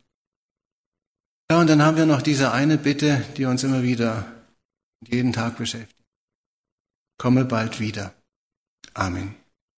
Ja, 1.51 1.61
und 1.61 1.69
dann 1.69 1.83
haben 1.83 1.97
wir 1.97 2.07
noch 2.07 2.23
diese 2.23 2.53
eine 2.53 2.79
Bitte, 2.79 3.25
die 3.37 3.45
uns 3.45 3.63
immer 3.63 3.83
wieder 3.83 4.33
jeden 5.07 5.33
Tag 5.33 5.59
beschäftigt. 5.59 5.97
Komme 7.19 7.45
bald 7.45 7.81
wieder. 7.81 8.15
Amen. 8.95 9.35